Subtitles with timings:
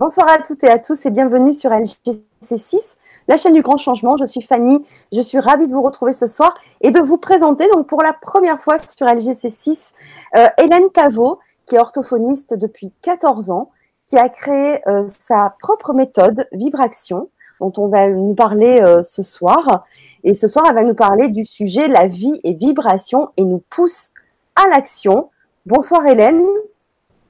[0.00, 2.78] Bonsoir à toutes et à tous et bienvenue sur LGC6,
[3.28, 4.16] la chaîne du grand changement.
[4.16, 4.82] Je suis Fanny,
[5.12, 8.14] je suis ravie de vous retrouver ce soir et de vous présenter donc pour la
[8.14, 9.76] première fois sur LGC6
[10.36, 13.72] euh, Hélène Pavot, qui est orthophoniste depuis 14 ans,
[14.06, 17.28] qui a créé euh, sa propre méthode Vibraction,
[17.60, 19.84] dont on va nous parler euh, ce soir.
[20.24, 23.62] Et ce soir, elle va nous parler du sujet La vie et vibration et nous
[23.68, 24.12] pousse
[24.56, 25.28] à l'action.
[25.66, 26.46] Bonsoir Hélène.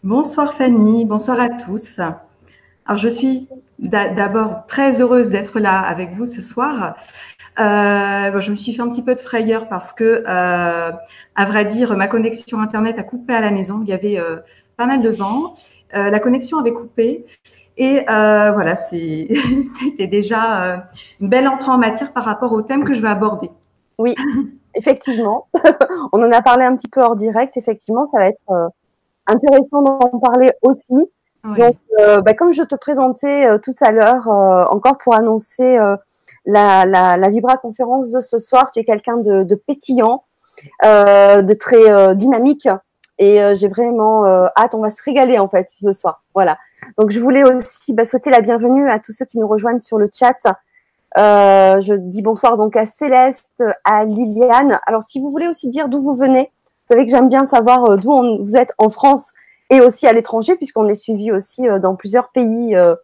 [0.05, 1.98] Bonsoir Fanny, bonsoir à tous.
[2.91, 3.47] Alors, je suis
[3.79, 6.97] d'abord très heureuse d'être là avec vous ce soir.
[7.61, 10.91] Euh, je me suis fait un petit peu de frayeur parce que, euh,
[11.37, 13.79] à vrai dire, ma connexion Internet a coupé à la maison.
[13.84, 14.39] Il y avait euh,
[14.77, 15.55] pas mal de vent.
[15.93, 17.27] la connexion avait coupé.
[17.77, 20.84] Et voilà, c'était déjà
[21.20, 23.53] une belle entrée en matière par rapport au thème que je vais aborder.
[23.98, 24.17] Oui,
[24.75, 25.47] effectivement.
[26.12, 27.57] On en a parlé un petit peu hors direct.
[27.57, 28.73] Effectivement, ça va être
[29.29, 31.09] intéressant d'en parler aussi.
[31.44, 35.78] Donc, euh, bah, comme je te présentais euh, tout à l'heure, euh, encore pour annoncer
[36.46, 40.24] la, la, la, Vibra conférence de ce soir, tu es quelqu'un de, de, pétillant,
[40.83, 42.68] de très dynamique,
[43.18, 44.24] et j'ai vraiment
[44.56, 44.74] hâte.
[44.74, 46.22] On va se régaler en fait ce soir.
[46.34, 46.58] Voilà.
[46.98, 49.98] Donc, je voulais aussi bah, souhaiter la bienvenue à tous ceux qui nous rejoignent sur
[49.98, 50.38] le chat.
[51.16, 54.78] je dis bonsoir donc à Céleste, à Liliane.
[54.86, 56.50] Alors, si vous voulez aussi dire d'où vous venez,
[56.88, 59.33] vous savez que j'aime bien savoir d'où vous êtes en France
[59.71, 62.95] et aussi à l'étranger, puisqu'on est suivi aussi euh, dans plusieurs pays euh,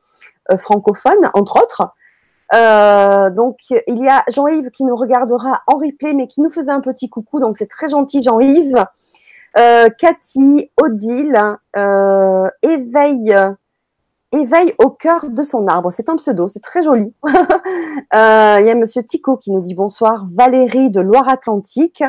[0.51, 1.95] euh, francophones, entre autres.
[3.35, 6.81] donc, il y a Jean-Yves qui nous regardera en replay, mais qui nous faisait un
[6.81, 7.41] petit coucou.
[7.41, 8.85] Donc, c'est très gentil, Jean-Yves.
[9.99, 11.57] Cathy, Odile,
[12.63, 13.35] éveille,
[14.33, 15.91] éveille au cœur de son arbre.
[15.91, 17.13] C'est un pseudo, c'est très joli.
[17.25, 20.27] Il y a Monsieur Tico qui nous dit bonsoir.
[20.33, 22.05] Valérie de Loire-Atlantique.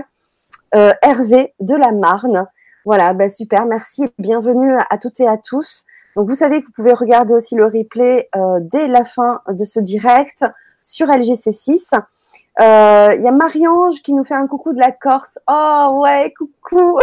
[0.73, 2.47] Hervé de la Marne.
[2.87, 5.85] Voilà, bah super, merci bienvenue à toutes et à tous.
[6.15, 9.65] Donc vous savez que vous pouvez regarder aussi le replay euh, dès la fin de
[9.65, 10.45] ce direct
[10.81, 11.95] sur LGC6.
[11.95, 15.37] Euh, il y a Marie-Ange qui nous fait un coucou de la Corse.
[15.49, 16.97] Oh ouais, coucou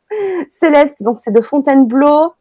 [0.50, 2.32] Céleste, donc c'est de Fontainebleau.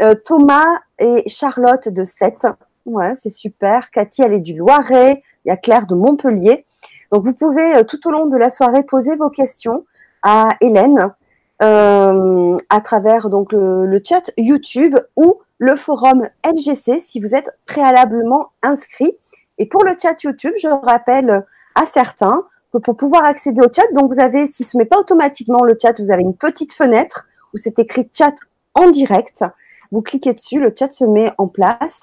[0.00, 2.48] Euh, Thomas et Charlotte de Sète.
[2.86, 3.92] Ouais, c'est super.
[3.92, 5.22] Cathy, elle est du Loiret.
[5.44, 6.66] Il y a Claire de Montpellier.
[7.12, 9.84] Donc vous pouvez tout au long de la soirée poser vos questions
[10.24, 11.12] à Hélène
[11.62, 18.50] euh, à travers donc le, chat YouTube ou le forum LGC si vous êtes préalablement
[18.62, 19.12] inscrit.
[19.58, 23.86] Et pour le chat YouTube, je rappelle à certains que pour pouvoir accéder au chat,
[23.94, 27.26] donc vous avez, si ce n'est pas automatiquement le chat, vous avez une petite fenêtre
[27.54, 28.34] où c'est écrit chat
[28.74, 29.44] en direct.
[29.92, 32.00] Vous cliquez dessus, le chat se met en place.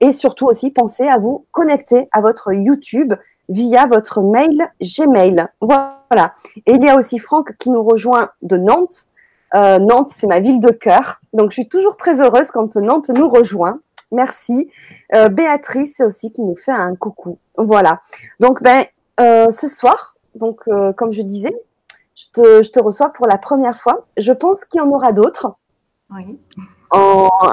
[0.00, 3.14] Et surtout aussi, pensez à vous connecter à votre YouTube
[3.48, 5.46] via votre mail Gmail.
[5.60, 6.34] Voilà.
[6.66, 9.08] Et il y a aussi Franck qui nous rejoint de Nantes.
[9.54, 11.20] Euh, Nantes, c'est ma ville de cœur.
[11.32, 13.80] Donc, je suis toujours très heureuse quand Nantes nous rejoint.
[14.10, 14.70] Merci.
[15.14, 17.38] Euh, Béatrice aussi qui nous fait un coucou.
[17.56, 18.00] Voilà.
[18.40, 18.84] Donc, ben,
[19.20, 20.64] euh, ce soir, donc,
[20.96, 21.54] comme je disais,
[22.16, 24.06] je te, je te, reçois pour la première fois.
[24.16, 25.54] Je pense qu'il y en aura d'autres.
[26.10, 26.38] Oui.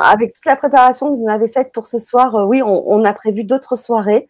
[0.04, 3.14] avec toute la préparation que vous avez faite pour ce soir, oui, on, on, a
[3.14, 4.28] prévu d'autres soirées.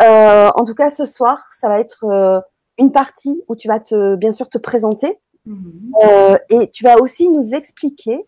[0.00, 2.44] En tout cas, ce soir, ça va être
[2.78, 5.18] une partie où tu vas te, bien sûr te présenter.
[5.46, 5.92] Mhm.
[6.02, 8.26] Euh, et tu vas aussi nous expliquer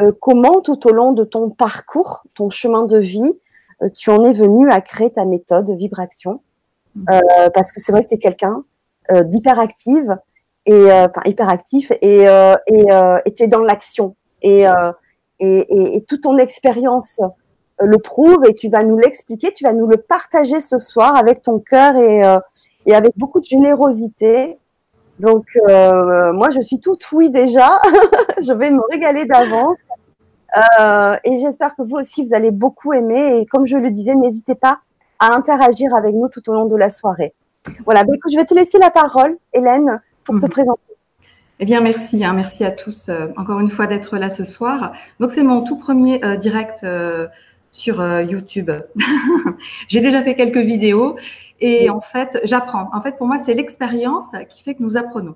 [0.00, 3.32] euh, comment tout au long de ton parcours, ton chemin de vie,
[3.82, 6.40] euh, tu en es venu à créer ta méthode Vibration.
[6.96, 7.06] Mhm.
[7.52, 8.62] parce que c'est vrai que tu es quelqu'un
[9.12, 10.16] d'hyperactive
[10.64, 12.86] et enfin hyperactif et, et,
[13.26, 14.64] et, tu es dans l'action et,
[15.40, 17.18] et, et, toute ton expérience
[17.78, 21.42] le prouve et tu vas nous l'expliquer, tu vas nous le partager ce soir avec
[21.42, 22.22] ton cœur et,
[22.86, 24.58] et avec beaucoup de générosité.
[25.20, 27.80] Donc, euh, moi, je suis toute oui déjà.
[28.42, 29.76] je vais me régaler d'avance.
[30.80, 33.38] Euh, et j'espère que vous aussi, vous allez beaucoup aimer.
[33.38, 34.80] Et comme je le disais, n'hésitez pas
[35.18, 37.34] à interagir avec nous tout au long de la soirée.
[37.84, 40.50] Voilà, donc, je vais te laisser la parole, Hélène, pour te mhm.
[40.50, 40.80] présenter.
[41.60, 42.24] Eh bien, merci.
[42.24, 44.92] Hein, merci à tous, euh, encore une fois, d'être là ce soir.
[45.20, 46.84] Donc, c'est mon tout premier direct
[47.74, 48.70] sur YouTube.
[49.88, 51.16] J'ai déjà fait quelques vidéos
[51.60, 52.88] et en fait, j'apprends.
[52.92, 55.34] En fait, pour moi, c'est l'expérience qui fait que nous apprenons.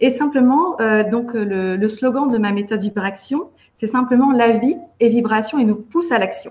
[0.00, 4.76] Et simplement, euh, donc le, le, slogan de ma méthode vibration, c'est simplement la vie
[5.00, 6.50] est vibration et nous pousse à l'action.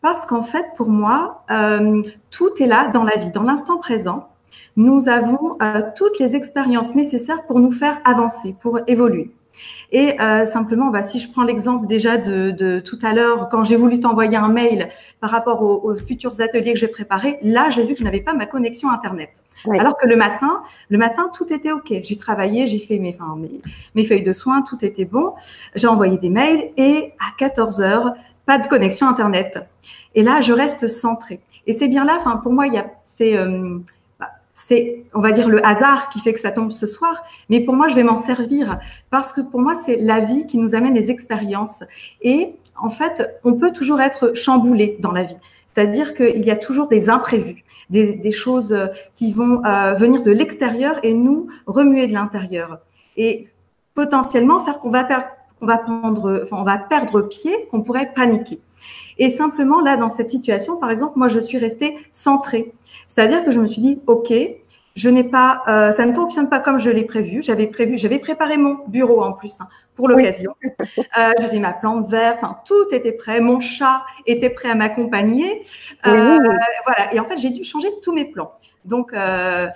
[0.00, 4.28] Parce qu'en fait, pour moi, euh, tout est là dans la vie, dans l'instant présent.
[4.76, 9.32] Nous avons euh, toutes les expériences nécessaires pour nous faire avancer, pour évoluer.
[9.92, 13.64] Et euh, simplement, bah, si je prends l'exemple déjà de, de, tout à l'heure, quand
[13.64, 14.88] j'ai voulu t'envoyer un mail
[15.20, 18.20] par rapport aux, aux futurs ateliers que j'ai préparés, là, j'ai vu que je n'avais
[18.20, 19.30] pas ma connexion Internet.
[19.78, 21.92] Alors que le matin, le matin, tout était OK.
[22.02, 23.60] J'ai travaillé, j'ai fait mes, enfin, mes,
[23.94, 25.32] mes, feuilles de soins, tout était bon.
[25.74, 28.12] J'ai envoyé des mails et à 14 heures,
[28.46, 29.58] pas de connexion Internet.
[30.14, 31.40] Et là, je reste centrée.
[31.66, 33.78] Et c'est bien là, enfin, pour moi, il y a, c'est, euh,
[34.66, 37.22] c'est, on va dire, le hasard qui fait que ça tombe ce soir.
[37.50, 38.78] Mais pour moi, je vais m'en servir
[39.10, 41.82] parce que pour moi, c'est la vie qui nous amène les expériences.
[42.22, 45.36] Et en fait, on peut toujours être chamboulé dans la vie.
[45.72, 50.30] C'est-à-dire qu'il y a toujours des imprévus, des, choses euh, qui vont euh, venir de
[50.30, 52.78] l'extérieur et nous remuer de l'intérieur.
[53.16, 53.48] Et
[53.94, 55.04] potentiellement faire qu'on va
[56.78, 58.60] perdre pied, qu'on pourrait paniquer.
[59.18, 62.72] Et simplement, là, dans cette situation, par exemple, moi, je suis restée centrée.
[63.08, 64.32] C'est-à-dire que je me suis dit, OK,
[64.96, 67.42] je n'ai pas, euh, ça ne fonctionne pas comme je l'ai prévu.
[67.42, 70.54] J'avais prévu, j'avais préparé mon bureau en plus hein, pour l'occasion.
[71.18, 73.40] Euh, j'avais ma plante verte, enfin, tout était prêt.
[73.40, 75.62] Mon chat était prêt à m'accompagner.
[76.06, 76.38] Euh,
[76.84, 77.12] voilà.
[77.12, 78.52] Et en fait, j'ai dû changer tous mes plans.
[78.84, 79.68] Donc, euh,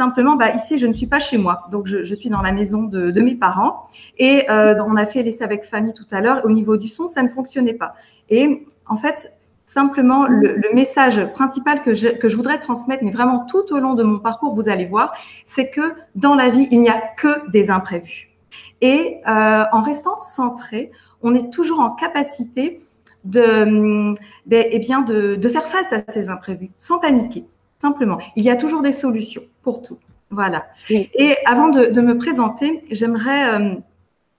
[0.00, 1.68] Simplement, bah, ici, je ne suis pas chez moi.
[1.70, 3.86] Donc, je, suis dans la maison de, mes parents.
[4.16, 6.40] Et euh, on a fait l'essai avec famille tout à l'heure.
[6.44, 7.92] Au niveau du son, ça ne fonctionnait pas.
[8.30, 9.30] Et en fait,
[9.66, 14.18] simplement, le, message principal que je, voudrais transmettre, mais vraiment tout au long de mon
[14.18, 15.12] parcours, vous allez voir,
[15.44, 18.30] c'est que dans la vie, il n'y a que des imprévus.
[18.80, 22.80] Et euh, en restant centré, on est toujours en capacité
[23.24, 24.14] de,
[24.46, 27.44] ben, eh bien de faire face à ces imprévus sans paniquer
[27.80, 28.18] simplement.
[28.36, 29.98] Il y a toujours des solutions pour tout.
[30.30, 30.66] Voilà.
[30.90, 33.74] Et avant de, me présenter, j'aimerais euh,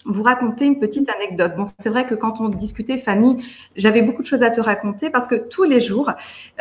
[0.06, 1.52] vous raconter une petite anecdote.
[1.58, 3.44] Bon, c'est vrai que quand on discutait famille,
[3.76, 6.12] j'avais beaucoup de choses à te raconter parce que tous les jours,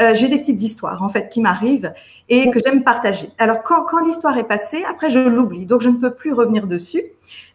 [0.01, 1.93] euh, j'ai des petites histoires en fait qui m'arrivent
[2.29, 3.29] et que j'aime partager.
[3.39, 6.67] Alors quand, quand l'histoire est passée, après je l'oublie, donc je ne peux plus revenir
[6.67, 7.05] dessus.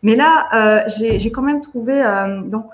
[0.01, 2.01] Mais là, euh, j'ai quand même trouvé
[2.45, 2.71] donc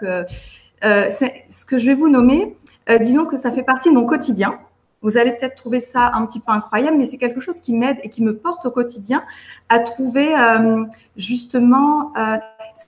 [0.84, 2.56] ce que je vais vous nommer.
[3.00, 4.60] disons que ça fait partie de mon quotidien.
[5.02, 7.98] Vous allez peut-être trouver ça un petit peu incroyable, mais c'est quelque chose qui m'aide
[8.04, 9.24] et qui me porte au quotidien
[9.68, 10.84] à trouver euh,
[11.18, 12.38] justement euh,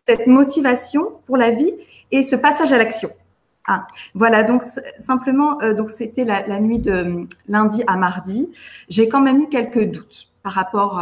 [0.08, 1.74] cette motivation pour la vie
[2.12, 3.10] et ce passage à l'action.
[3.68, 4.62] Ah, voilà, donc
[5.00, 8.50] simplement, euh, donc c'était la, nuit de lundi à mardi.
[8.90, 11.00] J'ai quand même eu quelques doutes par rapport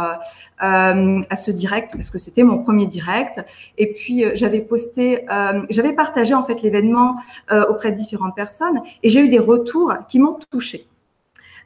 [0.60, 3.44] à ce direct parce que c'était mon premier direct.
[3.76, 5.26] Et puis j'avais posté,
[5.68, 7.16] j'avais partagé en fait l'événement
[7.68, 10.86] auprès de différentes personnes et j'ai eu des retours qui m'ont touchée.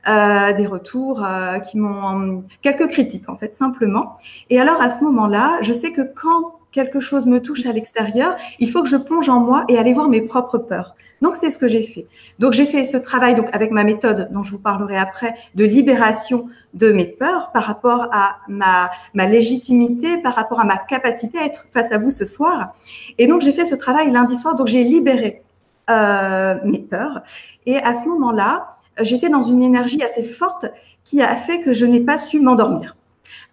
[0.08, 4.14] Euh, des retours euh, qui m'ont quelques critiques en fait simplement.
[4.50, 8.36] Et alors à ce moment-là, je sais que quand quelque chose me touche à l'extérieur,
[8.60, 10.94] il faut que je plonge en moi et aller voir mes propres peurs.
[11.22, 12.06] Donc c'est ce que j'ai fait.
[12.38, 15.64] Donc j'ai fait ce travail donc avec ma méthode dont je vous parlerai après de
[15.64, 21.36] libération de mes peurs par rapport à ma ma légitimité, par rapport à ma capacité
[21.38, 22.76] à être face à vous ce soir.
[23.18, 24.54] Et donc j'ai fait ce travail lundi soir.
[24.54, 25.42] Donc j'ai libéré
[25.90, 27.22] euh, mes peurs.
[27.64, 30.66] Et à ce moment-là, j'étais dans une énergie assez forte
[31.04, 32.96] qui a fait que je n'ai pas su m'endormir.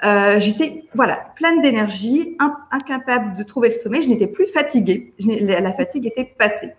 [0.03, 2.37] Euh, j'étais voilà pleine d'énergie,
[2.71, 4.01] incapable de trouver le sommeil.
[4.01, 5.13] Je n'étais plus fatiguée.
[5.19, 6.73] La fatigue était passée.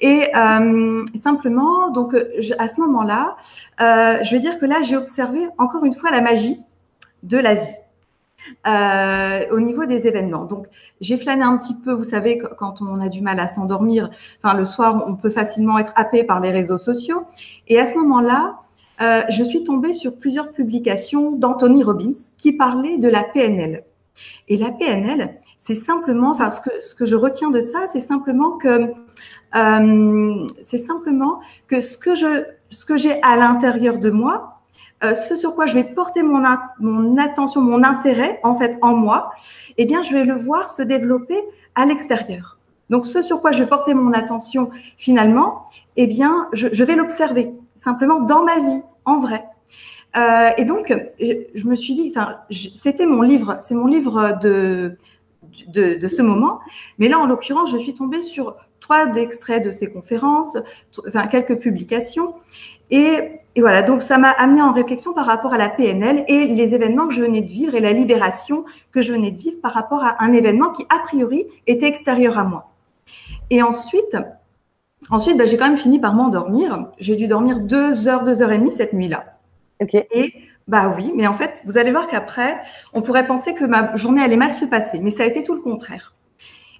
[0.00, 2.14] Et euh, simplement, donc
[2.58, 3.36] à ce moment-là,
[3.80, 6.58] euh, je vais dire que là, j'ai observé encore une fois la magie
[7.22, 7.74] de la vie.
[8.66, 10.44] Euh, au niveau des événements.
[10.44, 10.66] Donc,
[11.00, 11.92] j'ai flâné un petit peu.
[11.92, 14.10] Vous savez, quand on a du mal à s'endormir,
[14.42, 17.24] enfin le soir, on peut facilement être happé par les réseaux sociaux.
[17.68, 18.56] Et à ce moment-là,
[19.00, 23.84] euh, je suis tombée sur plusieurs publications d'Anthony Robbins qui parlaient de la PNL.
[24.48, 28.00] Et la PNL, c'est simplement, enfin, ce que, ce que je retiens de ça, c'est
[28.00, 28.92] simplement que,
[29.54, 34.61] euh, c'est simplement que ce que je, ce que j'ai à l'intérieur de moi,
[35.04, 36.44] euh, ce sur quoi je vais porter mon,
[37.18, 39.32] attention, mon intérêt en fait en moi,
[39.78, 41.38] eh bien je vais le voir se développer
[41.74, 42.58] à l'extérieur.
[42.90, 45.66] Donc ce sur quoi je vais porter mon attention finalement,
[45.96, 49.44] eh bien je, vais l'observer simplement dans ma vie en vrai.
[50.16, 54.98] Euh, et donc je, me suis dit, enfin c'était mon livre, c'est mon livre de,
[55.68, 56.60] de, de ce moment,
[56.98, 60.58] mais là en l'occurrence je suis tombée sur trois extraits de ces conférences,
[61.08, 62.34] enfin quelques publications.
[62.92, 66.46] Et, et voilà, donc ça m'a amené en réflexion par rapport à la PNL et
[66.46, 69.56] les événements que je venais de vivre et la libération que je venais de vivre
[69.62, 72.70] par rapport à un événement qui, a priori, était extérieur à moi.
[73.48, 74.16] Et ensuite,
[75.10, 76.86] ensuite bah, j'ai quand même fini par m'endormir.
[76.98, 79.38] J'ai dû dormir deux heures, deux heures et demie cette nuit-là.
[79.80, 79.94] Ok.
[79.94, 80.34] Et
[80.68, 82.60] bah oui, mais en fait, vous allez voir qu'après,
[82.92, 85.54] on pourrait penser que ma journée allait mal se passer, mais ça a été tout
[85.54, 86.14] le contraire.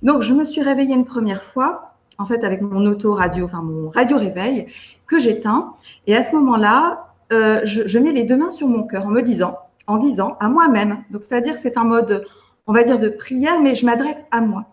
[0.03, 3.91] Donc, je me suis réveillée une première fois en fait, avec mon auto-radio, enfin mon
[3.91, 4.67] radio-réveil,
[5.07, 5.75] que j'éteins.
[6.07, 9.23] Et à ce moment-là, euh, je, mets les deux mains sur mon cœur en me
[9.23, 11.05] disant, en disant à moi-même.
[11.11, 12.25] Donc, c'est-à-dire c'est un mode,
[12.67, 14.67] on va dire, de prière, mais je m'adresse à moi.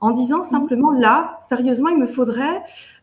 [0.00, 2.62] En disant simplement, là, sérieusement, il me faudrait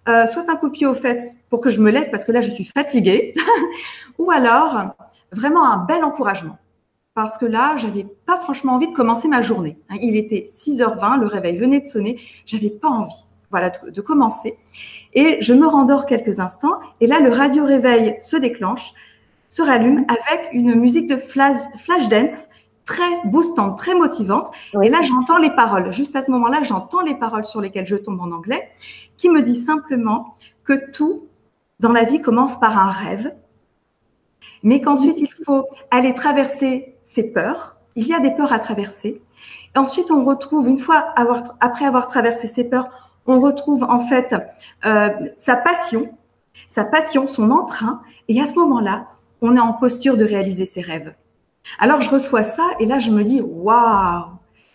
[0.10, 2.52] euh, soit un pied aux fesses pour que je me lève parce que là, je
[2.52, 3.36] suis fatiguée,
[4.18, 4.96] ou alors
[5.32, 6.58] vraiment un bel encouragement.
[7.16, 9.78] Parce que là, j'avais pas franchement envie de commencer ma journée.
[10.02, 13.26] Il était 6h20, le réveil venait de sonner, j'avais pas envie.
[13.54, 14.58] Voilà, de, commencer.
[15.14, 16.80] Et je me rendors quelques instants.
[17.02, 18.94] Et là, le radio réveil se déclenche,
[19.48, 22.48] se rallume avec une musique de flash, flash dance
[22.86, 24.50] très boostante, très motivante.
[24.82, 25.94] Et là, j'entends les paroles.
[25.94, 28.70] Juste à ce moment-là, j'entends les paroles sur lesquelles je tombe en anglais,
[29.18, 31.28] qui me dit simplement que tout
[31.80, 33.36] dans la vie commence par un rêve,
[34.64, 37.76] mais qu'ensuite il faut aller traverser ses peurs.
[37.96, 39.22] Il y a des peurs à traverser.
[39.76, 44.00] Et ensuite, on retrouve, une fois avoir, après avoir traversé ses peurs, on retrouve en
[44.02, 44.36] fait
[44.86, 46.18] euh, sa passion,
[46.70, 48.02] sa passion, son entrain.
[48.28, 49.08] Et à ce moment-là,
[49.42, 51.14] on est en posture de réaliser ses rêves.
[51.80, 54.26] Alors je reçois ça et là je me dis waouh,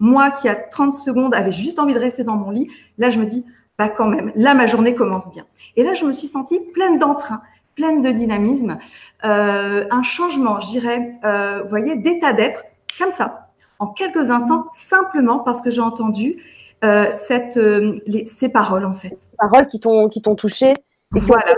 [0.00, 3.18] moi qui à 30 secondes avait juste envie de rester dans mon lit, là je
[3.18, 3.44] me dis
[3.78, 5.44] bah quand même, là ma journée commence bien.
[5.76, 7.42] Et là je me suis sentie pleine d'entrain,
[7.74, 8.78] pleine de dynamisme,
[9.24, 12.64] euh, un changement, je dirais, euh, voyez, d'état d'être
[12.98, 16.42] comme ça, en quelques instants, simplement parce que j'ai entendu
[16.82, 19.16] cette, les, ces paroles en fait.
[19.18, 20.74] Ces paroles qui t'ont qui t'ont touché.
[21.16, 21.54] Et voilà.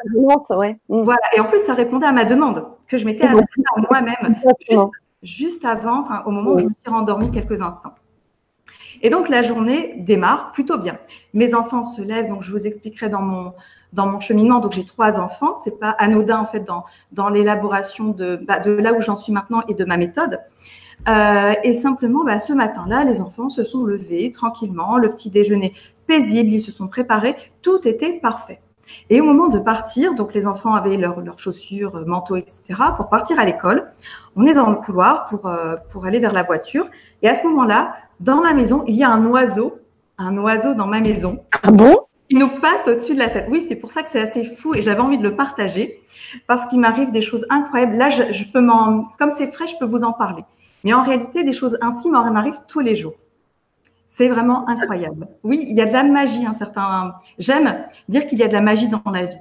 [0.51, 0.79] Ouais.
[0.89, 1.03] Mm.
[1.03, 1.21] voilà.
[1.37, 4.37] Et en plus, ça répondait à ma demande que je m'étais adressée à moi-même
[5.23, 7.95] juste avant, enfin, au moment où je me suis rendormie quelques instants.
[9.03, 10.99] Et donc la journée démarre plutôt bien.
[11.33, 13.55] Mes enfants se lèvent, donc je vous expliquerai dans mon
[13.93, 14.61] dans mon cheminement.
[14.61, 18.71] Donc j'ai trois enfants, c'est pas anodin en fait dans dans l'élaboration de bah, de
[18.71, 20.41] là où j'en suis maintenant et de ma méthode.
[21.09, 25.75] Euh, et simplement, bah, ce matin-là, les enfants se sont levés tranquillement, le petit déjeuner
[26.07, 28.61] paisible, ils se sont préparés, tout était parfait.
[29.09, 32.59] Et au moment de partir, donc les enfants avaient leurs chaussures, euh, manteaux, etc.
[32.97, 33.91] pour partir à l'école.
[34.37, 36.89] On est dans le couloir pour, euh, pour aller vers la voiture.
[37.23, 39.79] Et à ce moment-là, dans ma maison, il y a un oiseau,
[40.19, 41.39] un oiseau dans ma maison.
[41.63, 41.99] Ah bon?
[42.29, 43.47] Il nous passe au-dessus de la tête.
[43.51, 46.01] Oui, c'est pour ça que c'est assez fou et j'avais envie de le partager
[46.47, 47.97] parce qu'il m'arrive des choses incroyables.
[47.97, 50.45] Là, je, je peux m'en, comme c'est frais, je peux vous en parler.
[50.85, 53.15] Mais en réalité, des choses ainsi m'en arrivent tous les jours.
[54.09, 55.29] C'est vraiment incroyable.
[55.45, 57.15] Oui, il y a de la magie, un certain.
[57.39, 59.39] J'aime dire qu'il y a de la magie dans la vie.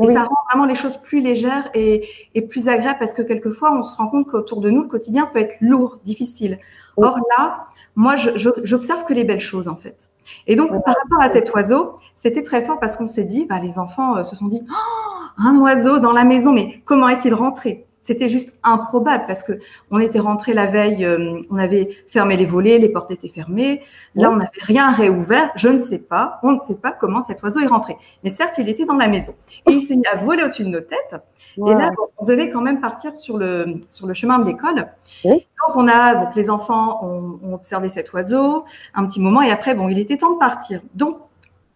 [0.00, 2.08] Et ça rend vraiment les choses plus légères et,
[2.48, 5.40] plus agréables parce que quelquefois, on se rend compte qu'autour de nous, le quotidien peut
[5.40, 6.58] être lourd, difficile.
[6.96, 10.08] Or là, moi, j'observe que les belles choses, en fait.
[10.46, 13.58] Et donc, par rapport à cet oiseau, c'était très fort parce qu'on s'est dit, bah,
[13.58, 17.34] les enfants euh, se sont dit, oh, un oiseau dans la maison, mais comment est-il
[17.34, 17.86] rentré?
[18.02, 22.44] C'était juste improbable parce que on était rentré la veille, euh, on avait fermé les
[22.44, 23.80] volets, les portes étaient fermées.
[24.16, 25.50] Là, on n'avait rien réouvert.
[25.54, 27.96] Je ne sais pas, on ne sait pas comment cet oiseau est rentré.
[28.24, 29.34] Mais certes, il était dans la maison
[29.68, 31.16] et il s'est mis à voler au-dessus de nos têtes.
[31.56, 34.88] Et là, on devait quand même partir sur le sur le chemin de l'école.
[35.24, 39.50] Donc, on a donc les enfants ont, ont observé cet oiseau un petit moment et
[39.52, 40.80] après, bon, il était temps de partir.
[40.94, 41.18] Donc,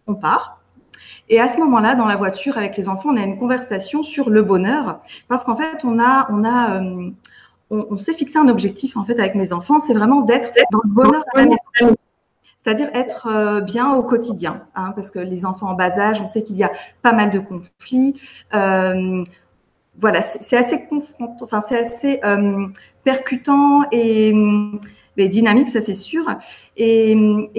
[0.07, 0.56] on part.
[1.29, 4.29] Et à ce moment-là, dans la voiture avec les enfants, on a une conversation sur
[4.29, 7.09] le bonheur, parce qu'en fait, on a, on a, euh,
[7.69, 10.89] on, s'est fixé un objectif en fait avec mes enfants, c'est vraiment d'être dans le
[10.89, 11.43] bonheur à.
[12.63, 16.27] C'est-à-dire être euh, bien au quotidien, hein, parce que les enfants en bas âge, on
[16.27, 18.19] sait qu'il y a pas mal de conflits.
[18.53, 19.23] Euh,
[19.99, 20.87] voilà, c'est assez
[21.41, 22.21] enfin c'est assez
[23.03, 24.33] percutant et
[25.25, 26.23] dynamique, ça c'est sûr.
[26.77, 27.15] Et,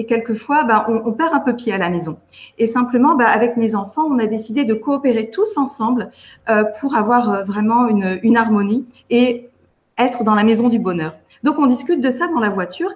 [0.07, 2.17] quelquefois, bah, on, perd un peu pied à la maison.
[2.57, 6.09] Et simplement, bah, avec mes enfants, on a décidé de coopérer tous ensemble
[6.49, 9.49] euh, pour avoir euh, vraiment une, harmonie et
[9.97, 11.15] être dans la maison du bonheur.
[11.43, 12.91] Donc, on discute de ça dans la voiture.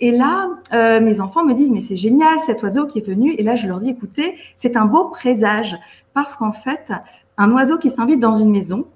[0.00, 3.34] Et là, euh, mes enfants me disent, mais c'est génial cet oiseau qui est venu.
[3.34, 5.76] Et là, je leur dis, écoutez, c'est un beau présage
[6.14, 6.90] parce qu'en fait,
[7.36, 8.86] un oiseau qui s'invite dans une maison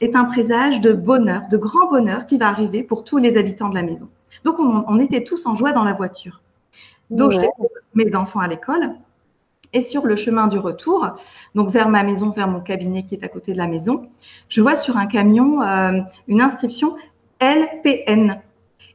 [0.00, 3.68] est un présage de bonheur, de grand bonheur qui va arriver pour tous les habitants
[3.68, 4.08] de la maison.
[4.46, 6.40] Donc, on, était tous en joie dans la voiture.
[7.10, 7.48] Donc, j'ai
[7.94, 8.92] mes enfants à l'école.
[9.72, 11.16] Et sur le chemin du retour,
[11.56, 14.08] donc vers ma maison, vers mon cabinet qui est à côté de la maison,
[14.48, 16.94] je vois sur un camion euh, une inscription
[17.40, 18.40] LPN.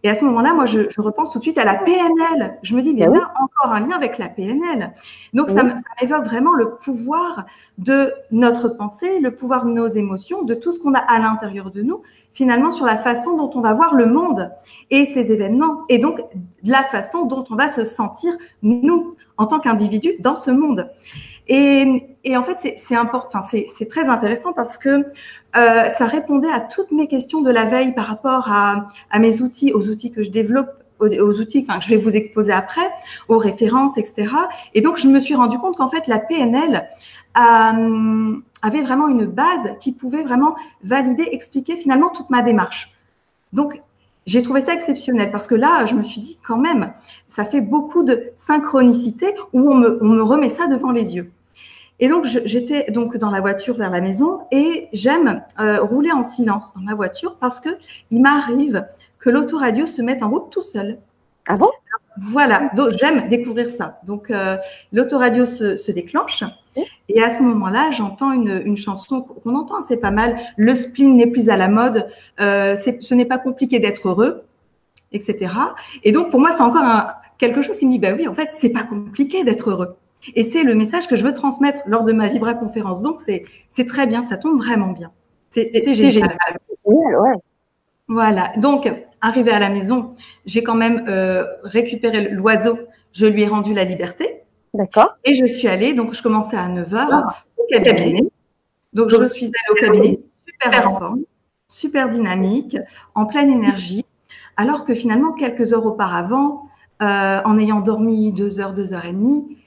[0.03, 2.57] Et à ce moment-là, moi, je, repense tout de suite à la PNL.
[2.63, 4.93] Je me dis, mais ben là, encore un lien avec la PNL.
[5.33, 7.45] Donc, ça m'évoque vraiment le pouvoir
[7.77, 11.71] de notre pensée, le pouvoir de nos émotions, de tout ce qu'on a à l'intérieur
[11.71, 12.01] de nous,
[12.33, 14.51] finalement, sur la façon dont on va voir le monde
[14.89, 16.21] et ces événements, et donc
[16.63, 20.89] la façon dont on va se sentir, nous, en tant qu'individus, dans ce monde.
[21.53, 24.89] Et, en fait, c'est important, c'est très intéressant parce que
[25.57, 28.87] euh, ça répondait à toutes mes questions de la veille par rapport à,
[29.19, 32.89] mes outils, aux outils que je développe aux, outils que je vais vous exposer après,
[33.27, 34.33] aux références, etc.
[34.75, 36.87] Et donc, je me suis rendu compte qu'en fait, la PNL
[37.37, 40.55] euh, avait vraiment une base qui pouvait vraiment
[40.85, 42.93] valider, expliquer finalement toute ma démarche.
[43.51, 43.81] Donc,
[44.25, 46.93] j'ai trouvé ça exceptionnel parce que là, je me suis dit quand même,
[47.27, 51.29] ça fait beaucoup de synchronicité où on me remet ça devant les yeux.
[52.01, 56.23] Et donc, j'étais donc dans la voiture vers la maison et j'aime euh, rouler en
[56.23, 57.69] silence dans ma voiture parce que
[58.09, 58.85] il m'arrive
[59.19, 60.97] que l'autoradio se mette en route tout seul.
[61.47, 61.69] Ah bon?
[62.19, 63.99] Voilà, donc j'aime découvrir ça.
[64.03, 64.57] Donc euh,
[64.91, 66.43] l'autoradio se, se, déclenche
[67.07, 70.37] et à ce moment-là, j'entends une, une, chanson qu'on entend assez pas mal.
[70.57, 72.07] Le spleen n'est plus à la mode,
[72.39, 74.43] euh, ce n'est pas compliqué d'être heureux,
[75.11, 75.53] etc.
[76.03, 78.33] Et donc pour moi, c'est encore un, quelque chose qui me dit, bah oui, en
[78.33, 79.95] fait, c'est pas compliqué d'être heureux.
[80.35, 83.01] Et c'est le message que je veux transmettre lors de ma Vibra conférence.
[83.01, 85.11] Donc c'est très bien, ça tombe vraiment bien.
[85.51, 86.11] C'est génial.
[86.11, 86.37] génial
[86.85, 87.33] ouais.
[88.07, 88.51] Voilà.
[88.57, 92.77] Donc, arrivé à la maison, j'ai quand même euh, récupéré l'oiseau.
[93.13, 94.41] Je lui ai rendu la liberté.
[94.73, 95.17] D'accord.
[95.23, 97.43] Et je suis allée, donc je commençais à 9h ah.
[97.57, 98.23] au cabinet.
[98.93, 101.21] Donc, je suis allée au cabinet super en forme,
[101.69, 102.77] super dynamique,
[103.15, 104.05] en pleine énergie.
[104.57, 106.67] Alors que finalement, quelques heures auparavant,
[107.01, 109.57] euh, en ayant dormi deux heures, deux heures et demie,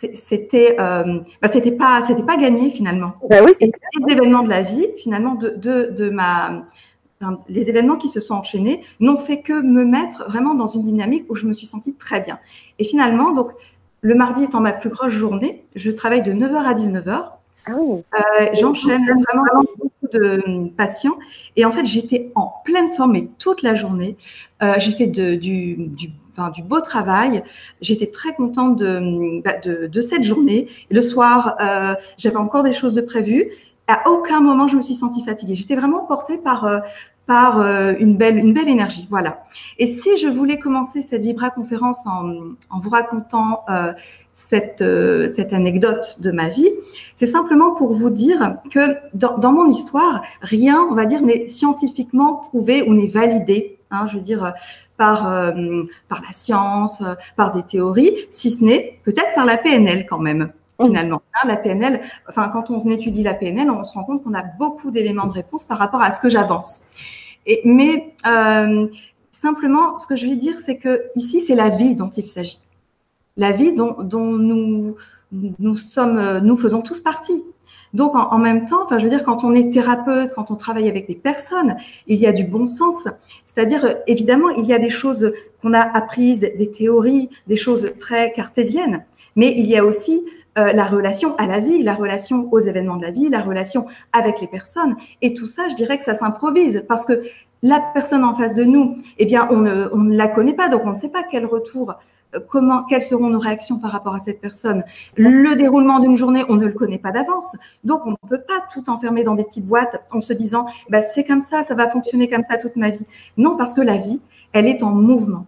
[0.00, 3.14] c'était euh, bah, c'était pas c'était pas gagné finalement.
[3.30, 6.64] Oui, les événements de la vie finalement de, de, de ma
[7.48, 11.24] les événements qui se sont enchaînés n'ont fait que me mettre vraiment dans une dynamique
[11.30, 12.38] où je me suis sentie très bien.
[12.78, 13.52] Et finalement, donc,
[14.02, 17.24] le mardi étant ma plus grosse journée, je travaille de 9h à 19h.
[17.66, 21.16] Ah euh, J'enchaîne vraiment, beaucoup de patients.
[21.56, 24.16] Et en fait, j'étais en pleine forme toute la journée.
[24.62, 26.10] Euh, J'ai fait de, du, du
[26.52, 27.42] du beau travail.
[27.80, 29.54] J'étais très contente de, bah,
[30.02, 30.68] cette journée.
[30.90, 33.50] le soir, euh, j'avais encore des choses de prévues.
[33.88, 35.54] À aucun moment, je me suis sentie fatiguée.
[35.54, 36.78] J'étais vraiment portée par, euh,
[37.26, 39.06] par euh, une, belle, une belle énergie.
[39.10, 39.44] Voilà.
[39.78, 43.64] Et si je voulais commencer cette Vibra conférence en, en vous racontant
[44.34, 44.84] cette,
[45.34, 46.70] cette anecdote de ma vie,
[47.16, 51.48] c'est simplement pour vous dire que dans, dans, mon histoire, rien, on va dire, n'est
[51.48, 53.78] scientifiquement prouvé ou n'est validé.
[53.90, 54.52] Hein, je veux dire,
[54.96, 59.56] par, euh, par la science, euh, par des théories, si ce n'est peut-être par la
[59.56, 61.22] PNL quand même finalement.
[61.34, 64.42] Hein, la PNL, enfin, quand on étudie la PNL, on se rend compte qu'on a
[64.42, 66.82] beaucoup d'éléments de réponse par rapport à ce que j'avance.
[67.46, 68.86] Et, mais euh,
[69.32, 72.60] simplement, ce que je vais dire, c'est que ici, c'est la vie dont il s'agit.
[73.36, 74.96] La vie dont, dont nous,
[75.32, 77.42] nous sommes, nous faisons tous partie.
[77.96, 80.86] Donc, en, même temps, enfin, je veux dire, quand on est thérapeute, quand on travaille
[80.86, 83.08] avec des personnes, il y a du bon sens.
[83.46, 85.32] C'est-à-dire, évidemment, il y a des choses
[85.62, 90.22] qu'on a apprises, des théories, des choses très cartésiennes, mais il y a aussi
[90.58, 93.86] euh, la relation à la vie, la relation aux événements de la vie, la relation
[94.12, 94.96] avec les personnes.
[95.22, 97.22] Et tout ça, je dirais que ça s'improvise parce que
[97.62, 100.90] la personne en face de nous, eh bien, on ne la connaît pas, donc on
[100.90, 101.94] ne sait pas quel retour
[102.48, 104.84] comment, quelles seront nos réactions par rapport à cette personne?
[105.16, 107.56] Le déroulement d'une journée, on ne le connaît pas d'avance.
[107.84, 111.02] Donc, on ne peut pas tout enfermer dans des petites boîtes en se disant, bah,
[111.02, 113.06] c'est comme ça, ça va fonctionner comme ça toute ma vie.
[113.36, 114.20] Non, parce que la vie,
[114.52, 115.46] elle est en mouvement.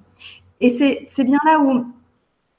[0.60, 1.84] Et c'est bien là où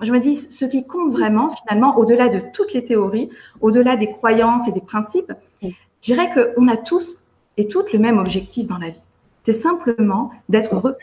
[0.01, 3.29] je me dis, ce qui compte vraiment, finalement, au-delà de toutes les théories,
[3.59, 5.69] au-delà des croyances et des principes, je
[6.01, 7.17] dirais qu'on a tous
[7.57, 9.05] et toutes le même objectif dans la vie.
[9.43, 10.95] C'est simplement d'être heureux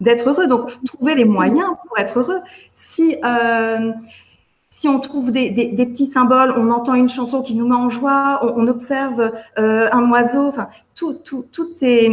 [0.00, 0.46] d'être heureux.
[0.46, 2.40] Donc, trouver les moyens pour être heureux.
[2.72, 3.92] Si, euh,
[4.70, 7.74] si on trouve des, des, des, petits symboles, on entend une chanson qui nous met
[7.74, 12.10] en joie, on, on observe euh, un oiseau, enfin, tout, tout, toutes, ces,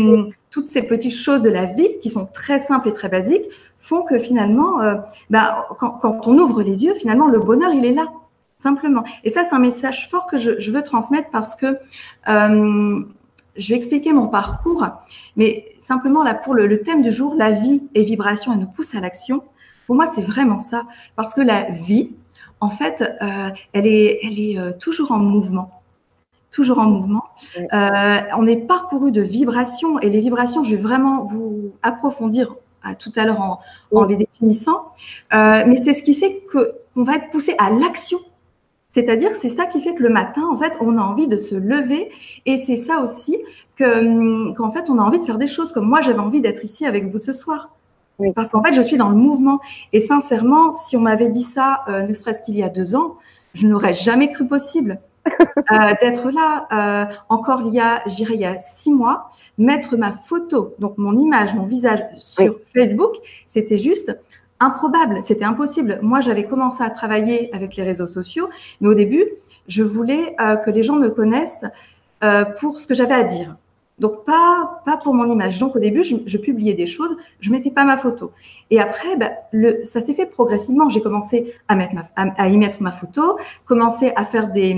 [0.50, 3.46] toutes ces petites choses de la vie qui sont très simples et très basiques
[3.80, 4.96] font que finalement, euh,
[5.30, 8.08] bah, quand, quand, on ouvre les yeux, finalement, le bonheur, il est là,
[8.58, 9.04] simplement.
[9.24, 11.78] Et ça, c'est un message fort que je, je veux transmettre parce que
[12.28, 13.00] euh,
[13.58, 14.88] je vais expliquer mon parcours,
[15.36, 18.96] mais simplement là pour le, thème du jour, la vie et vibration, elle nous pousse
[18.96, 19.44] à l'action.
[19.86, 20.84] Pour moi, c'est vraiment ça,
[21.16, 22.10] parce que la vie,
[22.60, 25.82] en fait, euh, elle est, elle est euh, toujours en mouvement,
[26.50, 27.26] toujours en mouvement.
[27.72, 32.96] Euh, on est parcouru de vibrations, et les vibrations, je vais vraiment vous approfondir à
[32.96, 33.60] tout à l'heure en,
[33.92, 34.92] en, les définissant,
[35.32, 38.20] mais c'est ce qui fait qu'on va être poussé à l'action
[38.96, 41.54] c'est-à-dire, c'est ça qui fait que le matin, en fait, on a envie de se
[41.54, 42.10] lever
[42.46, 43.38] et c'est ça aussi
[43.76, 46.40] que, hum, qu'en fait, on a envie de faire des choses comme moi, j'avais envie
[46.40, 47.76] d'être ici avec vous ce soir.
[48.36, 49.60] Parce qu'en fait, je suis dans le mouvement.
[49.92, 53.18] Et sincèrement, si on m'avait dit ça, euh, ne serait-ce qu'il y a deux ans,
[53.54, 56.66] je n'aurais jamais cru possible euh, d'être là.
[56.72, 60.98] Euh, encore il y a, j'irai il y a six mois, mettre ma photo, donc
[60.98, 63.18] mon image, mon visage sur Facebook,
[63.50, 64.18] c'était juste
[64.60, 66.00] improbable, c'était impossible.
[66.02, 68.50] Moi, j'avais commencé à travailler avec les réseaux sociaux,
[68.82, 69.26] mais au début,
[69.68, 71.66] je voulais euh, que les gens me connaissent
[72.24, 73.56] euh, pour ce que j'avais à dire.
[73.98, 75.58] Donc pas pas pour mon image.
[75.58, 78.32] Donc au début, je, publiais des choses, je mettais pas ma photo.
[78.70, 80.90] Et après, bah, le, ça s'est fait progressivement.
[80.90, 84.76] J'ai commencé à mettre ma, à, y mettre ma photo, commencé à faire des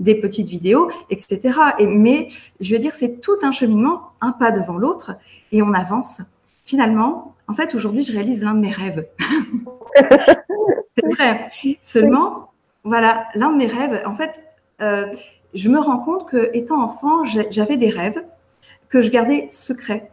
[0.00, 1.58] des petites vidéos, etc.
[1.78, 5.12] Et mais je veux dire, c'est tout un cheminement, un pas devant l'autre,
[5.52, 6.18] et on avance.
[6.64, 9.08] Finalement, en fait, aujourd'hui, je réalise l'un de mes rêves.
[9.96, 11.50] c'est vrai.
[11.82, 12.52] Seulement,
[12.84, 14.30] voilà, l'un de mes rêves, en fait,
[14.80, 15.06] euh,
[15.52, 18.22] je me rends compte que étant enfant, j'avais des rêves
[18.88, 20.12] que je gardais secrets.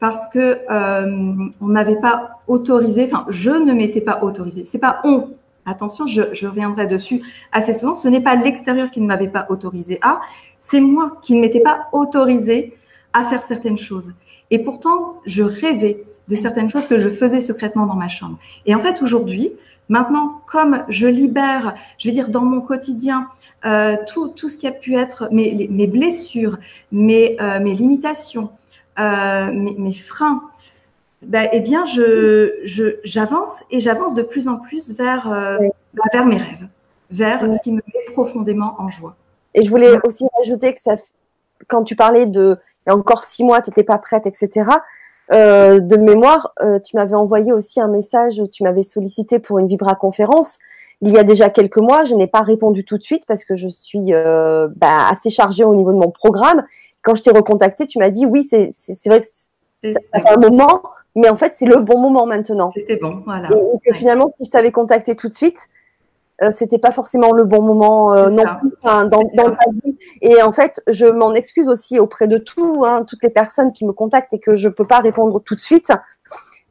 [0.00, 4.64] parce que euh, on n'avait pas autorisé, enfin, je ne m'étais pas autorisé.
[4.66, 5.30] C'est pas on.
[5.66, 7.94] Attention, je, je reviendrai dessus assez souvent.
[7.94, 10.20] Ce n'est pas l'extérieur qui ne m'avait pas autorisé à,
[10.60, 12.76] c'est moi qui ne m'étais pas autorisé
[13.12, 14.12] à faire certaines choses.
[14.50, 18.38] Et pourtant, je rêvais de certaines choses que je faisais secrètement dans ma chambre.
[18.66, 19.52] Et en fait, aujourd'hui,
[19.88, 23.28] maintenant, comme je libère, je vais dire, dans mon quotidien,
[23.64, 26.58] euh, tout, tout ce qui a pu être mes, mes blessures,
[26.92, 28.50] mes, euh, mes limitations,
[28.98, 30.42] euh, mes, mes, freins,
[31.22, 35.70] ben, eh bien, je, j'avance et j'avance de plus en plus vers, ben,
[36.12, 36.68] vers mes rêves,
[37.10, 39.16] vers ce qui me met profondément en joie.
[39.54, 40.96] Et je voulais aussi rajouter que ça,
[41.66, 44.66] quand tu parlais de, il y a encore six mois, tu n'étais pas prête, etc.
[45.32, 49.68] Euh, de mémoire, euh, tu m'avais envoyé aussi un message, tu m'avais sollicité pour une
[49.68, 50.58] Vibra conférence
[51.00, 52.04] il y a déjà quelques mois.
[52.04, 55.64] Je n'ai pas répondu tout de suite parce que je suis euh, bah, assez chargée
[55.64, 56.64] au niveau de mon programme.
[57.02, 59.26] Quand je t'ai recontacté, tu m'as dit oui, c'est vrai que
[59.82, 60.82] fait un moment,
[61.14, 62.70] mais en fait, c'est le bon moment maintenant.
[62.74, 63.48] C'était bon, voilà.
[63.50, 65.68] Et, que finalement, si je t'avais contacté tout de suite,
[66.42, 69.96] euh, c'était pas forcément le bon moment euh, non plus dans, dans ta vie.
[70.20, 73.86] Et en fait, je m'en excuse aussi auprès de tout, hein, toutes les personnes qui
[73.86, 75.92] me contactent et que je peux pas répondre tout de suite.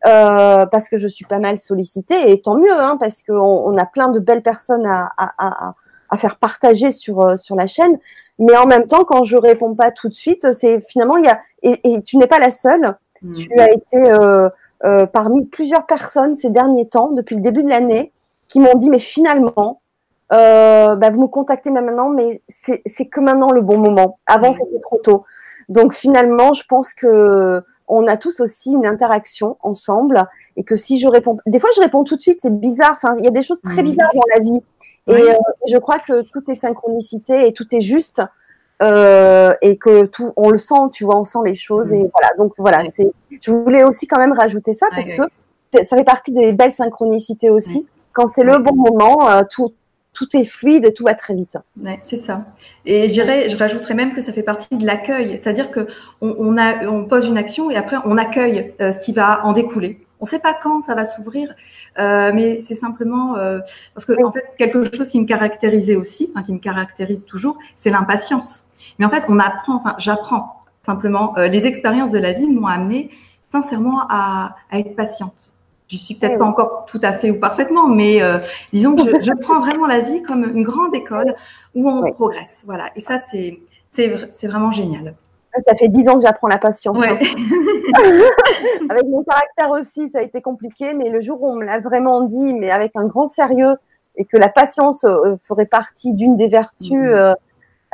[0.05, 3.77] Euh, parce que je suis pas mal sollicitée et tant mieux hein, parce qu'on on
[3.77, 5.75] a plein de belles personnes à, à, à,
[6.09, 7.97] à faire partager sur euh, sur la chaîne
[8.37, 11.29] mais en même temps quand je réponds pas tout de suite c'est finalement il y
[11.29, 13.33] a et, et tu n'es pas la seule mmh.
[13.33, 14.49] tu as été euh,
[14.83, 18.11] euh, parmi plusieurs personnes ces derniers temps depuis le début de l'année
[18.53, 19.81] qui m'ont dit mais finalement
[20.31, 24.53] euh, bah, vous me contactez maintenant mais c'est que maintenant le bon moment avant mmh.
[24.53, 25.25] c'était trop tôt
[25.69, 30.23] donc finalement je pense que on a tous aussi une interaction ensemble
[30.55, 32.93] et que si je réponds, des fois je réponds tout de suite, c'est bizarre.
[32.95, 33.85] Enfin, il y a des choses très mmh.
[33.85, 34.63] bizarres dans la vie
[35.07, 35.33] et euh,
[35.67, 38.21] je crois que tout est synchronicité et tout est juste
[38.81, 41.95] euh, et que tout, on le sent, tu vois, on sent les choses mmh.
[41.95, 42.29] et voilà.
[42.37, 42.83] Donc voilà.
[43.41, 45.23] Je voulais aussi quand même rajouter ça parce que
[45.83, 47.85] ça fait partie des belles synchronicités aussi.
[48.13, 49.73] Quand c'est le bon moment, euh, tout
[50.13, 51.57] tout est fluide, tout va très vite.
[51.81, 52.45] Ouais, c'est ça.
[52.85, 55.87] Et je rajouterais même que ça fait partie de l'accueil, c'est-à-dire que
[56.21, 59.45] on, on, a, on pose une action et après on accueille euh, ce qui va
[59.45, 60.05] en découler.
[60.19, 61.53] On ne sait pas quand ça va s'ouvrir,
[61.99, 63.59] euh, mais c'est simplement euh,
[63.93, 67.57] parce que en fait quelque chose qui me caractérisait aussi, enfin qui me caractérise toujours,
[67.77, 68.65] c'est l'impatience.
[68.99, 71.33] Mais en fait, on apprend, enfin j'apprends simplement.
[71.37, 73.09] Les expériences de la vie m'ont amené
[73.51, 75.52] sincèrement à, à être patiente
[75.93, 78.37] je suis peut-être pas encore tout à fait ou parfaitement, mais euh,
[78.71, 81.35] disons que je, je, prends vraiment la vie comme une grande école
[81.75, 82.63] où on progresse.
[82.65, 82.89] Voilà.
[82.95, 83.59] Et ça, c'est,
[83.93, 85.15] c'est, vraiment génial.
[85.67, 86.99] Ça fait dix ans que j'apprends la patience.
[87.03, 87.17] Hein.
[88.89, 91.79] avec mon caractère aussi, ça a été compliqué, mais le jour où on me l'a
[91.79, 93.75] vraiment dit, mais avec un grand sérieux,
[94.15, 97.07] et que la patience euh, ferait partie d'une des vertus, mmh.
[97.07, 97.33] euh,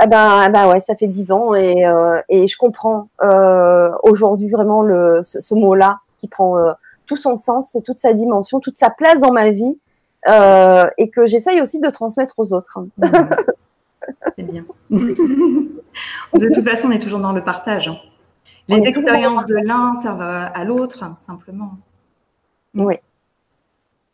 [0.01, 3.91] eh ben, eh ben ouais, ça fait dix ans et, euh, et je comprends euh,
[4.03, 6.55] aujourd'hui vraiment le, ce, ce mot-là qui prend
[7.09, 9.77] tout son sens et toute sa dimension, toute sa place dans ma vie,
[10.27, 12.79] euh, et que j'essaye aussi de transmettre aux autres.
[14.37, 14.63] C'est bien.
[14.91, 17.87] de toute façon, on est toujours dans le partage.
[17.87, 17.97] Hein.
[18.67, 21.71] Les expériences de l'un servent à l'autre, simplement.
[22.75, 22.95] Oui.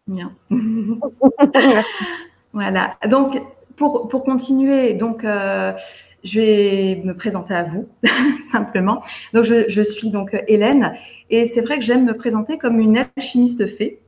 [0.08, 0.32] Bien.
[2.54, 2.96] voilà.
[3.10, 3.42] Donc,
[3.76, 5.74] pour, pour continuer, donc, euh,
[6.26, 7.88] je vais me présenter à vous,
[8.52, 9.02] simplement.
[9.34, 10.96] Donc, je, suis donc Hélène,
[11.30, 14.00] et c'est vrai que j'aime me présenter comme une alchimiste fée,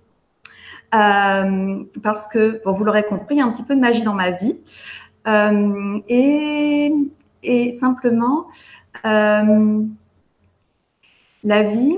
[0.96, 4.16] euh, parce que, vous l'aurez compris, il y a un petit peu de magie dans
[4.16, 4.58] ma vie,
[5.28, 8.48] euh, et, simplement,
[9.06, 9.84] euh,
[11.44, 11.98] la vie,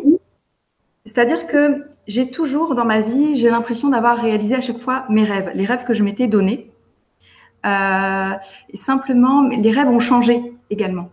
[1.06, 5.24] c'est-à-dire que j'ai toujours dans ma vie, j'ai l'impression d'avoir réalisé à chaque fois mes
[5.24, 6.69] rêves, les rêves que je m'étais donnés.
[7.66, 8.34] Euh,
[8.76, 11.10] simplement, les rêves ont changé également.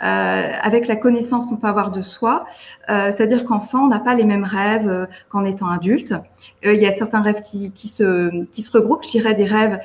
[0.00, 2.46] Euh, avec la connaissance qu'on peut avoir de soi,
[2.88, 6.14] euh, c'est-à-dire qu'enfant, on n'a pas les mêmes rêves qu'en étant adulte.
[6.62, 9.80] Il y a certains rêves qui, se, regroupent, je dirais des rêves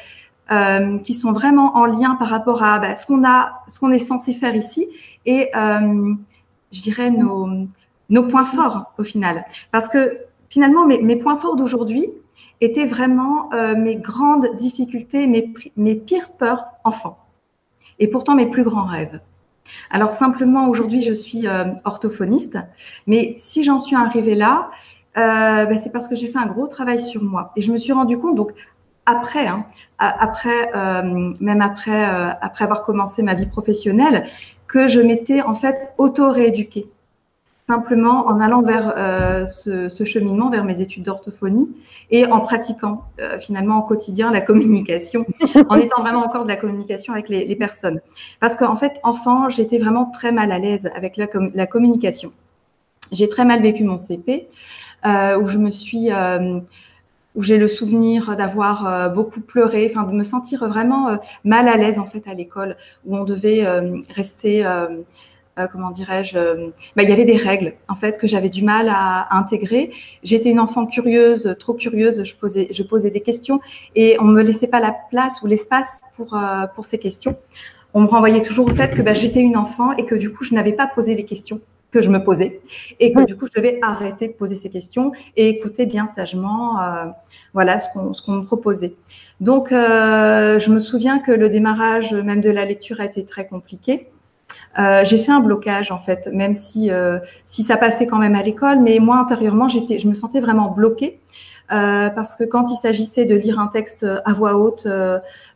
[1.03, 3.97] qui sont vraiment en lien par rapport à bah, ce qu'on a, ce qu'on est
[3.97, 4.87] censé faire ici,
[5.25, 9.45] et je dirais nos, points forts au final.
[9.71, 10.19] Parce que
[10.49, 12.07] finalement, mes points forts d'aujourd'hui,
[12.63, 17.19] étaient vraiment euh, mes grandes difficultés, mes, pires peurs enfants.
[17.99, 19.19] Et pourtant mes plus grands rêves.
[19.89, 22.57] Alors simplement, aujourd'hui, je suis euh, orthophoniste,
[23.07, 24.71] mais si j'en suis arrivée là,
[25.17, 27.51] euh, ben, c'est parce que j'ai fait un gros travail sur moi.
[27.55, 28.51] Et je me suis rendu compte, donc
[29.05, 29.65] après, hein,
[31.39, 32.03] même après
[32.63, 34.27] avoir commencé ma vie professionnelle,
[34.67, 36.87] que je m'étais en fait auto-rééduquée
[37.67, 41.69] simplement en allant vers euh, ce, ce, cheminement, vers mes études d'orthophonie
[42.11, 45.25] et en pratiquant euh, finalement au quotidien la communication,
[45.69, 48.01] en étant vraiment encore de la communication avec les, les personnes.
[48.39, 52.33] Parce qu'en fait, enfant, j'étais vraiment très mal à l'aise avec la, com la communication.
[53.11, 54.47] j'ai très mal vécu mon CP,
[55.05, 56.09] où je me suis
[57.35, 61.97] où j'ai le souvenir d'avoir beaucoup pleuré, enfin de me sentir vraiment mal à l'aise
[61.97, 63.65] en fait à l'école, où on devait
[64.15, 64.63] rester
[65.59, 68.63] euh, comment dirais-je, euh, bah, il y avait des règles en fait que j'avais du
[68.63, 69.91] mal à, intégrer.
[70.23, 72.23] J'étais une enfant curieuse, trop curieuse.
[72.23, 73.59] Je posais, je posais des questions
[73.95, 77.37] et on me laissait pas la place ou l'espace pour euh, pour ces questions.
[77.93, 80.43] On me renvoyait toujours au fait que bah, j'étais une enfant et que du coup
[80.43, 81.61] je n'avais pas posé les questions
[81.91, 82.59] que je me posais
[82.99, 86.79] et que du coup je devais arrêter de poser ces questions et écouter bien sagement
[87.53, 88.95] voilà ce qu'on ce qu'on me proposait.
[89.39, 94.07] Donc je me souviens que le démarrage même de la lecture a été très compliqué.
[94.79, 98.35] Euh, j'ai fait un blocage en fait, même si euh, si ça passait quand même
[98.35, 101.19] à l'école, mais moi intérieurement j'étais, je me sentais vraiment bloquée
[101.71, 104.87] euh, parce que quand il s'agissait de lire un texte à voix haute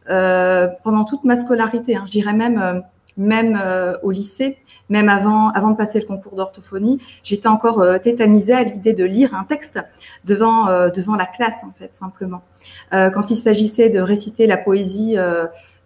[0.08, 2.84] pendant toute ma scolarité, hein, je dirais même
[3.17, 3.60] même
[4.03, 4.58] au lycée,
[4.89, 9.34] même avant avant de passer le concours d'orthophonie, j'étais encore tétanisée à l'idée de lire
[9.34, 9.80] un texte
[10.25, 12.43] devant devant la classe en fait simplement.
[12.91, 15.15] quand il s'agissait de réciter la poésie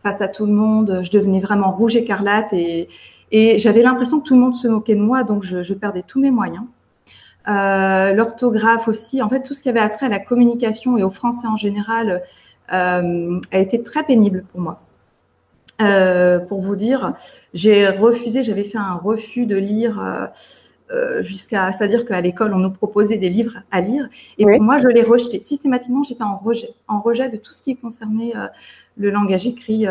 [0.04, 2.90] face à tout le monde, je devenais vraiment rouge écarlate et
[3.32, 6.04] et j'avais l'impression que tout le monde se moquait de moi, donc je, je perdais
[6.06, 6.64] tous mes moyens.
[7.48, 11.10] Euh, L'orthographe aussi, en fait, tout ce qui avait attrait à la communication et au
[11.10, 12.22] français en général
[12.72, 14.82] euh, a été très pénible pour moi.
[15.82, 17.14] Euh, pour vous dire,
[17.56, 20.30] j'ai refusé, j'avais fait un refus de lire
[21.22, 24.90] jusqu'à, c'est-à-dire qu'à l'école, on nous proposait des livres à lire, et pour moi, je
[24.90, 25.40] les rejetais.
[25.40, 28.34] Systématiquement, j'étais en rejet, en rejet de tout ce qui concernait
[28.98, 29.88] le langage écrit.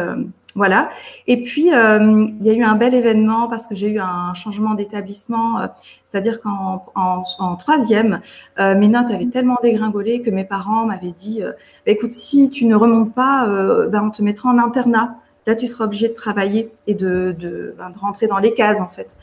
[0.56, 0.90] Euh, voilà.
[1.26, 4.74] Et puis, il y a eu un bel événement parce que j'ai eu un changement
[4.74, 5.68] d'établissement,
[6.06, 8.20] c'est-à-dire qu'en en, troisième,
[8.58, 12.74] mes notes avaient tellement dégringolé que mes parents m'avaient dit bah, écoute, si tu ne
[12.74, 13.46] remontes pas,
[13.88, 15.14] ben, on te mettra en internat.
[15.46, 19.16] Là, tu seras obligé de travailler et de, ben, rentrer dans les cases, en fait.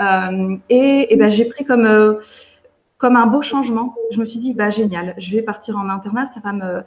[0.00, 2.14] Euh, et, ben, j'ai pris comme euh,
[2.98, 3.94] comme un beau changement.
[4.12, 6.82] Je me suis dit, bah génial, je vais partir en internat, ça va me,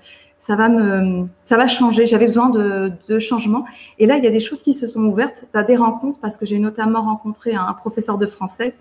[0.47, 2.05] ça va me, ça va changer.
[2.08, 3.65] J'avais besoin de, de changement.
[3.97, 5.45] Et là, il y a des choses qui se sont ouvertes.
[5.51, 8.75] Tu as des rencontres parce que j'ai notamment rencontré un professeur de français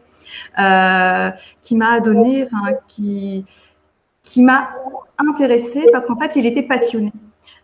[0.59, 1.31] euh,
[1.63, 3.45] qui m'a donné, enfin, qui,
[4.23, 4.71] qui m'a
[5.19, 7.13] intéressé parce qu'en fait, il était passionné.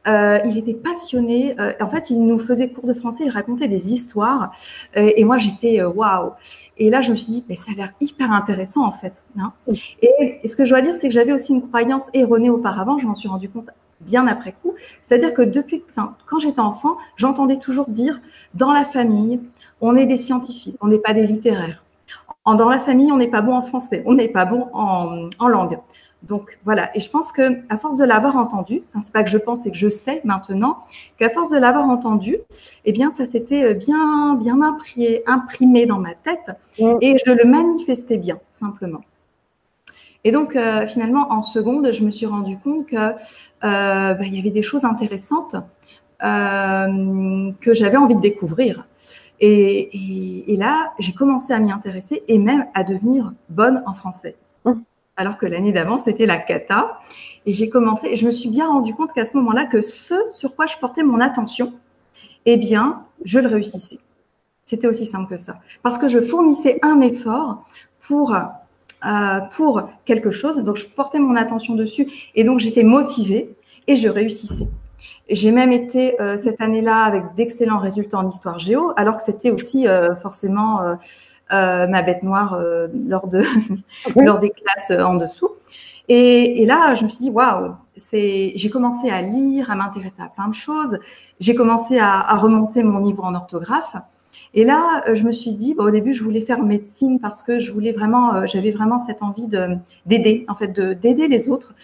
[0.07, 1.55] Euh, il était passionné.
[1.61, 4.53] Euh, en fait, il nous faisait cours de français, il racontait des histoires.
[4.97, 6.33] Euh, et moi, j'étais waouh.
[6.79, 9.13] Et là, je me suis dit, mais ça a l'air hyper intéressant en fait.
[9.39, 9.53] Hein.
[10.01, 12.99] Et, ce que je dois dire, c'est que j'avais aussi une croyance erronée auparavant.
[12.99, 13.69] Je m'en suis rendu compte
[14.01, 14.75] bien après coup.
[15.03, 18.21] C'est-à-dire que depuis, enfin, quand j'étais enfant, j'entendais toujours dire,
[18.55, 19.41] dans la famille,
[19.81, 21.85] on est des scientifiques, on n'est pas des littéraires.
[22.47, 25.49] Dans la famille, on n'est pas bon en français, on n'est pas bon en, en
[25.49, 25.79] langue.
[26.23, 29.31] Donc voilà, et je pense que à force de l'avoir entendu, enfin, c'est pas que
[29.31, 30.79] je pense, c'est que je sais maintenant
[31.19, 32.37] qu'à force de l'avoir entendu,
[32.85, 37.45] eh bien ça s'était euh, bien bien imprimé, imprimé dans ma tête et je le
[37.49, 39.01] manifestais bien simplement.
[40.25, 43.15] Et donc euh, finalement en seconde, je me suis rendu compte que
[43.65, 45.57] euh, bah, il y avait des choses intéressantes
[46.21, 48.87] que j'avais envie de découvrir.
[49.41, 53.95] Et, et, et là, j'ai commencé à m'y intéresser et même à devenir bonne en
[53.95, 54.37] français
[55.21, 56.99] alors que l'année d'avant, c'était la cata.
[57.45, 60.15] Et j'ai commencé, et je me suis bien rendu compte qu'à ce moment-là, que ce
[60.31, 61.75] sur quoi je portais mon attention,
[62.47, 63.99] eh bien, je le réussissais.
[64.65, 65.59] C'était aussi simple que ça.
[65.83, 67.69] Parce que je fournissais un effort
[68.01, 68.35] pour,
[69.07, 73.55] euh, pour quelque chose, donc je portais mon attention dessus, et donc j'étais motivée,
[73.87, 74.69] et je réussissais.
[75.31, 79.51] J'ai même été euh, cette année-là avec d'excellents résultats en histoire géo, alors que c'était
[79.51, 80.81] aussi euh, forcément
[81.51, 82.61] ma bête noire
[83.09, 83.43] lors, de,
[84.17, 85.49] lors des classes en dessous.
[86.09, 87.75] Et, et, là, je me suis dit, waouh,
[88.13, 90.99] j'ai commencé à lire, à m'intéresser à plein de choses.
[91.41, 93.97] J'ai commencé à, à, remonter mon niveau en orthographe.
[94.55, 97.59] Et là, je me suis dit, bah, au début, je voulais faire médecine parce que
[97.59, 101.75] je voulais vraiment, j'avais vraiment cette envie de, d'aider, en fait, de, d'aider les autres.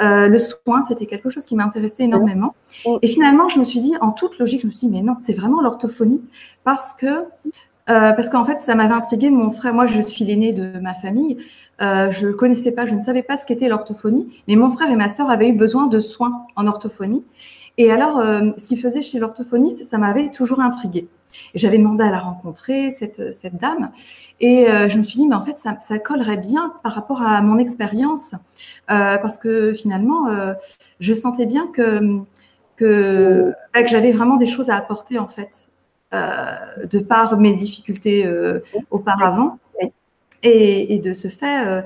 [0.00, 2.54] Euh, le soin, c'était quelque chose qui m'intéressait énormément.
[3.02, 5.16] Et finalement, je me suis dit, en toute logique, je me suis dit, mais non,
[5.22, 6.22] c'est vraiment l'orthophonie
[6.64, 7.24] parce que
[7.90, 9.30] euh, parce qu'en fait, ça m'avait intrigué.
[9.30, 11.36] Mon frère, moi, je suis l'aîné de ma famille.
[11.82, 14.96] Euh, je connaissais pas, je ne savais pas ce qu'était l'orthophonie, mais mon frère et
[14.96, 17.24] ma sœur avaient eu besoin de soins en orthophonie.
[17.76, 21.08] Et alors, euh, ce qu'ils faisaient chez l'orthophoniste, ça m'avait toujours intrigué.
[21.54, 23.90] J'avais demandé à la rencontrer, cette, cette dame,
[24.40, 27.40] et euh, je me suis dit, mais en fait, ça, collerait bien par rapport à
[27.42, 28.34] mon expérience,
[28.90, 30.26] euh, parce que finalement,
[31.00, 32.24] je sentais bien que
[32.80, 35.68] bah, que j'avais vraiment des choses à apporter en fait
[36.12, 39.58] euh, de par mes difficultés euh, auparavant.
[40.42, 41.82] Et, de ce fait, euh,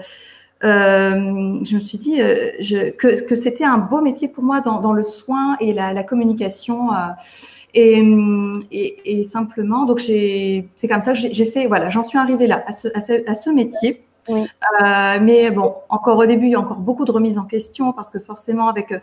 [0.65, 5.57] je me suis dit que, que c'était un beau métier pour moi dans, le soin
[5.61, 6.89] et la, communication.
[7.74, 12.72] Et, et, simplement, donc c'est comme ça j'ai fait, voilà, j'en suis arrivée là, à
[12.72, 14.04] ce, à ce, métier.
[15.20, 18.11] mais bon, encore au début, il y a encore beaucoup de remises en question parce
[18.11, 18.94] que forcément, avec,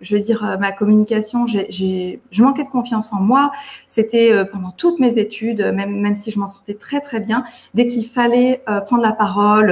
[0.00, 3.52] je veux dire, ma communication, j'ai, je manquais de confiance en moi.
[3.88, 7.88] C'était pendant toutes mes études, même, même si je m'en sortais très très bien, dès
[7.88, 9.68] qu'il fallait prendre la parole,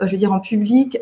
[0.00, 0.98] je veux dire en public,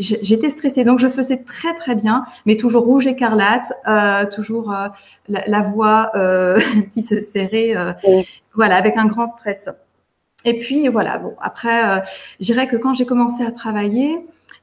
[0.00, 0.84] j'étais stressée.
[0.84, 4.88] Donc, je faisais très, très bien, mais toujours rouge écarlate, euh, toujours euh,
[5.28, 6.60] la, voix euh,
[6.92, 7.74] qui se serrait,
[8.54, 9.68] voilà, avec un grand stress.
[10.44, 12.02] Et puis, voilà, bon, après,
[12.40, 14.18] je dirais que quand j'ai commencé à travailler,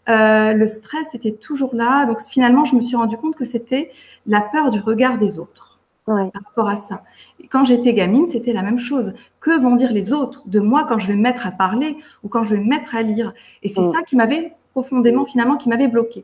[0.08, 2.06] le stress était toujours là.
[2.06, 3.91] Donc, finalement, je me suis rendu compte que c'était
[4.26, 5.80] la peur du regard des autres.
[6.06, 7.04] par rapport à ça.
[7.52, 9.13] quand j'étais gamine, c'était la même chose.
[9.39, 12.28] Que vont dire les autres de moi quand je vais me mettre à parler ou
[12.28, 13.34] quand je vais me mettre à lire?
[13.62, 16.23] Et c'est ça qui m'avait profondément finalement qui m'avait bloqué.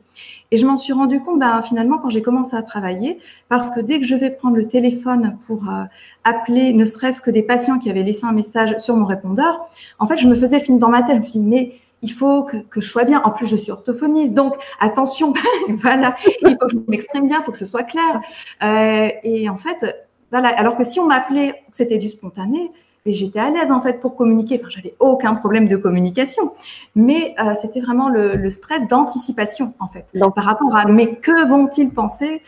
[0.52, 3.80] Et je m'en suis rendu compte ben, finalement quand j'ai commencé à travailler, parce que
[3.80, 5.82] dès que je vais prendre le téléphone pour euh,
[6.22, 10.06] appeler ne serait-ce que des patients qui avaient laissé un message sur mon répondeur, en
[10.06, 12.44] fait je me faisais le film dans ma tête, je me suis mais il faut
[12.44, 13.22] que, que, je sois bien.
[13.24, 15.32] En plus, je suis orthophoniste, donc attention,
[15.82, 18.20] voilà, il faut que je m'exprime bien, il faut que ce soit clair.
[18.62, 22.70] Euh, et en fait, voilà, alors que si on m'appelait, c'était du spontané,
[23.06, 24.58] et j'étais à l'aise en fait pour communiquer.
[24.60, 26.52] Enfin, j'avais aucun problème de communication,
[26.94, 31.16] mais euh, c'était vraiment le, le stress d'anticipation en fait, Donc, par rapport à mais
[31.16, 32.42] que vont-ils penser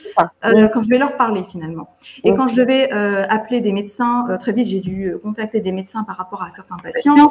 [0.44, 1.88] euh, quand je vais leur parler finalement?
[2.24, 5.72] Et quand je devais euh, appeler des médecins, euh, très vite j'ai dû contacter des
[5.72, 7.30] médecins par rapport à certains patients.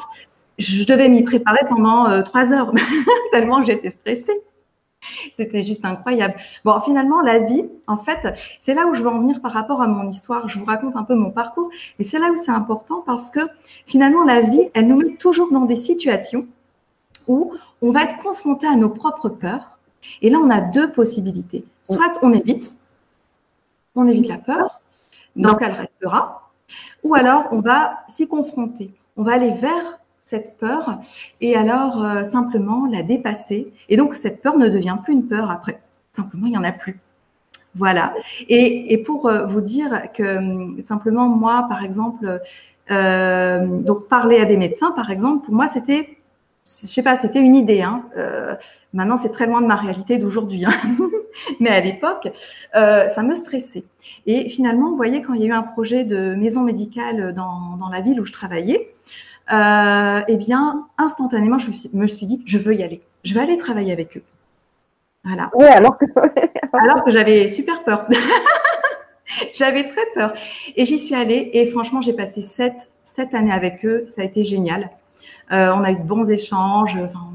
[0.57, 2.71] Je devais m'y préparer pendant trois heures
[3.31, 4.41] tellement j'étais stressée.
[5.33, 6.35] C'était juste incroyable.
[6.63, 8.19] Bon, finalement, la vie, en fait,
[8.61, 10.47] c'est là où je veux en venir par rapport à mon histoire.
[10.47, 13.41] Je vous raconte un peu mon parcours, mais c'est là où c'est important parce que
[13.85, 16.47] finalement, la vie, elle nous met toujours dans des situations
[17.27, 19.77] où on va être confronté à nos propres peurs.
[20.21, 21.65] Et là, on a deux possibilités.
[21.83, 22.75] Soit on évite,
[23.95, 24.81] on évite la peur,
[25.35, 26.51] dans ce cas, elle restera,
[27.03, 28.91] ou alors on va s'y confronter.
[29.17, 29.99] On va aller vers
[30.35, 30.99] cette peur
[31.41, 33.71] et alors euh, simplement la dépasser.
[33.89, 35.81] Et donc cette peur ne devient plus une peur après.
[36.15, 36.99] Simplement, il n'y en a plus.
[37.75, 38.13] Voilà.
[38.47, 42.41] Et, et pour euh, vous dire que hum, simplement moi, par exemple,
[42.91, 46.17] euh, donc parler à des médecins, par exemple, pour moi, c'était,
[46.65, 47.81] je sais pas, c'était une idée.
[47.81, 48.03] Hein.
[48.93, 50.65] Maintenant, c'est très loin de ma réalité d'aujourd'hui.
[50.65, 50.71] Hein.
[51.59, 52.29] Mais à l'époque,
[52.73, 53.83] ça me stressait.
[54.25, 57.75] Et finalement, vous voyez, quand il y a eu un projet de maison médicale dans,
[57.77, 58.95] dans la ville où je travaillais,
[59.51, 63.01] euh, eh bien, instantanément, je me suis dit, je veux y aller.
[63.23, 64.23] Je vais aller travailler avec eux.
[65.23, 65.49] Voilà.
[65.55, 66.05] Oui, alors que,
[66.73, 68.07] alors que j'avais super peur.
[69.55, 70.33] j'avais très peur.
[70.75, 74.05] Et j'y suis allée et franchement, j'ai passé sept, sept années avec eux.
[74.07, 74.91] Ça a été génial.
[75.51, 76.95] Euh, on a eu de bons échanges.
[76.97, 77.31] Enfin,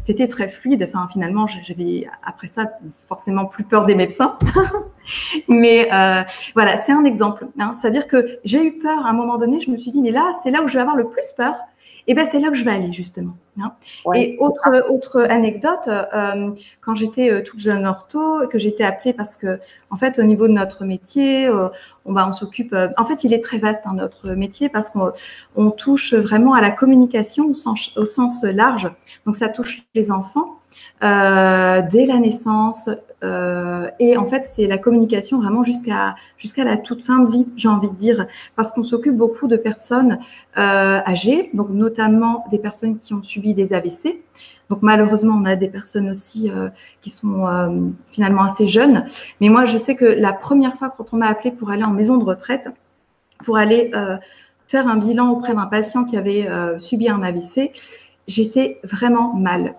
[0.00, 0.86] c'était très fluide.
[0.88, 2.70] Enfin, finalement, j'avais après ça
[3.08, 4.38] forcément plus peur des médecins.
[5.48, 6.22] mais euh,
[6.54, 7.46] voilà, c'est un exemple.
[7.58, 7.72] Hein.
[7.74, 9.60] C'est-à-dire que j'ai eu peur à un moment donné.
[9.60, 11.54] Je me suis dit, mais là, c'est là où je vais avoir le plus peur
[12.08, 13.36] et ben c'est là que je vais aller justement.
[13.60, 13.72] Hein.
[14.14, 19.36] et autre autre anecdote, euh, quand j'étais euh, toute jeune ortho, que j'étais appelée parce
[19.36, 19.58] que
[19.90, 21.68] en fait au niveau de notre métier, euh,
[22.06, 22.74] on bah, on s'occupe.
[22.96, 25.12] en fait, il est très vaste hein, notre métier parce qu'on
[25.54, 28.90] on touche vraiment à la communication au sens, au sens large.
[29.26, 30.57] Donc ça touche les enfants.
[31.02, 32.88] Euh, dès la naissance.
[33.24, 37.46] Euh, et en fait, c'est la communication vraiment jusqu'à jusqu'à la toute fin de vie,
[37.56, 38.26] j'ai envie de dire,
[38.56, 40.18] parce qu'on s'occupe beaucoup de personnes
[40.56, 44.22] euh, âgées, donc notamment des personnes qui ont subi des AVC.
[44.70, 46.50] Donc malheureusement, on a des personnes aussi
[47.00, 49.06] qui sont finalement assez jeunes.
[49.40, 51.90] Mais moi, je sais que la première fois quand on m'a appelé pour aller en
[51.90, 52.68] maison de retraite,
[53.46, 53.90] pour aller
[54.66, 56.46] faire un bilan auprès d'un patient qui avait
[56.80, 57.72] subi un AVC,
[58.26, 59.74] j'étais vraiment mal.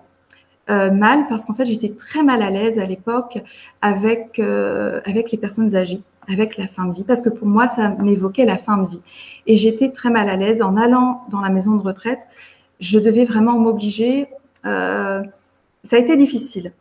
[0.68, 3.38] Euh, mal parce qu'en fait j'étais très mal à l'aise à l'époque
[3.82, 7.66] avec euh, avec les personnes âgées, avec la fin de vie parce que pour moi
[7.66, 9.00] ça m'évoquait la fin de vie
[9.48, 12.20] et j'étais très mal à l'aise en allant dans la maison de retraite.
[12.78, 14.28] Je devais vraiment m'obliger.
[14.64, 15.22] Euh,
[15.82, 16.72] ça a été difficile,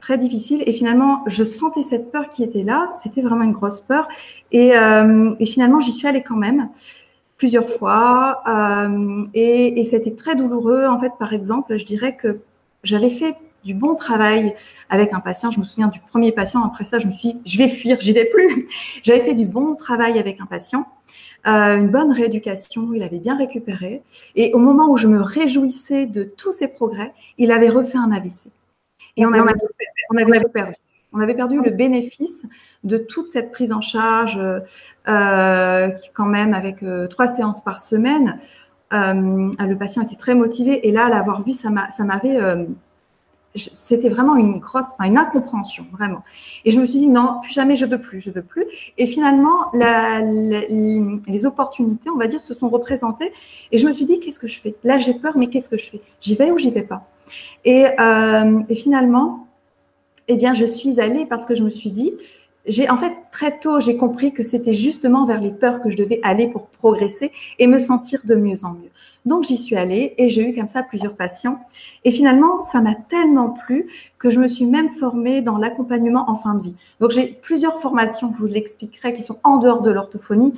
[0.00, 2.94] très difficile et finalement je sentais cette peur qui était là.
[3.02, 4.08] C'était vraiment une grosse peur
[4.52, 4.70] et,
[5.44, 6.70] finalement j'y suis allée quand même
[7.36, 8.42] plusieurs fois
[9.34, 10.86] et c'était très douloureux.
[10.86, 12.38] En fait, par exemple, je dirais que
[12.82, 14.54] j'avais fait du bon travail
[14.90, 15.50] avec un patient.
[15.50, 16.64] Je me souviens du premier patient.
[16.64, 18.68] Après ça, je me suis dit, je vais fuir, j'y vais plus.
[19.02, 20.86] J'avais fait du bon travail avec un patient,
[21.46, 22.92] euh, une bonne rééducation.
[22.92, 24.02] Il avait bien récupéré.
[24.34, 28.10] Et au moment où je me réjouissais de tous ses progrès, il avait refait un
[28.10, 28.50] AVC.
[29.16, 29.42] Et on avait,
[30.10, 30.74] on avait perdu.
[31.14, 32.42] On avait perdu le bénéfice
[32.84, 34.40] de toute cette prise en charge,
[35.08, 38.40] euh, quand même avec euh, trois séances par semaine.
[38.92, 42.64] Euh, le patient était très motivé et là, l'avoir vu, ça m'avait, euh,
[43.54, 46.22] c'était vraiment une grosse, une incompréhension, vraiment.
[46.64, 48.64] Et je me suis dit, non, plus jamais, je veux plus, je veux plus.
[48.96, 53.32] Et finalement, les opportunités, on va dire, se sont représentées.
[53.70, 54.74] Et je me suis dit, qu'est-ce que je fais?
[54.84, 56.00] Là, j'ai peur, mais qu'est-ce que je fais?
[56.20, 57.06] J'y vais ou j'y vais pas?
[57.64, 59.46] Et, euh, et, finalement,
[60.28, 62.12] eh bien, je suis allée parce que je me suis dit,
[62.66, 65.96] j'ai en fait très tôt j'ai compris que c'était justement vers les peurs que je
[65.96, 68.90] devais aller pour progresser et me sentir de mieux en mieux.
[69.26, 71.60] Donc j'y suis allée et j'ai eu comme ça plusieurs patients
[72.04, 73.88] et finalement ça m'a tellement plu
[74.18, 76.74] que je me suis même formée dans l'accompagnement en fin de vie.
[77.00, 80.52] Donc j'ai plusieurs formations, je vous l'expliquerai, qui sont en dehors de l'orthophonie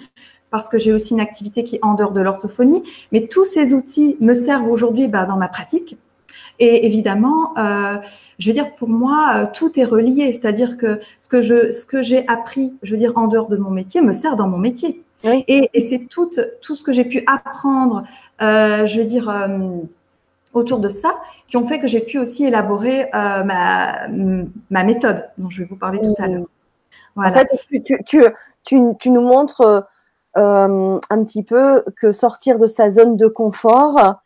[0.50, 3.74] parce que j'ai aussi une activité qui est en dehors de l'orthophonie, mais tous ces
[3.74, 5.96] outils me servent aujourd'hui bah, dans ma pratique
[6.58, 7.96] et évidemment, euh,
[8.38, 10.32] je veux dire, pour moi, euh, tout est relié.
[10.32, 13.56] C'est-à-dire que ce que je, ce que j'ai appris, je veux dire, en dehors de
[13.56, 15.02] mon métier, me sert dans mon métier.
[15.24, 16.30] Et, et c'est tout,
[16.60, 18.04] tout ce que j'ai pu apprendre,
[18.42, 19.78] euh, je veux dire, euh,
[20.52, 21.14] autour de ça,
[21.48, 25.76] qui ont fait que j'ai pu aussi élaborer ma, ma méthode, dont je vais vous
[25.76, 26.46] parler tout à l'heure.
[27.16, 27.30] Voilà.
[27.30, 28.22] En fait, tu, tu,
[28.62, 29.86] tu, tu nous montres
[30.34, 34.16] un petit peu que sortir de sa zone de confort,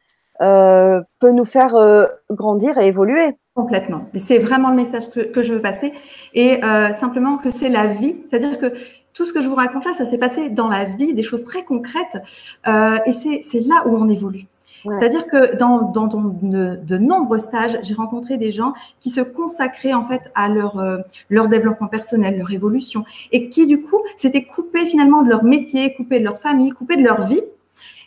[0.41, 3.37] euh, peut nous faire euh, grandir et évoluer.
[3.55, 4.09] Complètement.
[4.15, 5.93] C'est vraiment le message que, que, je veux passer.
[6.33, 8.17] Et euh, simplement que c'est la vie.
[8.31, 8.73] C'est-à-dire que
[9.15, 11.45] tout ce que je vous raconte là, ça s'est passé dans la vie, des choses
[11.45, 12.23] très concrètes.
[12.69, 14.47] Euh, et c'est là où on évolue.
[14.85, 14.95] Ouais.
[14.97, 19.21] C'est-à-dire que dans, dans, dans de, de, nombreux stages, j'ai rencontré des gens qui se
[19.21, 20.99] consacraient en fait à leur, euh,
[21.31, 25.95] leur développement personnel, leur évolution, et qui du coup s'étaient coupés finalement de leur métier,
[25.95, 27.43] coupés de leur famille, coupés de leur vie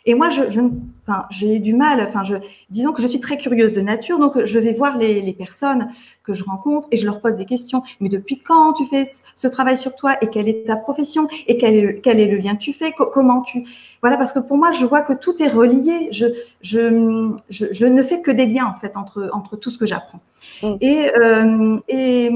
[0.04, 0.60] et moi, je, je
[1.06, 2.00] enfin, j'ai du mal.
[2.00, 2.22] Enfin,
[2.70, 5.88] disons que je suis très curieuse de nature, donc je vais voir les, personnes
[6.24, 7.82] que je rencontre et je leur pose des questions.
[8.00, 9.04] Mais depuis quand tu fais
[9.36, 12.62] ce travail sur toi et quelle est ta profession et quel est le, lien que
[12.62, 12.92] tu fais?
[12.92, 13.64] Comment tu
[14.00, 16.08] voilà Parce que pour moi, je vois que tout est relié.
[16.10, 20.20] Je, ne fais que des liens en fait entre tout ce que j'apprends.
[20.62, 20.74] Mm.
[20.80, 22.30] Et, euh, et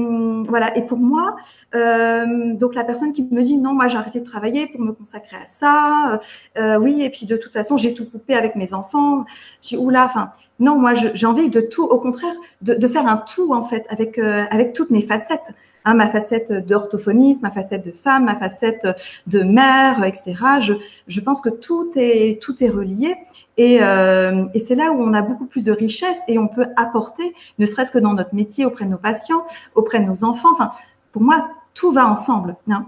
[0.47, 0.75] voilà.
[0.77, 1.35] Et pour moi,
[1.75, 4.91] euh, donc la personne qui me dit non, moi j'ai arrêté de travailler pour me
[4.91, 6.19] consacrer à ça.
[6.57, 9.25] Euh, oui, et puis de toute façon, j'ai tout coupé avec mes enfants.
[9.61, 13.53] J'ai oula, enfin non, moi j'ai envie de tout, au contraire, de, faire un tout
[13.53, 15.53] en fait avec euh, avec toutes mes facettes.
[15.85, 18.85] Hein, ma facette d'orthophoniste, ma facette de femme, ma facette
[19.27, 20.35] de mère, etc.
[20.59, 20.73] Je,
[21.07, 23.15] je pense que tout est tout est relié
[23.55, 26.65] et, euh, et c'est là où on a beaucoup plus de richesse et on peut
[26.75, 29.45] apporter, ne serait-ce que dans notre métier auprès de nos patients,
[29.75, 30.51] auprès de nos enfants.
[30.51, 30.71] Enfin,
[31.13, 32.57] pour moi, tout va ensemble.
[32.69, 32.85] Hein.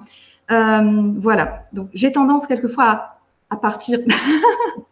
[0.52, 1.68] Euh, voilà.
[1.72, 4.00] Donc j'ai tendance quelquefois à, à partir.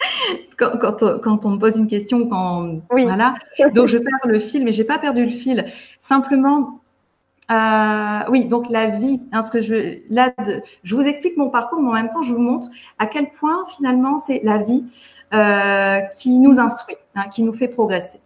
[0.56, 3.04] Quand, quand, quand, on me pose une question, quand oui.
[3.04, 3.34] voilà,
[3.72, 5.64] donc je perds le fil, mais j'ai pas perdu le fil.
[6.00, 6.80] Simplement,
[7.50, 11.50] euh, oui, donc la vie, hein, ce que je, là, de, je vous explique mon
[11.50, 14.84] parcours, mais en même temps, je vous montre à quel point finalement c'est la vie
[15.34, 18.20] euh, qui nous instruit, hein, qui nous fait progresser.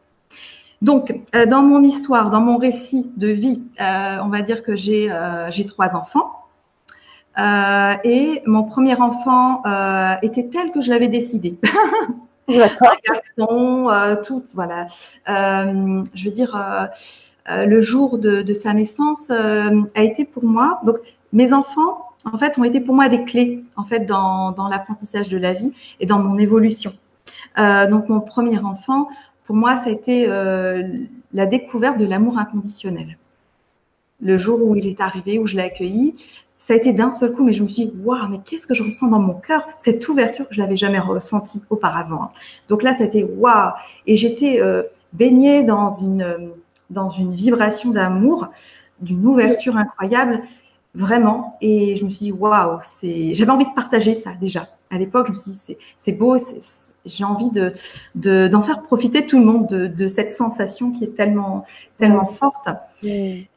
[0.83, 5.11] Donc, euh, dans mon histoire, dans mon récit de vie, on va dire que j'ai
[5.51, 6.44] j'ai trois enfants.
[7.37, 9.63] Et mon premier enfant
[10.23, 11.59] était tel que je l'avais décidé.
[12.49, 12.69] un
[13.39, 13.89] garçon,
[14.25, 14.87] tout, voilà.
[15.27, 16.57] je veux dire,
[17.51, 20.81] euh, le jour de, de sa naissance euh, a été pour moi.
[20.85, 20.97] Donc,
[21.33, 25.29] mes enfants, en fait, ont été pour moi des clés, en fait, dans, dans l'apprentissage
[25.29, 26.95] de la vie et dans mon évolution.
[27.59, 29.09] Euh, donc, mon premier enfant,
[29.45, 33.19] pour moi, ça a été la découverte de l'amour inconditionnel.
[34.23, 36.15] Le jour où il est arrivé, où je l'ai accueilli,
[36.67, 38.73] ça a été d'un seul coup, mais je me suis dit, waouh, mais qu'est-ce que
[38.73, 39.67] je ressens dans mon cœur?
[39.79, 42.31] Cette ouverture, je l'avais jamais ressentie auparavant.
[42.69, 43.73] Donc là, ça a été waouh.
[44.07, 46.53] Et j'étais euh, baignée dans une
[46.91, 48.49] dans une vibration d'amour,
[49.01, 50.43] d'une ouverture incroyable,
[50.95, 51.57] vraiment.
[51.61, 54.69] Et je me suis dit, waouh, j'avais envie de partager ça déjà.
[54.91, 56.37] À l'époque, je me suis dit, c'est, beau,
[57.05, 57.73] j'ai envie de,
[58.15, 61.67] de, d'en faire profiter tout le monde de, de, cette sensation qui est tellement,
[61.99, 62.69] tellement forte.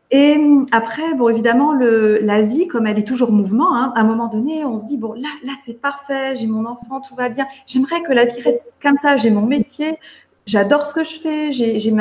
[0.09, 0.37] Et
[0.71, 4.63] après, bon, évidemment, la vie, comme elle est toujours mouvement, hein, à un moment donné,
[4.63, 7.45] on se dit bon, là, là, c'est parfait, j'ai mon enfant, tout va bien.
[7.65, 9.17] J'aimerais que la vie reste comme ça.
[9.17, 9.97] J'ai mon métier,
[10.47, 11.93] j'adore ce que je fais, j'ai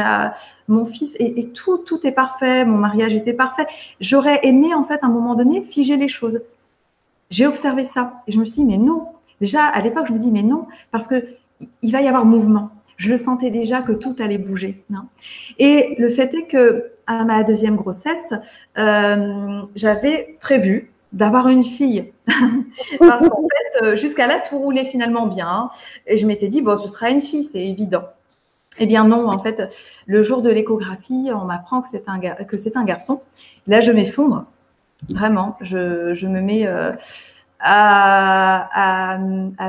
[0.68, 3.66] mon fils et, tout tout est parfait, mon mariage était parfait.
[4.00, 6.40] J'aurais aimé en fait à un moment donné figer les choses.
[7.28, 9.09] J'ai observé ça et je me suis dit mais non.
[9.40, 11.26] Déjà à l'époque je me dis mais non parce que
[11.82, 12.70] il va y avoir mouvement.
[12.96, 14.84] Je le sentais déjà que tout allait bouger.
[14.88, 15.02] Non
[15.59, 18.32] et le fait est que à ma deuxième grossesse,
[18.78, 22.12] euh, j'avais prévu d'avoir une fille.
[22.98, 25.70] Parce fait, euh, jusqu'à là, tout roulait finalement bien.
[26.07, 28.04] Et je m'étais dit, bon, ce sera une fille, c'est évident.
[28.78, 29.62] Eh bien non, en fait,
[30.07, 33.22] le jour de l'échographie, on m'apprend que c'est un, garçon.
[33.66, 34.44] Là, je m'effondre.
[35.09, 36.92] Vraiment, je, me mets euh,
[37.61, 39.18] à,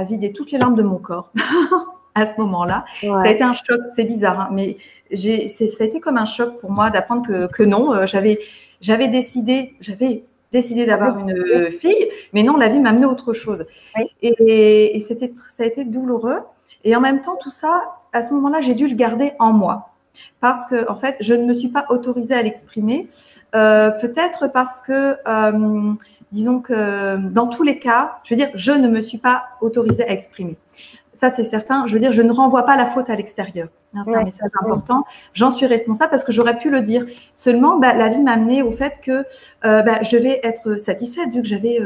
[0.10, 1.32] vider toutes les larmes de mon corps.
[2.18, 2.86] à ce moment-là.
[3.02, 4.78] Ça a été un choc, c'est bizarre, hein, mais
[5.12, 8.40] j'ai, ça a été comme un choc pour moi d'apprendre que, que non, euh, j'avais,
[8.82, 13.66] j'avais décidé, j'avais décidé d'avoir une fille, mais non, la vie m'a amené autre chose.
[14.22, 16.40] Et, et c'était, ça a été douloureux.
[16.84, 19.92] Et en même temps, tout ça, à ce moment-là, j'ai dû le garder en moi
[20.40, 23.08] parce que en fait, je ne me suis pas autorisée à l'exprimer.
[23.56, 25.94] Euh, peut-être parce que, euh,
[26.32, 30.08] disons que dans tous les cas, je veux dire, je ne me suis pas autorisée
[30.08, 30.58] à exprimer.
[31.20, 31.86] Ça, c'est certain.
[31.88, 33.70] Je veux dire, je ne renvoie pas la faute à l'extérieur.
[33.96, 35.04] Hein, c'est un message important.
[35.34, 37.06] J'en suis responsable parce que j'aurais pu le dire.
[37.36, 39.26] Seulement, bah, la vie m'a amené au fait que
[39.66, 41.80] euh, bah, je vais être satisfaite vu que j'avais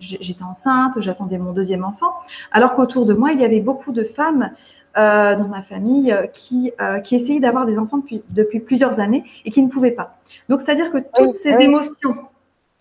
[0.00, 2.12] j'étais enceinte, j'attendais mon deuxième enfant,
[2.52, 4.50] alors qu'autour de moi, il y avait beaucoup de femmes
[4.96, 9.00] euh, dans ma famille euh, qui, euh, qui essayaient d'avoir des enfants depuis, depuis plusieurs
[9.00, 10.18] années et qui ne pouvaient pas.
[10.48, 12.16] Donc, c'est-à-dire que toutes ces émotions,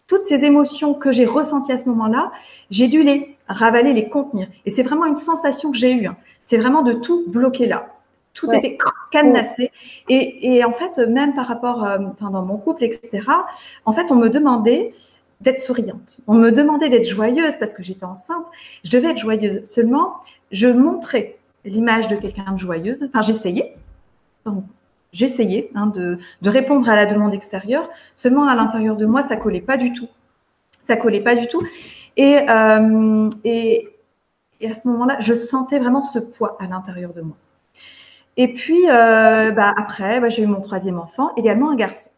[0.06, 2.32] toutes ces émotions que j'ai ressenties à ce moment-là,
[2.70, 4.48] j'ai dû les ravaler, les contenir.
[4.66, 6.08] Et c'est vraiment une sensation que j'ai eue.
[6.08, 6.18] Hein.
[6.46, 7.88] C'est vraiment de tout bloquer là.
[8.34, 8.78] Tout était
[9.12, 9.72] cadenassé.
[10.10, 13.24] Et, et, en fait, même par rapport, euh, dans mon couple, etc.,
[13.86, 14.92] en fait, on me demandait
[15.44, 16.22] d'être souriante.
[16.28, 18.46] On me demandait d'être joyeuse parce que j'étais enceinte.
[18.84, 19.64] Je devais être joyeuse.
[19.66, 20.16] Seulement,
[20.52, 23.04] je montrais l'image de quelqu'un de joyeuse.
[23.04, 23.76] Enfin, j'essayais.
[25.12, 27.88] j'essayais hein, de, répondre à la demande extérieure.
[28.16, 30.08] Seulement, à l'intérieur de moi, ça collait pas du tout.
[30.82, 31.62] Ça collait pas du tout.
[32.18, 33.90] Et, euh, et,
[34.64, 37.36] à ce moment-là, je sentais vraiment ce poids à l'intérieur de moi.
[38.38, 42.10] Et puis, euh, bah, après, bah, j'ai eu mon troisième enfant, également un garçon.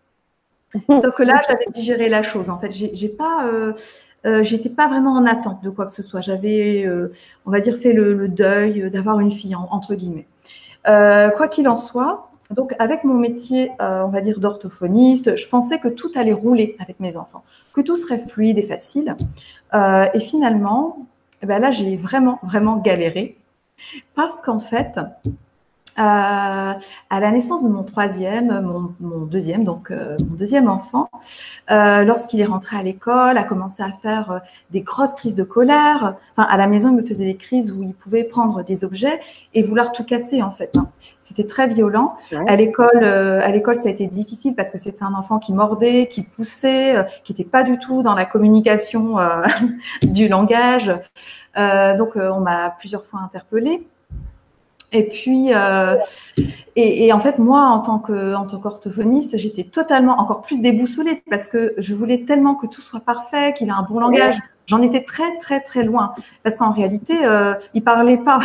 [0.90, 2.50] Sauf que là, j'avais digéré la chose.
[2.50, 3.74] En fait, j'ai pas, euh,
[4.26, 6.22] euh, j'étais pas vraiment en attente de quoi que ce soit.
[6.22, 7.14] J'avais, euh,
[7.46, 10.28] on va dire, fait le, deuil d'avoir une fille entre guillemets.
[10.86, 15.88] Quoi qu'il en soit, donc avec mon métier, on va dire d'orthophoniste, je pensais que
[15.88, 17.44] tout allait rouler avec mes enfants,
[17.74, 19.16] que tout serait fluide et facile.
[19.74, 21.06] et finalement,
[21.42, 23.38] eh ben là, j'ai vraiment, vraiment galéré
[24.16, 25.04] parce qu'en fait, euh,
[25.98, 26.78] à
[27.12, 28.62] la naissance de mon troisième,
[29.00, 31.10] mon, deuxième, donc euh, mon deuxième enfant,
[31.72, 34.42] euh, lorsqu'il est rentré à l'école, a commencé à faire
[34.72, 36.16] des grosses crises de colère.
[36.36, 39.20] Enfin, à la maison, il me faisait des crises où il pouvait prendre des objets
[39.54, 40.76] et vouloir tout casser en fait.
[40.78, 40.88] Hein.
[41.22, 42.16] C'était très violent.
[42.48, 46.08] À l'école, à l'école, ça a été difficile parce que c'était un enfant qui mordait,
[46.08, 49.16] qui poussait, qui n'était pas du tout dans la communication
[50.04, 50.92] du langage.
[51.56, 53.88] donc, on m'a plusieurs fois interpellée.
[54.96, 55.98] Et puis, euh,
[56.78, 61.22] et, en fait, moi, en tant que en tant qu'orthophoniste, j'étais totalement encore plus déboussolée
[61.30, 64.38] parce que je voulais tellement que tout soit parfait, qu'il ait un bon langage.
[64.68, 68.40] J'en étais très très très loin parce qu'en réalité, euh, il parlait pas.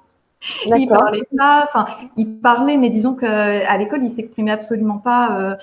[0.66, 1.64] il parlait pas.
[1.64, 1.84] Enfin,
[2.16, 5.38] il parlait, mais disons que à l'école, il s'exprimait absolument pas.
[5.38, 5.56] Euh,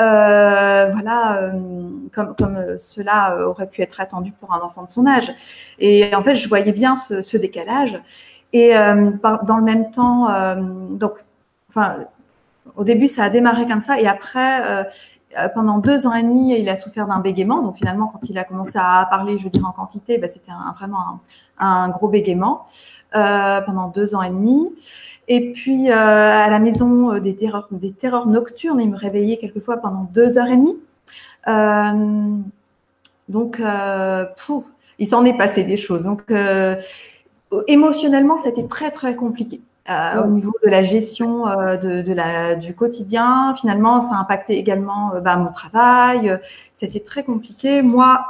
[0.00, 1.52] euh voilà, euh,
[2.14, 5.30] comme, comme cela aurait pu être attendu pour un enfant de son âge.
[5.78, 8.00] Et en fait, je voyais bien ce, ce décalage.
[8.52, 9.10] Et euh,
[9.42, 10.56] dans le même temps, euh,
[10.90, 11.24] donc,
[11.68, 11.96] enfin,
[12.76, 16.58] au début, ça a démarré comme ça, et après, euh, pendant deux ans et demi,
[16.58, 17.62] il a souffert d'un bégaiement.
[17.62, 20.52] Donc finalement, quand il a commencé à parler, je veux dire en quantité, bah, c'était
[20.78, 21.20] vraiment
[21.58, 22.64] un, gros bégaiement
[23.12, 24.70] pendant deux ans et demi.
[25.28, 28.80] Et puis à la maison, des terreurs, des terreurs nocturnes.
[28.80, 30.78] Il me réveillait quelquefois pendant deux heures et demie.
[33.28, 33.60] donc,
[34.98, 36.04] il s'en est passé des choses.
[36.04, 36.24] Donc
[37.66, 39.60] émotionnellement, c'était très très compliqué.
[39.90, 43.54] Euh, au niveau de la gestion euh, de, de, la, du quotidien.
[43.58, 46.38] Finalement, ça a impacté également euh, bah, mon travail.
[46.74, 47.80] C'était très compliqué.
[47.80, 48.22] Moi,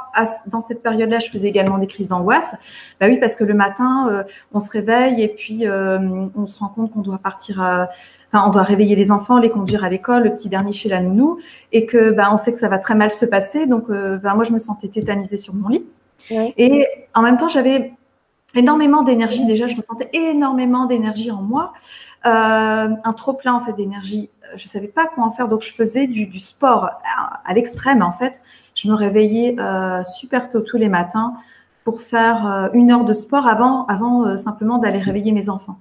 [0.47, 2.53] dans cette période-là, je faisais également des crises d'angoisse.
[3.01, 6.91] Bah oui, parce que le matin, on se réveille et puis on se rend compte
[6.91, 7.59] qu'on doit partir.
[7.59, 11.01] Enfin, on doit réveiller les enfants, les conduire à l'école, le petit dernier chez la
[11.01, 11.37] nounou,
[11.71, 13.67] et que bah, on sait que ça va très mal se passer.
[13.67, 15.85] Donc, bah, moi, je me sentais tétanisée sur mon lit.
[16.31, 17.93] Et en même temps, j'avais
[18.55, 19.45] énormément d'énergie.
[19.45, 21.73] Déjà, je me sentais énormément d'énergie en moi,
[22.25, 24.29] euh, un trop plein en fait d'énergie.
[24.55, 26.89] Je savais pas quoi en faire, donc je faisais du, sport
[27.45, 28.39] à, l'extrême en fait.
[28.75, 31.33] Je me réveillais euh, super tôt tous les matins
[31.83, 35.77] pour faire euh, une heure de sport avant, avant simplement d'aller réveiller mes enfants.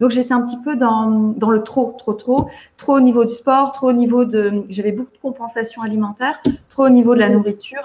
[0.00, 2.48] Donc j'étais un petit peu dans, dans le trop, trop, trop,
[2.78, 6.40] trop au niveau du sport, trop au niveau de, j'avais beaucoup de compensation alimentaire,
[6.70, 7.82] trop au niveau de la nourriture,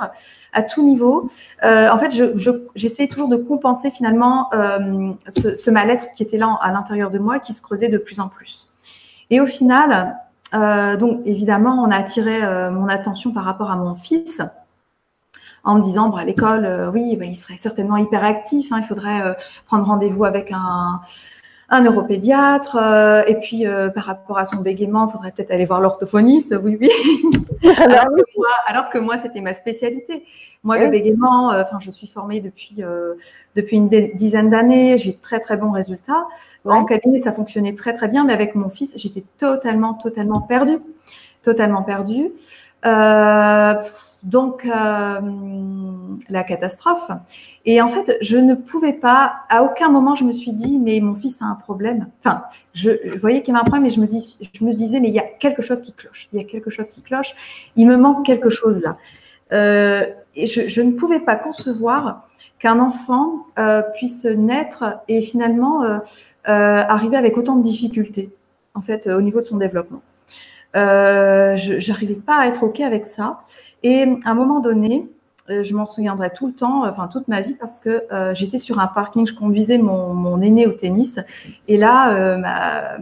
[0.53, 1.29] à tout niveau.
[1.63, 5.11] Euh, en fait, j'essayais je, toujours de compenser finalement euh,
[5.41, 8.21] ce, ce mal-être qui était là à l'intérieur de moi, qui se creusait de plus
[8.21, 8.69] en plus.
[9.29, 10.15] Et au final,
[10.53, 12.39] euh, donc évidemment, on a attiré
[12.71, 14.41] mon attention par rapport à mon fils
[15.65, 18.79] en me disant, bon, à l'école, euh, oui, ben, il serait certainement hyper actif, hein,
[18.81, 19.35] il faudrait
[19.65, 21.01] prendre rendez-vous avec un
[21.69, 22.77] un neuropédiatre.
[22.79, 26.55] Euh, et puis, euh, par rapport à son bégaiement, il faudrait peut-être aller voir l'orthophoniste.
[26.63, 26.89] Oui, oui.
[28.67, 30.23] alors, que moi, c'était ma spécialité.
[30.63, 32.83] Moi, le bégaiement, euh, enfin, je suis formée depuis
[33.55, 34.97] depuis une dizaine d'années.
[34.97, 36.25] J'ai très très bons résultats.
[36.65, 40.79] En cabinet, ça fonctionnait très très bien, mais avec mon fils, j'étais totalement totalement perdue,
[41.43, 42.31] totalement perdue.
[44.25, 44.67] Donc
[46.29, 47.09] la catastrophe.
[47.65, 50.99] Et en fait, je ne pouvais pas, à aucun moment, je me suis dit, mais
[50.99, 52.07] mon fils a un problème.
[52.23, 55.09] Enfin, je, voyais qu'il y avait un problème, mais je me, je me disais, mais
[55.09, 56.27] il y a quelque chose qui cloche.
[56.33, 57.33] Il y a quelque chose qui cloche.
[57.75, 58.97] Il me manque quelque chose là.
[59.53, 60.05] Euh,
[60.35, 62.27] et je, je, ne pouvais pas concevoir
[62.59, 65.99] qu'un enfant euh, puisse naître et finalement euh,
[66.49, 68.31] euh arriver avec autant de difficultés,
[68.73, 70.01] en fait, au niveau de son développement.
[70.75, 73.39] Euh, je n'arrivais pas à être OK avec ça.
[73.87, 75.07] Et à un moment donné,
[75.51, 78.57] euh, je m'en souviendrai tout le temps, enfin toute ma vie, parce que euh, j'étais
[78.57, 81.19] sur un parking, je conduisais mon, aîné au tennis,
[81.67, 82.97] et là, euh, ma,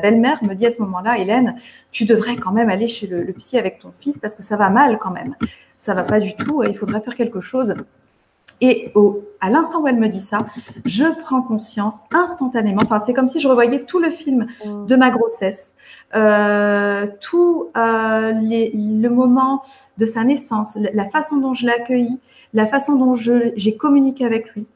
[0.00, 1.54] belle-mère me dit à ce moment-là, Hélène,
[1.92, 4.56] tu devrais quand même aller chez le, le, psy avec ton fils parce que ça
[4.56, 5.36] va mal quand même,
[5.78, 7.74] ça va pas du tout, et il faudrait faire quelque chose.
[8.60, 10.38] Et au, à l'instant où elle me dit ça,
[10.84, 12.80] je prends conscience instantanément.
[12.82, 15.74] Enfin, c'est comme si je revoyais tout le film de ma grossesse,
[16.14, 19.62] euh, tout euh, les, le moment
[19.98, 22.18] de sa naissance, la façon dont je l'ai accueilli,
[22.54, 24.66] la façon dont j'ai communiqué avec lui.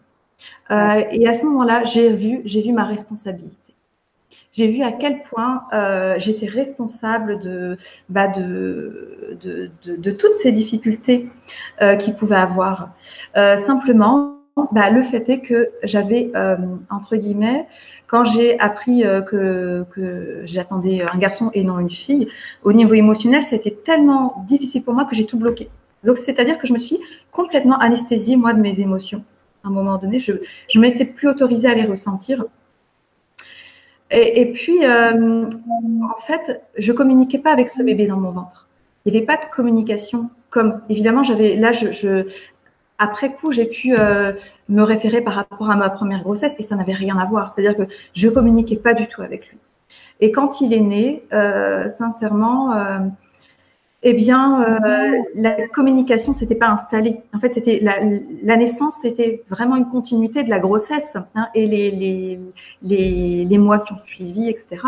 [0.71, 3.57] Euh, et à ce moment-là, j'ai vu, j'ai vu ma responsabilité
[4.53, 7.77] j'ai vu à quel point euh, j'étais responsable de,
[8.09, 11.29] bah de, toutes ces difficultés
[11.83, 12.91] euh, qu'il pouvait avoir.
[13.37, 14.39] Euh, simplement,
[14.73, 16.57] bah, le fait est que j'avais, euh,
[16.91, 17.67] entre guillemets,
[18.09, 22.29] quand j'ai appris que, que j'attendais un garçon et non une fille,
[22.65, 25.71] au niveau émotionnel, c'était tellement difficile pour moi que j'ai tout bloqué.
[26.03, 26.99] Donc, c'est-à-dire que je me suis
[27.31, 29.23] complètement anesthésiée, moi, de mes émotions.
[29.63, 32.45] À un moment donné, je ne m'étais plus autorisée à les ressentir.
[34.13, 38.69] Et, puis, euh, en fait, je communiquais pas avec ce bébé dans mon ventre.
[39.05, 40.31] Il n'y avait pas de communication.
[40.51, 42.27] Comme évidemment, j'avais là, je, je,
[43.01, 44.35] après coup, j'ai pu euh,
[44.69, 47.51] me référer par rapport à ma première grossesse et ça n'avait rien à voir.
[47.51, 49.59] C'est-à-dire que je communiquais pas du tout avec lui.
[50.21, 52.99] Et quand il est né, euh, sincèrement, euh,
[54.03, 57.21] eh bien, euh, la communication s'était pas installée.
[57.35, 57.99] En fait, c'était la,
[58.43, 62.41] la, naissance, c'était vraiment une continuité de la grossesse hein, et les, les,
[62.83, 64.79] les, les, mois qui ont suivi, etc.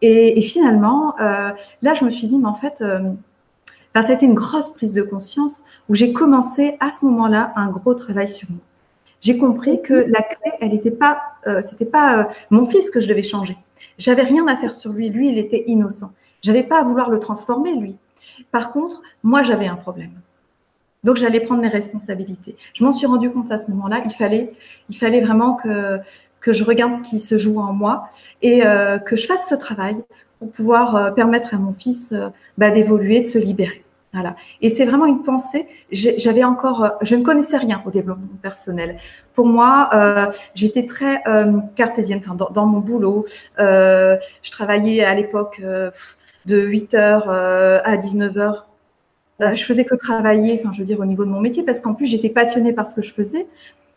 [0.00, 1.50] Et, et finalement, euh,
[1.82, 3.00] là, je me suis dit, mais en fait, euh,
[3.94, 7.52] ben, ça a été une grosse prise de conscience où j'ai commencé à ce moment-là
[7.56, 8.60] un gros travail sur moi.
[9.20, 13.08] J'ai compris que la clé, elle n'était pas, euh, c'était pas mon fils que je
[13.08, 13.58] devais changer.
[13.98, 15.10] J'avais rien à faire sur lui.
[15.10, 16.10] Lui, il était innocent.
[16.42, 17.96] J'avais pas à vouloir le transformer, lui.
[18.50, 20.12] Par contre, moi, j'avais un problème.
[21.04, 22.56] Donc, j'allais prendre mes responsabilités.
[22.74, 24.02] Je m'en suis rendu compte à ce moment-là.
[24.04, 26.00] Il fallait, vraiment que,
[26.46, 28.08] je regarde ce qui se joue en moi
[28.42, 29.96] et euh, que je fasse ce travail
[30.38, 33.84] pour pouvoir euh, permettre à mon fils euh, bah, d'évoluer, de se libérer.
[34.60, 35.68] Et c'est vraiment une pensée.
[35.92, 38.98] J'avais encore, je ne connaissais rien au développement personnel.
[39.36, 41.22] Pour moi, j'étais très
[41.76, 42.20] cartésienne.
[42.50, 43.24] Dans, mon boulot,
[43.56, 45.62] je travaillais à l'époque
[46.46, 48.62] de 8 h à 19 h
[49.54, 52.06] je faisais que travailler, je veux dire, au niveau de mon métier, parce qu'en plus,
[52.06, 53.46] j'étais passionnée par ce que je faisais.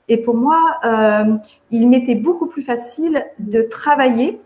[0.08, 1.36] Et pour moi, euh,
[1.72, 4.40] il m'était beaucoup plus facile de travailler,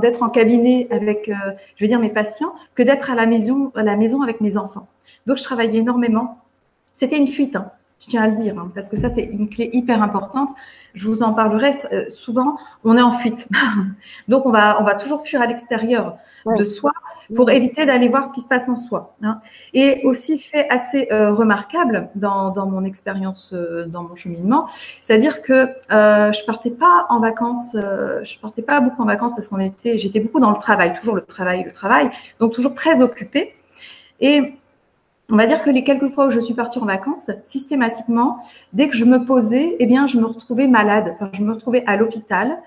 [0.00, 1.34] d'être en cabinet avec, euh,
[1.76, 3.92] je veux dire, mes patients, que d'être à la maison, à la
[4.22, 4.88] avec mes enfants.
[5.26, 6.38] Donc, je travaillais énormément.
[6.94, 7.70] C'était une fuite, hein,
[8.02, 10.50] je tiens à le dire, hein, parce que ça, c'est une clé hyper importante.
[10.94, 12.56] Je vous en parlerai euh, souvent.
[12.82, 13.48] On est en fuite,
[14.28, 16.58] donc on va, on va toujours fuir à l'extérieur ouais.
[16.58, 16.92] de soi
[17.36, 19.14] pour éviter d'aller voir ce qui se passe en soi.
[19.22, 19.40] Hein.
[19.72, 24.66] Et aussi fait assez euh, remarquable dans, dans mon expérience, euh, dans mon cheminement,
[25.00, 29.60] c'est-à-dire que je partais pas en vacances, je partais pas beaucoup en vacances parce qu'on
[29.60, 33.54] était, j'étais beaucoup dans le travail, toujours le travail, le travail, donc toujours très occupée.
[34.20, 34.54] Et
[35.30, 38.38] on va dire que les quelques fois où je suis partie en vacances, systématiquement,
[38.72, 41.14] dès que je me posais, eh bien, je me retrouvais malade.
[41.14, 42.58] Enfin, je me retrouvais à l'hôpital.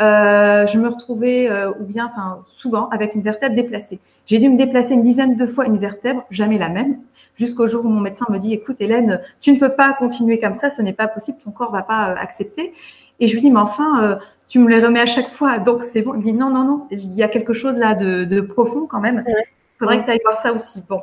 [0.00, 4.00] Euh, je me retrouvais, euh, ou bien, enfin, souvent, avec une vertèbre déplacée.
[4.26, 6.98] J'ai dû me déplacer une dizaine de fois une vertèbre, jamais la même,
[7.36, 10.54] jusqu'au jour où mon médecin me dit, écoute, Hélène, tu ne peux pas continuer comme
[10.54, 12.74] ça, ce n'est pas possible, ton corps va pas euh, accepter.
[13.20, 14.16] Et je lui dis, mais enfin, euh,
[14.48, 16.14] tu me les remets à chaque fois, donc c'est bon.
[16.14, 19.00] Il dit, non, non, non, il y a quelque chose là de, de profond quand
[19.00, 19.24] même.
[19.26, 20.82] Il faudrait que tu ailles voir ça aussi.
[20.88, 21.02] Bon.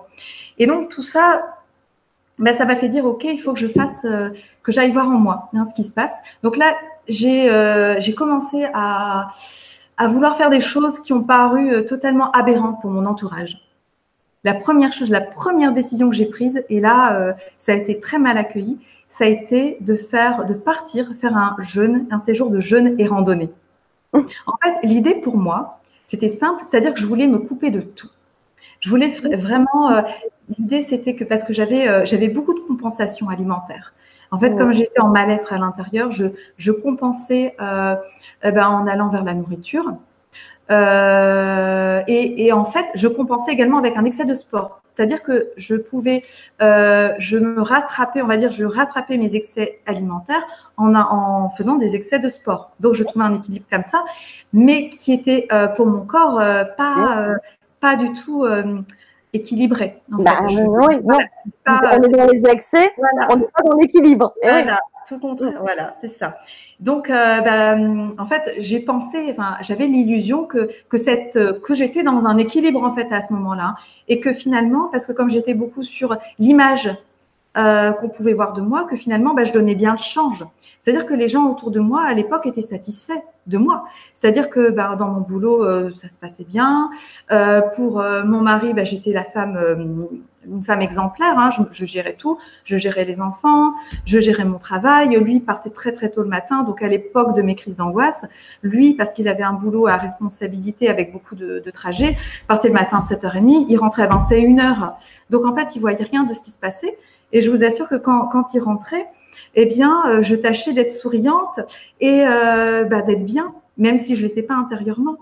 [0.57, 1.57] Et donc, tout ça,
[2.39, 4.29] ben, ça m'a fait dire, OK, il faut que je fasse, euh,
[4.63, 6.13] que j'aille voir en moi hein, ce qui se passe.
[6.43, 6.75] Donc là,
[7.07, 9.29] j'ai euh, commencé à,
[9.97, 13.61] à vouloir faire des choses qui ont paru euh, totalement aberrantes pour mon entourage.
[14.43, 17.99] La première chose, la première décision que j'ai prise, et là, euh, ça a été
[17.99, 18.77] très mal accueilli,
[19.09, 23.07] ça a été de faire, de partir, faire un jeûne, un séjour de jeûne et
[23.07, 23.49] randonnée.
[24.13, 28.09] En fait, l'idée pour moi, c'était simple, c'est-à-dire que je voulais me couper de tout.
[28.85, 29.91] Je voulais vraiment.
[29.91, 30.01] Euh,
[30.59, 33.95] l'idée, c'était que parce que j'avais euh, j'avais beaucoup de compensation alimentaire.
[34.29, 36.25] En fait, comme j'étais en mal-être à l'intérieur, je,
[36.57, 37.95] je compensais euh,
[38.43, 39.95] eh ben, en allant vers la nourriture.
[40.69, 44.81] Euh, et, et, en fait, je compensais également avec un excès de sport.
[44.87, 46.23] C'est-à-dire que je pouvais,
[46.61, 50.43] euh, je me rattrapais, on va dire, je rattrapais mes excès alimentaires
[50.77, 52.71] en, en faisant des excès de sport.
[52.79, 54.05] Donc, je trouvais un équilibre comme ça,
[54.53, 57.35] mais qui était euh, pour mon corps euh, pas, euh,
[57.85, 58.45] pas du tout
[59.35, 60.01] équilibré.
[60.09, 62.93] bah, oui, on est dans les excès,
[63.29, 64.33] on n'est pas dans l'équilibre.
[64.41, 65.59] Voilà, tout contraire.
[65.61, 66.37] Voilà, c'est ça.
[66.79, 67.75] Donc, euh, bah,
[68.17, 72.83] en fait, j'ai pensé, enfin, j'avais l'illusion que que cette que j'étais dans un équilibre
[72.83, 73.75] en fait à ce moment-là,
[74.07, 76.89] et que finalement, parce que comme j'étais beaucoup sur l'image
[77.57, 80.43] euh, qu'on pouvait voir de moi, que finalement, bah, je donnais bien le change.
[80.79, 83.85] C'est-à-dire que les gens autour de moi à l'époque étaient satisfaits de moi.
[84.13, 86.89] C'est-à-dire que bah, dans mon boulot, euh, ça se passait bien.
[87.31, 89.75] Euh, pour euh, mon mari, bah, j'étais la femme, euh,
[90.47, 91.37] une femme exemplaire.
[91.37, 91.51] Hein.
[91.51, 92.37] Je, je, gérais tout.
[92.63, 93.73] Je gérais les enfants,
[94.05, 95.15] je gérais mon travail.
[95.19, 96.63] Lui partait très très tôt le matin.
[96.63, 98.25] Donc à l'époque de mes crises d'angoisse,
[98.63, 102.17] lui, parce qu'il avait un boulot à responsabilité avec beaucoup de, de trajets,
[102.47, 104.93] partait le matin à 7h30, il rentrait à 21h.
[105.29, 106.97] Donc en fait, il voyait rien de ce qui se passait.
[107.31, 109.07] Et je vous assure que quand, quand il rentrait,
[109.53, 111.59] eh bien, euh, je tâchais d'être souriante
[111.99, 115.17] et euh, bah, d'être bien, même si je l'étais pas intérieurement.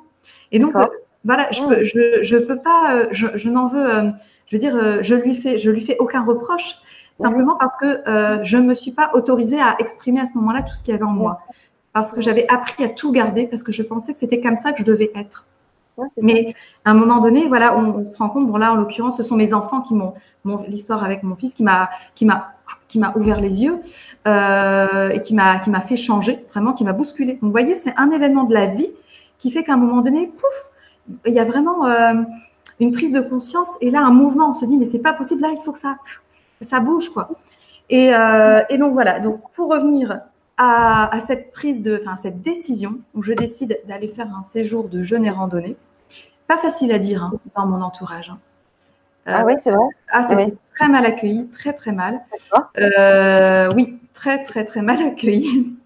[0.52, 0.88] Et donc, euh,
[1.26, 4.12] voilà, je peux, je, je peux pas, je, je n'en veux,
[4.48, 6.76] je veux dire, je lui fais, je lui fais aucun reproche,
[7.20, 10.84] simplement parce que je me suis pas autorisée à exprimer à ce moment-là tout ce
[10.84, 11.40] qu'il y avait en moi,
[11.94, 14.74] parce que j'avais appris à tout garder, parce que je pensais que c'était comme ça
[14.74, 15.46] que je devais être.
[15.98, 16.56] Ouais, Mais
[16.86, 18.48] à un moment donné, voilà, on, on, se rend compte.
[18.48, 20.14] Bon là, en l'occurrence, ce sont mes enfants qui m'ont,
[20.68, 22.53] l'histoire avec mon fils qui m'a, qui m'a
[22.94, 23.82] qui m'a ouvert les yeux
[24.28, 27.40] euh, et qui m'a qui m'a fait changer, vraiment, qui m'a bousculé.
[27.42, 28.92] Vous voyez, c'est un événement de la vie
[29.40, 32.22] qui fait qu'à un moment donné, pouf, il y a vraiment euh,
[32.80, 34.52] une prise de conscience et là un mouvement.
[34.52, 35.42] On se dit mais c'est pas possible.
[35.42, 35.98] Là, il faut que ça
[36.62, 37.32] ça bouge quoi.
[37.90, 39.20] Et, euh, et donc voilà.
[39.20, 40.22] Donc pour revenir
[40.58, 44.88] à, à cette prise de, enfin cette décision où je décide d'aller faire un séjour
[44.88, 45.78] de jeûne et randonnée,
[46.48, 48.30] pas facile à dire hein, dans mon entourage.
[48.30, 48.38] Hein.
[49.26, 49.86] Ah oui, c'est vrai.
[50.10, 52.22] Ah, c'était ouais très mal accueilli, très très mal.
[52.78, 55.74] Euh, oui, très très très mal accueilli.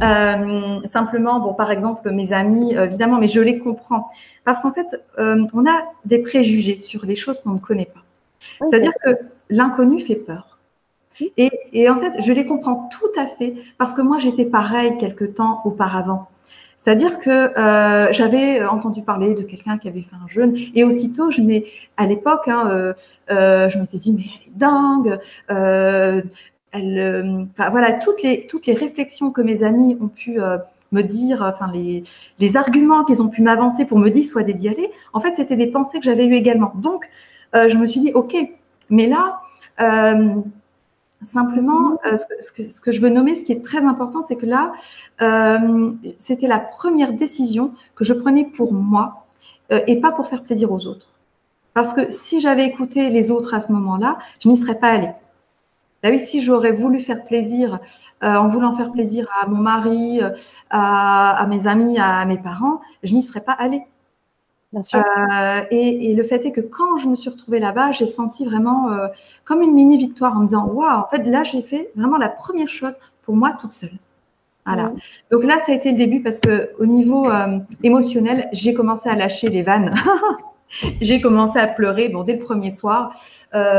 [0.00, 4.08] Euh, simplement, bon, par exemple, mes amis, évidemment, mais je les comprends.
[4.44, 8.04] Parce qu'en fait, euh, on a des préjugés sur les choses qu'on ne connaît pas.
[8.60, 8.70] Okay.
[8.70, 9.18] C'est-à-dire que
[9.50, 10.60] l'inconnu fait peur.
[11.36, 14.96] Et, et, en fait, je les comprends tout à fait parce que moi, j'étais pareil
[14.96, 16.28] quelque temps auparavant.
[16.88, 21.30] C'est-à-dire que euh, j'avais entendu parler de quelqu'un qui avait fait un jeûne et aussitôt,
[21.30, 21.42] je
[21.98, 22.94] à l'époque, hein, euh,
[23.30, 25.20] euh, je m'étais dit mais elle est dingue.
[25.50, 26.22] Euh,
[26.72, 30.56] elle, enfin, voilà toutes les toutes les réflexions que mes amis ont pu euh,
[30.92, 32.04] me dire, enfin les
[32.38, 34.90] les arguments qu'ils ont pu m'avancer pour me dissuader d'y aller.
[35.12, 36.72] En fait, c'était des pensées que j'avais eues également.
[36.76, 37.04] Donc,
[37.54, 38.34] euh, je me suis dit ok,
[38.88, 39.42] mais là.
[41.24, 44.72] Simplement, euh, ce, que, je veux nommer, ce qui est très important, c'est que là,
[45.20, 49.26] euh, c'était la première décision que je prenais pour moi
[49.72, 51.08] euh, et pas pour faire plaisir aux autres.
[51.74, 55.10] Parce que si j'avais écouté les autres à ce moment-là, je n'y serais pas allée.
[56.04, 57.80] Là, oui, si j'aurais voulu faire plaisir,
[58.22, 60.20] en voulant faire plaisir à mon mari,
[60.70, 63.82] à mes amis, à mes parents, je n'y serais pas allée.
[64.72, 64.98] Bien sûr.
[64.98, 68.44] Euh, et, et, le fait est que quand je me suis retrouvée là-bas, j'ai senti
[68.44, 69.08] vraiment euh,
[69.46, 72.28] comme une mini victoire en me disant waouh, en fait là j'ai fait vraiment la
[72.28, 72.92] première chose
[73.22, 73.92] pour moi toute seule.
[74.66, 74.88] Voilà.
[74.88, 74.98] Mmh.
[75.30, 79.08] Donc là ça a été le début parce que au niveau euh, émotionnel, j'ai commencé
[79.08, 79.94] à lâcher les vannes.
[81.00, 82.10] j'ai commencé à pleurer.
[82.10, 83.18] Bon dès le premier soir,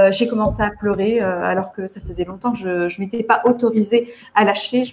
[0.10, 4.12] j'ai commencé à pleurer alors que ça faisait longtemps que je je m'étais pas autorisée
[4.34, 4.86] à lâcher.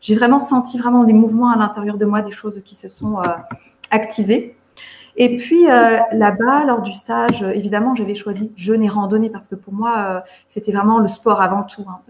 [0.00, 3.16] J'ai vraiment senti vraiment des mouvements à l'intérieur de moi, des choses qui se sont
[3.90, 4.54] activées.
[5.16, 9.54] Et puis euh, là-bas, lors du stage, évidemment, j'avais choisi jeûne et randonnée parce que
[9.54, 11.84] pour moi, euh, c'était vraiment le sport avant tout.
[11.88, 12.00] Hein,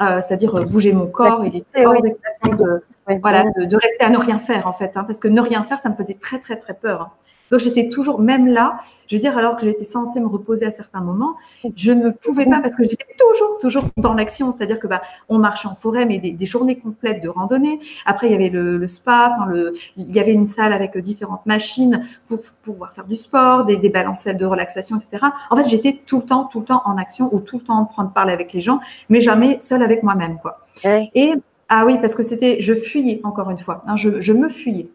[0.00, 1.44] euh, c'est-à-dire bouger mon corps.
[1.44, 2.82] Était hors de,
[3.20, 5.64] voilà, de, de, rester à ne rien faire en fait, hein, parce que ne rien
[5.64, 7.02] faire, ça me faisait très très très peur.
[7.02, 7.10] Hein.
[7.50, 10.70] Donc j'étais toujours, même là, je veux dire, alors que j'étais censée me reposer à
[10.70, 11.36] certains moments,
[11.76, 14.52] je ne pouvais pas parce que j'étais toujours, toujours dans l'action.
[14.52, 17.80] C'est-à-dire que bah, on marchait en forêt, mais des, des, journées complètes de randonnée.
[18.04, 20.96] Après, il y avait le, le spa, enfin le, il y avait une salle avec
[20.98, 25.24] différentes machines pour, pour pouvoir faire du sport, des, des balancelles de relaxation, etc.
[25.50, 27.78] En fait, j'étais tout le temps, tout le temps en action ou tout le temps
[27.78, 30.66] en train de parler avec les gens, mais jamais seule avec moi-même, quoi.
[30.84, 31.10] Ouais.
[31.14, 31.32] Et
[31.68, 33.82] ah oui, parce que c'était, je fuyais encore une fois.
[33.86, 34.88] Hein, je, je me fuyais.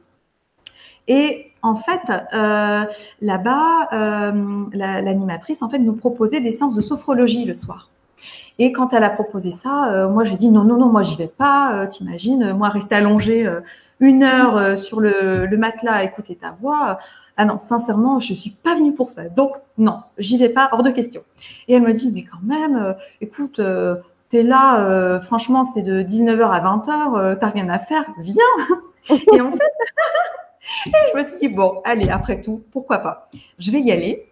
[1.07, 2.01] Et en fait,
[2.33, 2.85] euh,
[3.21, 7.89] là-bas, euh, l'animatrice en fait nous proposait des séances de sophrologie le soir.
[8.59, 11.27] Et quand elle a proposé ça, moi j'ai dit non, non, non, moi j'y vais
[11.27, 11.87] pas.
[11.87, 13.49] T'imagines, moi rester allongée
[13.99, 16.99] une heure sur le, le matelas à écouter ta voix.
[17.35, 19.27] Ah non, sincèrement, je suis pas venue pour ça.
[19.29, 21.23] Donc, non, j'y vais pas, hors de question.
[21.67, 23.95] Et elle me dit, mais quand même, euh, écoute, euh,
[24.29, 28.35] tu es là, euh, franchement, c'est de 19h à 20h, t'as rien à faire, viens.
[29.33, 29.73] et en fait,
[30.85, 34.27] je me suis dit, bon, allez, après tout, pourquoi pas Je vais y aller.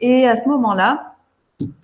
[0.00, 1.14] Et à ce moment-là,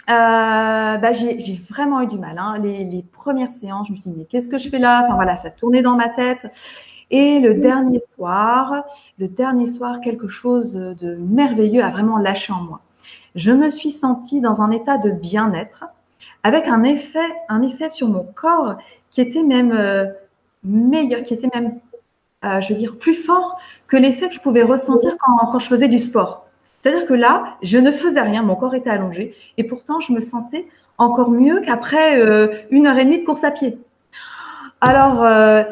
[0.06, 2.38] bah, j'ai vraiment eu du mal.
[2.38, 2.58] Hein.
[2.60, 5.02] Les, les, premières séances, je me suis dit, mais qu'est-ce que je fais là?
[5.04, 6.46] Enfin voilà, ça tournait dans ma tête.
[7.10, 8.84] Et le dernier soir,
[9.18, 12.80] le dernier soir, quelque chose de merveilleux a vraiment lâché en moi.
[13.34, 15.86] Je me suis sentie dans un état de bien-être,
[16.42, 18.76] avec un effet, un effet sur mon corps
[19.10, 20.06] qui était même euh,
[20.62, 21.80] meilleur, qui était même,
[22.44, 25.68] euh, je veux dire, plus fort que l'effet que je pouvais ressentir quand, quand je
[25.68, 26.46] faisais du sport.
[26.82, 30.20] C'est-à-dire que là, je ne faisais rien, mon corps était allongé, et pourtant je me
[30.20, 30.66] sentais
[30.98, 33.78] encore mieux qu'après euh, une heure et demie de course à pied.
[34.80, 35.18] Alors,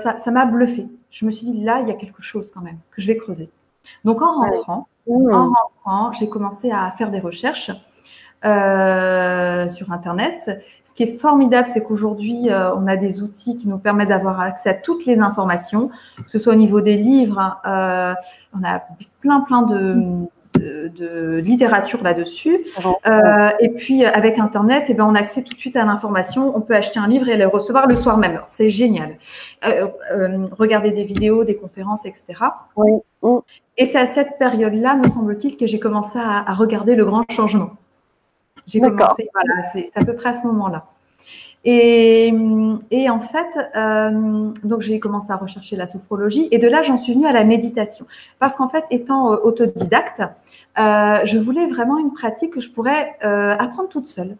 [0.03, 2.79] ça m'a bluffé je me suis dit, là, il y a quelque chose quand même
[2.91, 3.51] que je vais creuser.
[4.05, 5.35] Donc, en rentrant, mmh.
[5.35, 7.71] en rentrant, j'ai commencé à faire des recherches
[8.45, 10.63] euh, sur Internet.
[10.85, 14.41] Ce qui est formidable, c'est qu'aujourd'hui, euh, on a des outils qui nous permettent d'avoir
[14.41, 17.61] accès à toutes les informations, que ce soit au niveau des livres.
[17.67, 18.15] Euh,
[18.59, 18.83] on a
[19.21, 20.29] plein, plein de,
[20.59, 22.65] de, littérature là-dessus.
[23.07, 26.57] Euh, et puis avec Internet, eh ben, on a accès tout de suite à l'information.
[26.57, 28.41] On peut acheter un livre et le recevoir le soir même.
[28.49, 29.17] C'est génial.
[29.67, 32.25] Euh, euh, regarder des vidéos, des conférences, etc.
[33.77, 37.25] Et c'est à cette période-là, me semble-t-il, que j'ai commencé à, à, regarder le grand
[37.31, 37.71] changement.
[38.69, 40.87] J'ai commencé, voilà, c'est à peu près à ce moment-là.
[41.65, 42.33] Et,
[42.91, 46.97] et, en fait, euh, donc j'ai commencé à rechercher la sophrologie et de là j'en
[46.97, 48.07] suis venue à la méditation
[48.39, 50.23] parce qu'en fait, étant euh, autodidacte,
[50.79, 54.37] euh, je voulais vraiment une pratique que je pourrais apprendre toute seule.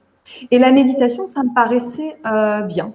[0.51, 2.17] Et la méditation, ça me paraissait
[2.67, 2.93] bien.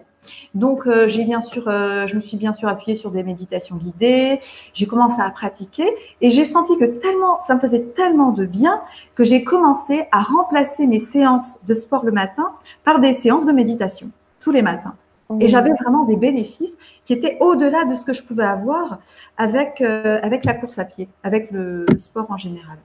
[0.53, 3.75] Donc, euh, j'ai bien sûr, euh, je me suis bien sûr appuyée sur des méditations
[3.75, 4.39] guidées.
[4.73, 5.87] J'ai commencé à pratiquer
[6.21, 8.81] et j'ai senti que tellement, ça me faisait tellement de bien
[9.15, 12.51] que j'ai commencé à remplacer mes séances de sport le matin
[12.83, 14.95] par des séances de méditation tous les matins.
[15.39, 18.99] Et j'avais vraiment des bénéfices qui étaient au-delà de ce que je pouvais avoir
[19.37, 22.77] avec, euh, avec la course à pied, avec le sport en général.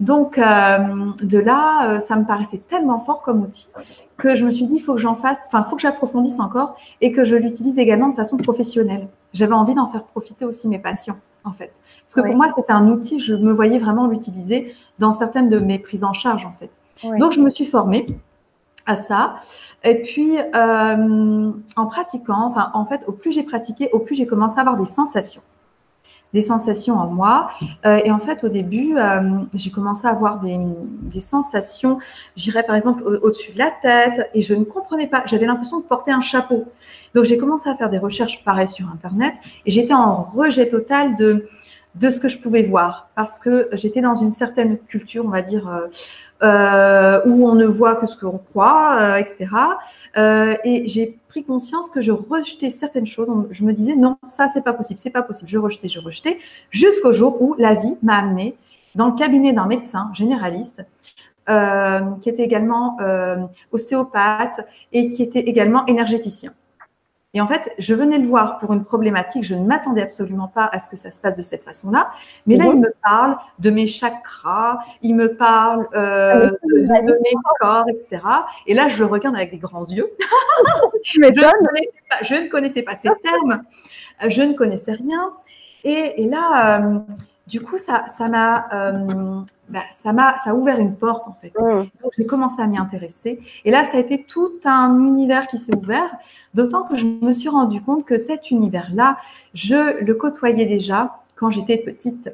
[0.00, 0.78] Donc, euh,
[1.22, 3.68] de là, euh, ça me paraissait tellement fort comme outil
[4.18, 6.40] que je me suis dit, il faut que j'en fasse, enfin, il faut que j'approfondisse
[6.40, 9.08] encore et que je l'utilise également de façon professionnelle.
[9.32, 11.72] J'avais envie d'en faire profiter aussi mes patients, en fait.
[12.02, 15.58] Parce que pour moi, c'était un outil, je me voyais vraiment l'utiliser dans certaines de
[15.58, 16.70] mes prises en charge, en fait.
[17.18, 18.06] Donc, je me suis formée
[18.86, 19.36] à ça.
[19.84, 24.26] Et puis, euh, en pratiquant, enfin, en fait, au plus j'ai pratiqué, au plus j'ai
[24.26, 25.42] commencé à avoir des sensations
[26.34, 27.50] des sensations en moi.
[27.86, 29.20] Euh, et en fait, au début, euh,
[29.54, 30.58] j'ai commencé à avoir des,
[31.02, 31.98] des sensations,
[32.36, 35.22] j'irais par exemple au-dessus de la tête, et je ne comprenais pas.
[35.26, 36.64] J'avais l'impression de porter un chapeau.
[37.14, 41.16] Donc, j'ai commencé à faire des recherches pareilles sur Internet, et j'étais en rejet total
[41.16, 41.48] de
[42.00, 45.42] de ce que je pouvais voir parce que j'étais dans une certaine culture, on va
[45.42, 45.86] dire, euh,
[46.42, 49.46] euh, où on ne voit que ce qu'on croit, euh, etc.
[50.16, 53.28] Euh, et j'ai pris conscience que je rejetais certaines choses.
[53.50, 55.50] Je me disais non, ça c'est pas possible, c'est pas possible.
[55.50, 56.38] Je rejetais, je rejetais,
[56.70, 58.56] jusqu'au jour où la vie m'a amené
[58.94, 60.84] dans le cabinet d'un médecin généraliste.
[61.50, 62.98] Euh, qui était également
[63.72, 66.52] ostéopathe et qui était également énergéticien.
[67.34, 70.64] Et en fait, je venais le voir pour une problématique, je ne m'attendais absolument pas
[70.72, 72.10] à ce que ça se passe de cette façon-là.
[72.46, 72.70] Mais là, mhm.
[72.70, 78.22] il me parle de mes chakras, il me parle euh, ah, de, mes corps, etc.
[78.66, 80.10] Et là, je le regarde avec des grands yeux.
[81.04, 81.52] je, ne pas,
[82.22, 83.62] je, ne connaissais pas ces termes,
[84.26, 85.34] je ne connaissais rien.
[85.84, 86.98] Et, et là, euh,
[87.46, 91.52] du coup, ça, m'a, euh, bah, ça m'a, ça a ouvert une porte en fait.
[91.58, 91.88] Mmh.
[92.02, 93.40] Donc j'ai commencé à m'y intéresser.
[93.64, 96.10] Et là, ça a été tout un univers qui s'est ouvert.
[96.54, 99.18] D'autant que je me suis rendu compte que cet univers-là,
[99.54, 102.30] je le côtoyais déjà quand j'étais petite.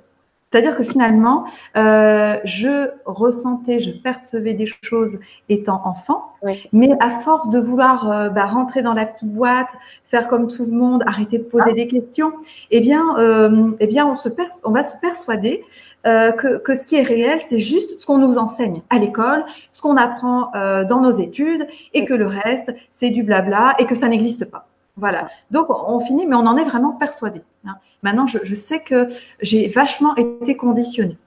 [0.54, 5.18] C'est-à-dire que finalement, euh, je ressentais, je percevais des choses
[5.48, 6.32] étant enfant,
[6.72, 9.70] mais à force de vouloir euh, bah, rentrer dans la petite boîte,
[10.04, 11.74] faire comme tout le monde, arrêter de poser ah.
[11.74, 12.34] des questions,
[12.70, 14.28] eh bien, euh, eh bien, on, se
[14.62, 15.64] on va se persuader
[16.04, 19.80] que, que, ce qui est réel, c'est juste ce qu'on nous enseigne à l'école, ce
[19.80, 20.52] qu'on apprend
[20.84, 24.68] dans nos études, et que le reste, c'est du blabla et que ça n'existe pas.
[24.96, 25.28] Voilà.
[25.50, 27.42] Donc, on finit, mais on en est vraiment persuadé.
[27.66, 27.76] Hein.
[28.02, 29.08] Maintenant, je, sais que
[29.40, 31.18] j'ai vachement été conditionnée.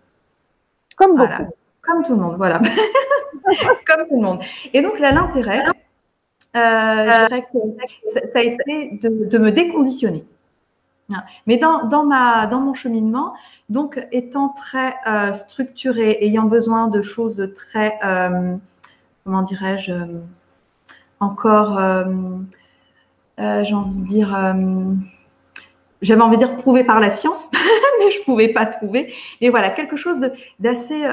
[0.95, 1.53] Comme beaucoup.
[1.81, 2.59] Comme tout le monde, voilà.
[3.85, 4.39] Comme tout le monde.
[4.73, 5.63] Et donc, là, l'intérêt,
[6.55, 7.57] euh, je dirais que
[8.13, 10.23] ça, a été de, me déconditionner.
[11.09, 11.23] Hein.
[11.45, 13.33] Mais dans, dans, ma, dans mon cheminement,
[13.69, 18.55] donc étant très euh, structuré, ayant besoin de choses très, euh,
[19.23, 19.93] comment dirais-je,
[21.19, 21.79] encore,
[23.37, 24.55] j'ai envie de dire,
[26.01, 27.49] j'avais envie de dire prouvé par la science,
[27.99, 29.13] mais je pouvais pas trouver.
[29.41, 30.17] Mais voilà, quelque chose
[30.59, 31.03] d'assez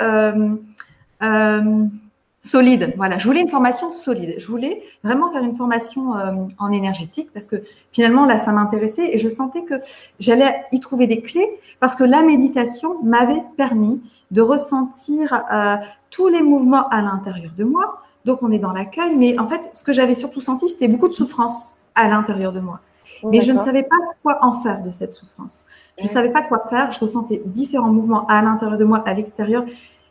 [2.44, 2.92] solide.
[2.96, 4.34] Voilà, je voulais une formation solide.
[4.38, 7.56] Je voulais vraiment faire une formation euh, en énergétique parce que
[7.90, 9.74] finalement là, ça m'intéressait et je sentais que
[10.20, 11.48] j'allais y trouver des clés
[11.80, 15.76] parce que la méditation m'avait permis de ressentir euh,
[16.10, 18.02] tous les mouvements à l'intérieur de moi.
[18.26, 21.08] Donc on est dans l'accueil, mais en fait, ce que j'avais surtout senti, c'était beaucoup
[21.08, 22.80] de souffrance à l'intérieur de moi.
[23.22, 25.66] Mais je ne savais pas quoi en faire de cette souffrance.
[25.98, 26.92] Je ne savais pas quoi faire.
[26.92, 29.64] Je ressentais différents mouvements à l'intérieur de moi, à l'extérieur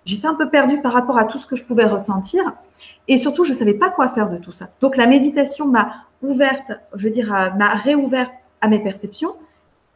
[0.06, 2.54] j'étais un peu perdue par rapport à tout ce que je pouvais ressentir.
[3.08, 4.70] Et surtout, je ne savais pas quoi faire de tout ça.
[4.82, 8.30] Donc, la méditation m'a ouverte, je veux dire, m'a réouvert
[8.62, 9.36] à mes perceptions,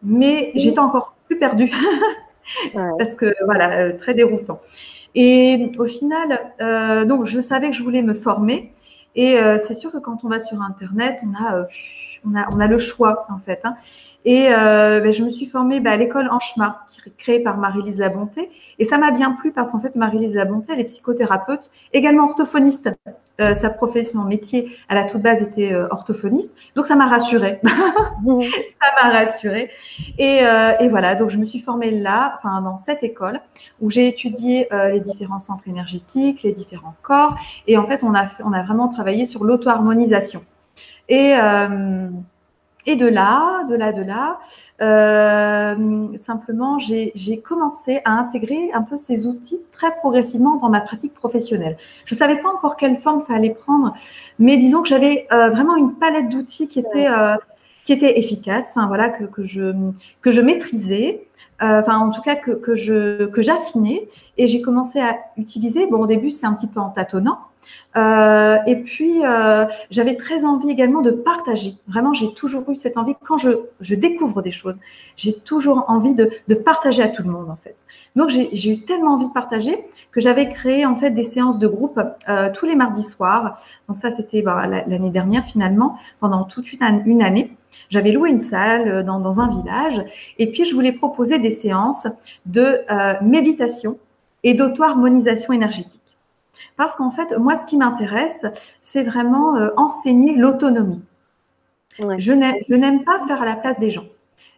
[0.04, 1.72] mais j'étais encore plus perdue.
[2.74, 4.62] Parce que, voilà, euh, très déroutant.
[5.16, 8.74] Et au final, euh, donc, je savais que je voulais me former.
[9.16, 11.68] Et euh, c'est sûr que quand on va sur Internet, on a,
[12.34, 13.62] on a, le choix, en fait.
[13.64, 13.76] Hein.
[14.28, 16.76] Et euh, ben, je me suis formée ben, à l'école En Chemin,
[17.18, 18.50] créée par Marie-Lise Labonté.
[18.78, 22.90] Et ça m'a bien plu parce qu'en fait, Marie-Lise Labonté, elle est psychothérapeute, également orthophoniste.
[23.40, 26.54] Euh, sa profession, métier à la toute base était euh, orthophoniste.
[26.76, 27.62] Donc, ça m'a rassurée.
[27.64, 29.70] ça m'a rassurée.
[30.18, 30.42] Et,
[30.90, 33.40] voilà, donc je me suis formée là, enfin, dans cette école
[33.80, 37.38] où j'ai étudié les différents centres énergétiques, les différents corps.
[37.66, 40.44] Et en fait, on a, on a vraiment travaillé sur l'auto-harmonisation.
[41.10, 41.36] Et
[42.88, 44.40] et de là, de là, de là,
[44.82, 51.14] euh, simplement, j'ai commencé à intégrer un peu ces outils très progressivement dans ma pratique
[51.14, 51.76] professionnelle.
[52.06, 53.94] Je ne savais pas encore quelle forme ça allait prendre,
[54.40, 57.36] mais disons que j'avais euh, vraiment une palette d'outils qui était euh,
[57.84, 59.74] qui était efficace, enfin, voilà, que, que, je,
[60.22, 61.28] que je maîtrisais,
[61.62, 65.88] euh, enfin en tout cas que, que je que j'affinais et j'ai commencé à utiliser.
[65.88, 67.40] Bon au début c'est un petit peu en tâtonnant,
[67.98, 71.76] euh, et puis, euh, j'avais très envie également de partager.
[71.88, 73.16] Vraiment, j'ai toujours eu cette envie.
[73.24, 74.76] Quand je, découvre des choses,
[75.16, 77.76] j'ai toujours envie de, partager à tout le monde, en fait.
[78.16, 79.78] Donc, j'ai eu tellement envie de partager
[80.12, 82.00] que j'avais créé, en fait, des séances de groupe
[82.30, 83.60] euh, tous les mardis soirs.
[83.88, 87.52] Donc, ça, c'était bah, l'année dernière, finalement, pendant toute une, année.
[87.90, 90.04] J'avais loué une salle dans, dans, un village.
[90.38, 92.08] Et puis, je voulais proposer des séances
[92.46, 92.80] de
[93.24, 93.98] méditation
[94.44, 96.02] et d'auto-harmonisation énergétique.
[96.76, 98.46] Parce qu'en fait, moi, ce qui m'intéresse,
[98.82, 101.04] c'est vraiment euh, enseigner l'autonomie.
[102.18, 104.06] Je n'aime pas faire à la place des gens.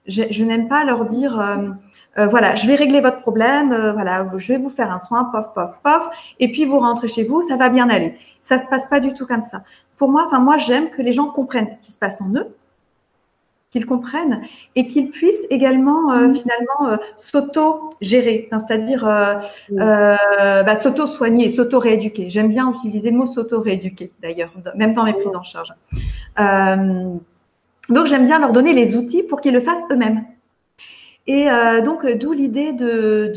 [0.08, 1.70] Je, n'aime pas leur dire, euh,
[2.18, 5.54] euh, voilà, je vais régler votre problème, voilà, je vais vous faire un soin, pof,
[5.54, 8.18] pof, pof, et puis vous rentrez chez vous, ça va bien aller.
[8.42, 9.62] Ça se passe pas du tout comme ça.
[9.98, 12.48] Pour moi, enfin moi, j'aime que les gens comprennent ce qui se passe en eux,
[13.72, 14.42] qu'ils comprennent
[14.76, 16.36] et qu'ils puissent également euh, mm.
[16.36, 19.36] finalement euh, s'auto-gérer, c'est-à-dire euh,
[19.70, 22.30] bah, s'auto-soigner, s'auto-rééduquer.
[22.30, 25.74] J'aime bien utiliser le mot s'auto-rééduquer d'ailleurs, même dans mes prises en charge.
[26.38, 30.26] donc j'aime bien leur donner les outils pour qu'ils le fassent eux-mêmes.
[31.28, 31.48] Et
[31.86, 33.32] donc d'où l'idée de,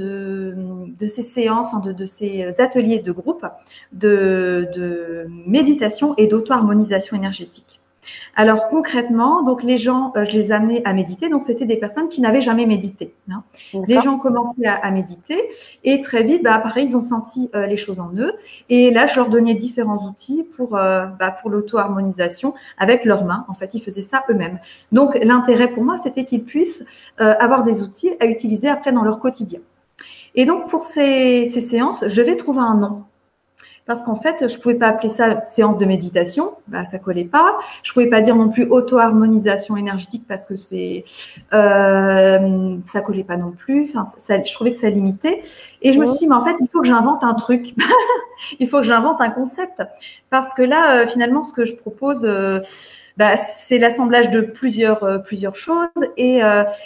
[0.98, 3.44] de, ces séances, de, de, ces ateliers de groupe
[3.92, 7.81] de, de méditation et d'auto-harmonisation énergétique.
[8.34, 11.28] Alors concrètement, donc les gens, euh, je les amenais à méditer.
[11.28, 13.14] Donc c'était des personnes qui n'avaient jamais médité.
[13.30, 13.42] Hein.
[13.86, 15.50] Les gens commençaient à, méditer
[15.84, 18.34] et très vite, bah, pareil, ils ont senti euh, les choses en eux.
[18.68, 23.44] Et là, je leur donnais différents outils pour euh, bah, pour l'auto-harmonisation avec leurs mains.
[23.48, 24.58] En fait, ils faisaient ça eux-mêmes.
[24.90, 26.84] Donc l'intérêt pour moi, c'était qu'ils puissent
[27.18, 29.60] avoir des outils à utiliser après dans leur quotidien.
[30.34, 33.04] Et donc pour ces, ces séances, je vais trouver un nom
[33.84, 37.58] parce qu'en fait, je pouvais pas appeler ça séance de méditation, bah, ça collait pas.
[37.82, 41.04] Je pouvais pas dire non plus auto-harmonisation énergétique parce que c'est
[41.52, 43.90] euh, ça collait pas non plus.
[43.94, 45.42] Enfin, je trouvais que ça limitait.
[45.82, 47.74] Et je me suis dit, mais en fait, il faut que j'invente un truc.
[48.60, 49.82] il faut que j'invente un concept
[50.30, 52.24] parce que là, euh, finalement, ce que je propose.
[52.24, 52.60] Euh,
[53.18, 55.88] bah, c'est l'assemblage de plusieurs, euh, plusieurs choses.
[56.16, 56.40] Et,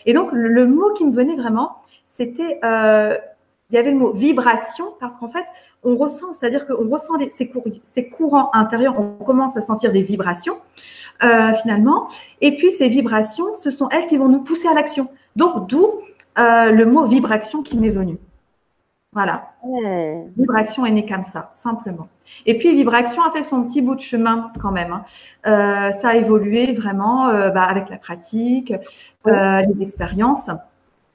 [0.07, 1.77] et donc, le, mot qui me venait vraiment,
[2.17, 5.45] c'était, il y avait le mot vibration, parce qu'en fait,
[5.83, 10.57] on ressent, c'est-à-dire qu'on ressent ces, courants intérieurs, on commence à sentir des vibrations
[11.23, 12.09] euh, finalement,
[12.41, 15.09] et puis ces vibrations, ce sont elles qui vont nous pousser à l'action.
[15.37, 15.87] Donc d'où
[16.39, 18.19] euh, le mot vibration qui m'est venu.
[19.13, 19.53] Voilà.
[20.37, 22.09] Vibration est née comme ça, simplement.
[22.45, 24.93] Et puis vibration a fait son petit bout de chemin quand même.
[24.93, 25.05] Hein.
[25.47, 28.75] Euh, ça a évolué vraiment bah, avec la pratique,
[29.25, 30.51] les expériences,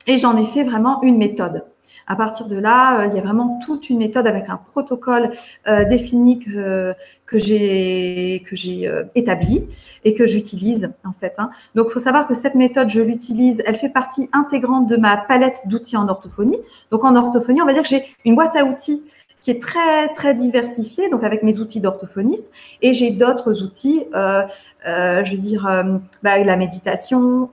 [0.07, 1.63] et j'en ai fait vraiment une méthode.
[2.07, 5.31] À partir de là, euh, il y a vraiment toute une méthode avec un protocole
[5.67, 6.93] euh, défini que,
[7.25, 8.41] que j'ai
[8.85, 9.63] euh, établi
[10.03, 11.33] et que j'utilise en fait.
[11.37, 11.51] Hein.
[11.75, 13.61] Donc, il faut savoir que cette méthode, je l'utilise.
[13.65, 16.57] Elle fait partie intégrante de ma palette d'outils en orthophonie.
[16.91, 19.03] Donc, en orthophonie, on va dire que j'ai une boîte à outils
[19.41, 22.49] qui est très très diversifié, donc avec mes outils d'orthophoniste,
[22.81, 24.43] et j'ai d'autres outils, euh,
[24.87, 27.49] euh, je veux dire euh, bah, la méditation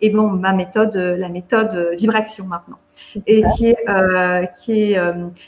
[0.00, 2.78] et bon ma méthode, la méthode vibration maintenant,
[3.26, 3.76] et qui est
[4.58, 4.98] qui est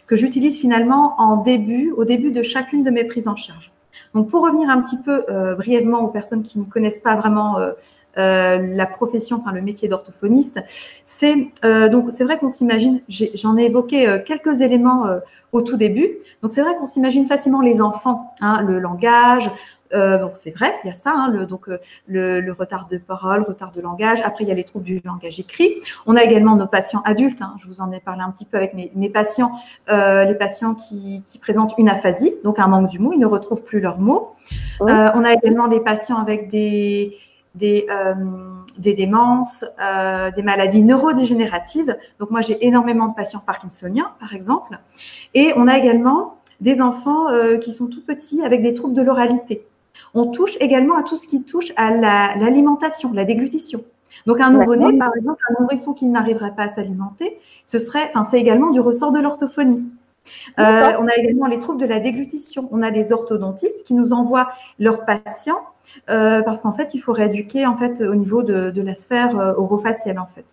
[0.07, 3.73] que j'utilise finalement en début, au début de chacune de mes prises en charge.
[4.15, 5.25] Donc pour revenir un petit peu
[5.57, 7.73] brièvement aux personnes qui ne connaissent pas vraiment euh,
[8.19, 10.61] la profession, enfin le métier d'orthophoniste,
[11.05, 13.01] c'est euh, donc c'est vrai qu'on s'imagine.
[13.09, 15.07] J'en ai, évoqué euh, quelques éléments
[15.53, 16.11] au tout début.
[16.43, 19.51] Donc c'est vrai qu'on s'imagine facilement les enfants, hein, le langage.
[19.93, 21.69] donc c'est vrai, il y a ça, hein, le, donc
[22.07, 24.21] le, retard de parole, retard de langage.
[24.23, 25.75] Après il y a les troubles du langage écrit.
[26.07, 27.43] On a également nos patients adultes.
[27.43, 29.53] Hein, je vous en ai parlé un petit peu avec mes, mes patients,
[29.89, 33.63] les patients qui, qui, présentent une aphasie, donc un manque du mot, ils ne retrouvent
[33.63, 34.35] plus leurs mots.
[34.81, 37.17] on a également des patients avec des
[37.59, 38.15] des, euh,
[38.79, 41.97] des démences, euh, des maladies neurodégénératives.
[42.19, 44.79] Donc moi, j'ai énormément de patients parkinsoniens, par exemple.
[45.35, 49.03] Et on a également des enfants euh, qui sont tout petits avec des troubles de
[49.03, 49.67] l'oralité.
[50.15, 51.91] On touche également à tout ce qui touche à
[52.37, 53.83] l'alimentation, la, déglutition.
[54.27, 58.29] Donc un nouveau-né, par exemple, un nourrisson qui n'arriverait pas à s'alimenter, ce serait, enfin,
[58.31, 59.85] c'est également du ressort de l'orthophonie.
[60.57, 62.69] On a également les troubles de la déglutition.
[62.73, 65.61] On a des orthodontistes qui nous envoient leurs patients
[66.11, 69.55] euh, parce qu'en fait, il faut rééduquer en fait au niveau de, la sphère euh,
[69.57, 70.45] orofaciale en fait.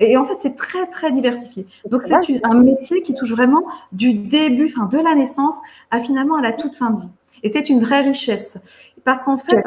[0.00, 1.66] Et, en fait, c'est très très diversifié.
[1.90, 2.14] Donc c'est
[2.44, 5.56] un métier qui touche vraiment du début, de la naissance,
[5.90, 7.10] à finalement à la toute fin de vie.
[7.42, 8.58] Et c'est une vraie richesse
[9.04, 9.64] parce qu'en fait,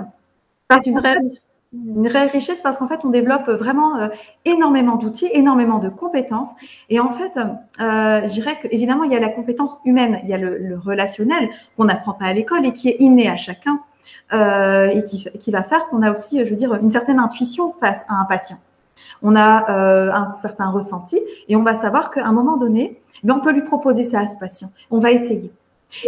[0.71, 1.17] c'est une vraie
[1.73, 4.09] une vraie richesse parce qu'en fait, on développe vraiment euh,
[4.45, 6.49] énormément d'outils, énormément de compétences.
[6.89, 10.33] Et en fait, euh, je dirais qu'évidemment, il y a la compétence humaine, il y
[10.33, 13.79] a le, le relationnel qu'on n'apprend pas à l'école et qui est inné à chacun.
[14.33, 17.73] Euh, et qui, qui, va faire qu'on a aussi, je veux dire, une certaine intuition
[17.81, 18.57] face à un patient.
[19.21, 21.19] On a euh, un certain ressenti
[21.49, 24.27] et on va savoir qu'à un moment donné, ben, on peut lui proposer ça à
[24.27, 24.71] ce patient.
[24.89, 25.51] On va essayer.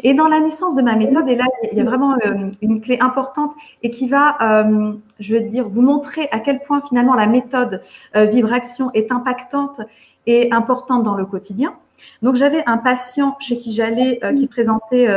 [0.04, 2.82] Et dans la naissance de ma méthode, et là, il y a vraiment euh, une
[2.82, 7.16] clé importante et qui va, euh, je veux dire, vous montrer à quel point finalement
[7.16, 7.82] la méthode
[8.16, 9.82] euh, Vibration est impactante
[10.26, 11.76] et importante dans le quotidien.
[12.22, 15.08] Donc j'avais un patient chez qui j'allais euh, qui présentait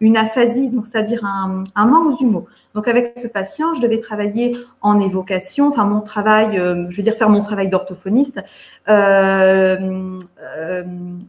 [0.00, 2.46] une aphasie, donc c'est-à-dire un, manque du mot.
[2.74, 7.16] Donc avec ce patient, je devais travailler en évocation, enfin mon travail, je veux dire
[7.16, 8.42] faire mon travail d'orthophoniste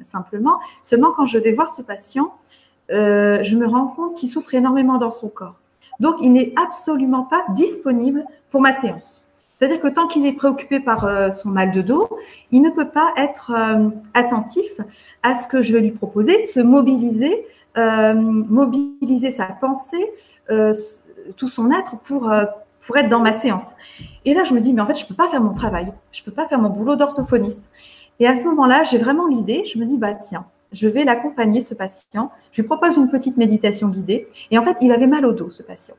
[0.03, 0.59] simplement.
[0.83, 2.33] Seulement quand je vais voir ce patient,
[2.89, 5.55] je me rends compte qu'il souffre énormément dans son corps.
[5.99, 9.27] Donc il n'est absolument pas disponible pour ma séance.
[9.57, 12.09] C'est-à-dire que tant qu'il est préoccupé par euh, son mal de dos,
[12.51, 14.65] il ne peut pas être euh, attentif
[15.23, 17.45] à ce que je vais lui proposer, se mobiliser,
[17.77, 20.11] euh, mobiliser sa pensée,
[21.35, 22.31] tout son être pour,
[22.85, 23.71] pour être dans ma séance.
[24.23, 25.91] Et là, je me dis, mais en fait, je ne peux pas faire mon travail,
[26.13, 27.69] je ne peux pas faire mon boulot d'orthophoniste.
[28.19, 31.61] Et à ce moment-là, j'ai vraiment l'idée, je me dis, bah tiens, je vais l'accompagner,
[31.61, 32.31] ce patient.
[32.51, 34.27] Je lui propose une petite méditation guidée.
[34.51, 35.95] Et en fait, il avait mal au dos, ce patient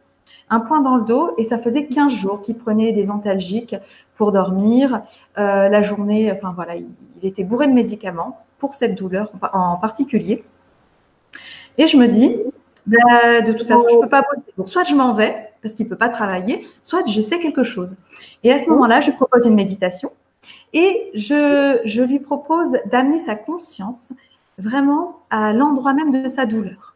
[0.50, 3.76] un point dans le dos et ça faisait 15 jours qu'il prenait des antalgiques
[4.16, 5.02] pour dormir.
[5.38, 6.86] Euh, la journée, enfin voilà, il,
[7.22, 10.44] était bourré de médicaments pour cette douleur en particulier.
[11.76, 12.36] Et je me dis,
[12.86, 14.52] bah, de toute façon, je ne peux pas bosser.
[14.56, 17.96] Donc, soit je m'en vais parce qu'il ne peut pas travailler, soit j'essaie quelque chose.
[18.44, 20.12] Et à ce moment-là, je propose une méditation
[20.72, 24.10] et je, je lui propose d'amener sa conscience
[24.58, 26.94] vraiment à l'endroit même de sa douleur.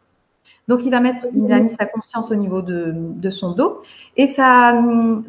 [0.67, 3.81] Donc, il va mettre, il a mis sa conscience au niveau de, de son dos
[4.15, 4.81] et ça,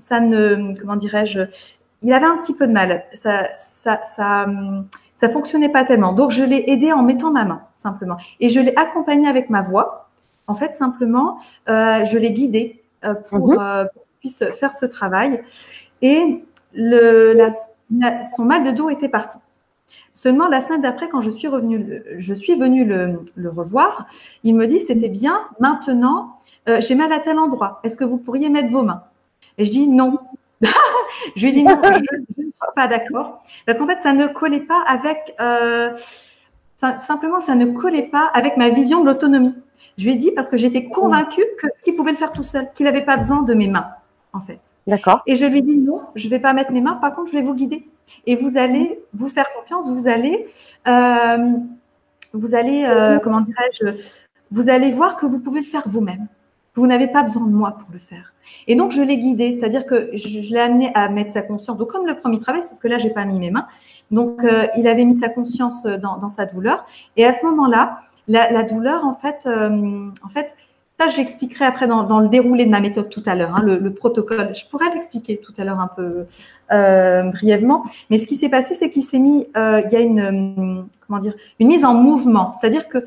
[0.04, 1.40] ça ne, comment dirais-je,
[2.02, 3.04] il avait un petit peu de mal.
[3.14, 3.48] Ça,
[3.82, 4.46] ça, ça,
[5.16, 6.12] ça fonctionnait pas tellement.
[6.12, 9.62] Donc, je l'ai aidé en mettant ma main simplement et je l'ai accompagné avec ma
[9.62, 10.08] voix.
[10.46, 13.58] En fait, simplement, euh, je l'ai guidé euh, pour, mhm.
[13.58, 15.42] euh, pour qu'il puisse faire ce travail
[16.02, 19.38] et le, la, son mal de dos était parti.
[20.12, 24.06] Seulement la semaine d'après, quand je suis revenue, je suis venue le, revoir,
[24.42, 25.42] il me dit c'était bien.
[25.60, 26.38] Maintenant,
[26.68, 27.80] euh, j'ai mal à tel endroit.
[27.84, 29.02] Est-ce que vous pourriez mettre vos mains?
[29.58, 30.18] Et je dis non.
[31.36, 34.26] je lui ai dit non, je, ne suis pas d'accord parce qu'en fait, ça ne
[34.26, 35.34] collait pas avec.
[35.40, 35.90] Euh,
[36.98, 39.54] simplement, ça ne collait pas avec ma vision de l'autonomie.
[39.98, 41.44] Je lui ai dit parce que j'étais convaincue
[41.82, 43.88] qu'il pouvait le faire tout seul, qu'il n'avait pas besoin de mes mains,
[44.32, 44.60] en fait.
[44.86, 45.22] D'accord.
[45.26, 46.94] Et je lui ai dit non, je ne vais pas mettre mes mains.
[46.94, 47.86] Par contre, je vais vous guider.
[48.26, 50.46] Et vous allez vous faire confiance, vous allez,
[50.88, 51.52] euh,
[52.32, 54.02] vous allez, euh, comment dirais-je,
[54.50, 56.26] vous allez voir que vous pouvez le faire vous-même.
[56.74, 58.32] Vous n'avez pas besoin de moi pour le faire.
[58.66, 61.78] Et donc, je l'ai guidé, c'est-à-dire que je, l'ai amené à mettre sa conscience.
[61.78, 63.66] Donc, comme le premier travail, sauf que là, j'ai pas mis mes mains.
[64.10, 66.84] Donc, euh, il avait mis sa conscience dans, sa douleur.
[67.16, 69.46] Et à ce moment-là, la, douleur, en fait,
[71.04, 73.92] ça, je l'expliquerai après dans, le déroulé de ma méthode tout à l'heure, hein, le,
[73.92, 74.54] protocole.
[74.54, 76.26] Je pourrais l'expliquer tout à l'heure un peu
[76.72, 77.84] euh, brièvement.
[78.10, 81.18] Mais ce qui s'est passé, c'est qu'il s'est mis, euh, il y a une, comment
[81.18, 82.54] dire, une mise en mouvement.
[82.60, 83.06] C'est-à-dire que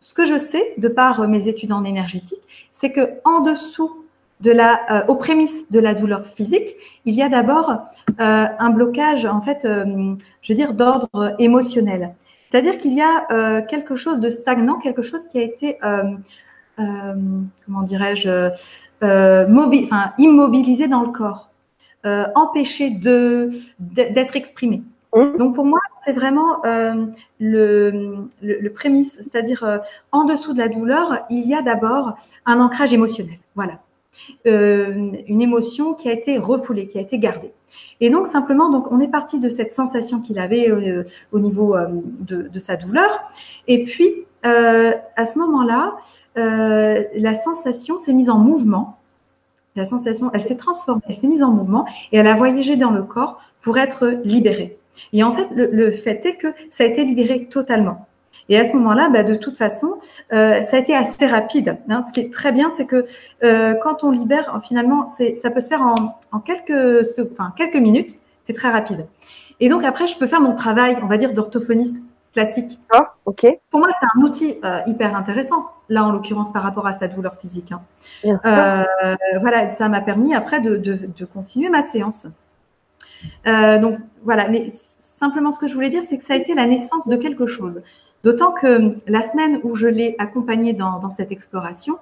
[0.00, 2.40] ce que je sais de par mes études en énergétique,
[2.72, 4.04] c'est que en dessous
[4.40, 6.76] de la, aux prémices de la douleur physique,
[7.06, 7.78] il y a d'abord
[8.18, 12.14] un blocage, en fait, je veux dire, d'ordre émotionnel.
[12.50, 15.78] C'est-à-dire qu'il y a quelque chose de stagnant, quelque chose qui a été,
[16.76, 18.50] comment dirais-je,
[19.02, 21.50] enfin, immobilisé dans le corps.
[22.06, 23.50] Euh, empêcher de
[23.80, 24.82] d'être exprimé.
[25.12, 25.38] Mmh.
[25.38, 27.06] Donc pour moi, c'est vraiment euh,
[27.40, 29.78] le, le, prémisse, c'est-à-dire euh,
[30.12, 33.38] en dessous de la douleur, il y a d'abord un ancrage émotionnel.
[33.56, 33.80] Voilà.
[34.44, 37.52] une émotion qui a été refoulée, qui a été gardée.
[38.00, 40.70] Et donc simplement, on est parti de cette sensation qu'il avait
[41.32, 41.76] au niveau
[42.20, 43.30] de, de, sa douleur.
[43.68, 45.96] Et puis à ce moment-là,
[46.34, 48.98] la sensation s'est mise en mouvement
[49.76, 52.90] la sensation, elle s'est transformée, elle s'est mise en mouvement et elle a voyagé dans
[52.90, 54.78] le corps pour être libérée.
[55.12, 58.06] Et en fait, le, fait est que ça a été libéré totalement.
[58.48, 59.98] Et à ce moment-là, bah, de toute façon,
[60.32, 61.78] euh, ça a été assez rapide.
[61.88, 62.02] Hein.
[62.06, 63.06] Ce qui est très bien, c'est que
[63.42, 68.18] euh, quand on libère, finalement, ça peut se faire en, quelques, enfin, quelques minutes.
[68.44, 69.06] C'est très rapide.
[69.58, 71.96] Et donc après, je peux faire mon travail, on va dire, d'orthophoniste
[72.36, 72.78] classique.
[72.92, 73.46] Ah, ok.
[73.70, 77.08] Pour moi, c'est un outil euh, hyper intéressant, là en l'occurrence par rapport à sa
[77.08, 77.72] douleur physique.
[77.72, 77.80] Hein.
[78.44, 78.84] Euh,
[79.40, 82.26] voilà, ça m'a permis après de, de, continuer ma séance.
[83.46, 84.70] Euh, donc voilà, mais
[85.00, 87.46] simplement ce que je voulais dire, c'est que ça a été la naissance de quelque
[87.46, 87.80] chose.
[88.26, 91.94] D'autant que la semaine où je l'ai accompagné dans, cette exploration,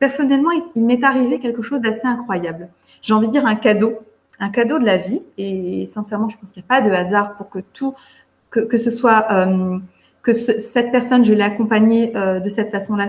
[0.00, 2.68] personnellement, il, m'est arrivé quelque chose d'assez incroyable.
[3.00, 4.00] J'ai envie de dire un cadeau,
[4.40, 5.22] un cadeau de la vie.
[5.38, 7.94] Et sincèrement, je pense qu'il n'y a pas de hasard pour que tout
[8.50, 9.78] que, ce soit euh,
[10.24, 13.06] que cette personne, je l'ai accompagnée euh, de cette façon-là,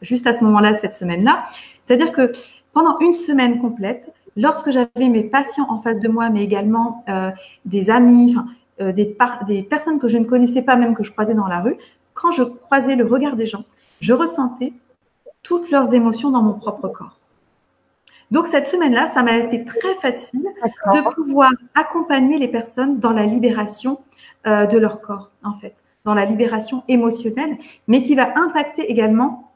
[0.00, 1.44] juste à ce moment-là, cette semaine-là.
[1.82, 2.32] C'est-à-dire que
[2.72, 7.30] pendant une semaine complète, lorsque j'avais mes patients en face de moi, mais également euh,
[7.66, 8.36] des amis,
[8.80, 11.76] des, des personnes que je ne connaissais pas, même que je croisais dans la rue,
[12.14, 13.64] quand je croisais le regard des gens,
[14.00, 14.72] je ressentais
[15.42, 17.18] toutes leurs émotions dans mon propre corps.
[18.30, 23.26] Donc cette semaine-là, ça m'a été très facile de pouvoir accompagner les personnes dans la
[23.26, 24.00] libération
[24.46, 25.74] euh, de leur corps, en fait,
[26.04, 29.52] dans la libération émotionnelle, mais qui va impacter également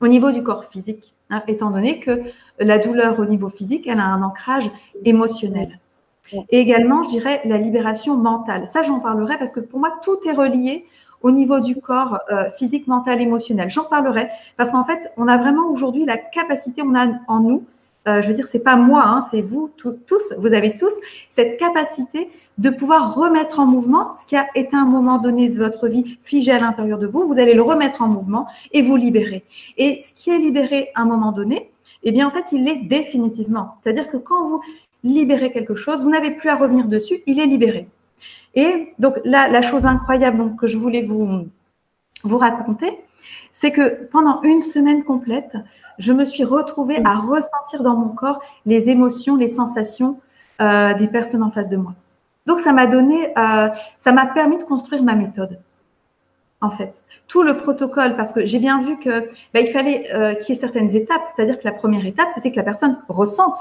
[0.00, 2.22] au niveau du corps physique, hein, étant donné que
[2.58, 4.70] la douleur au niveau physique, elle a un ancrage
[5.04, 5.78] émotionnel.
[6.32, 8.66] Et également, je dirais, la libération mentale.
[8.68, 10.86] Ça, j'en parlerai parce que pour moi, tout est relié
[11.22, 13.70] au niveau du corps euh, physique, mental, émotionnel.
[13.70, 17.64] J'en parlerai parce qu'en fait, on a vraiment aujourd'hui la capacité, on a en nous
[18.06, 20.92] euh, je veux dire, c'est pas moi, hein, c'est vous tous, vous avez tous
[21.30, 22.28] cette capacité
[22.58, 26.18] de pouvoir remettre en mouvement ce qui a été un moment donné de votre vie
[26.22, 29.44] figé à l'intérieur de vous, vous allez le remettre en mouvement et vous libérer.
[29.78, 31.70] Et ce qui est libéré à un moment donné,
[32.02, 33.76] eh bien, en fait, il l'est définitivement.
[33.82, 34.60] C'est-à-dire que quand vous
[35.04, 37.88] libérez quelque chose, vous n'avez plus à revenir dessus, il est libéré.
[38.54, 41.46] Et donc, la, la chose incroyable que je voulais vous,
[42.24, 42.98] vous raconter,
[43.54, 45.56] c'est que pendant une semaine complète,
[45.98, 50.20] je me suis retrouvée à ressentir dans mon corps les émotions, les sensations
[50.60, 51.94] euh, des personnes en face de moi.
[52.46, 55.58] Donc ça m'a donné, euh, ça m'a permis de construire ma méthode.
[56.60, 60.34] En fait, tout le protocole, parce que j'ai bien vu que bah, il fallait euh,
[60.34, 61.22] qu'il y ait certaines étapes.
[61.34, 63.58] C'est-à-dire que la première étape, c'était que la personne ressente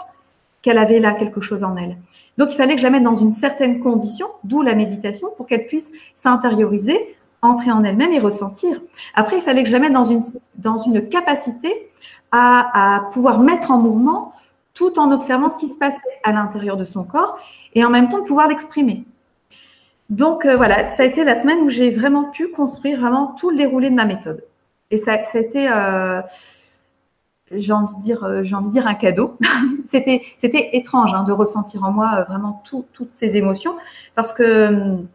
[0.63, 1.97] qu'elle avait là quelque chose en elle.
[2.39, 5.45] Donc il fallait que je la mette dans une certaine condition, d'où la méditation, pour
[5.45, 8.81] qu'elle puisse s'intérioriser entrer en elle-même et ressentir.
[9.13, 10.23] Après, il fallait que je la mette dans une,
[10.55, 11.91] dans une capacité
[12.31, 14.33] à, à pouvoir mettre en mouvement
[14.73, 17.37] tout en observant ce qui se passait à l'intérieur de son corps
[17.75, 19.03] et en même temps pouvoir l'exprimer.
[20.09, 23.49] Donc euh, voilà, ça a été la semaine où j'ai vraiment pu construire vraiment tout
[23.49, 24.43] le déroulé de ma méthode.
[24.89, 26.21] Et ça, ça a été, euh,
[27.55, 29.37] j'ai envie de dire, euh, j'ai envie de dire un cadeau.
[29.85, 33.75] c'était, c'était étrange hein, de ressentir en moi euh, vraiment toutes ces émotions
[34.15, 35.07] parce que hum,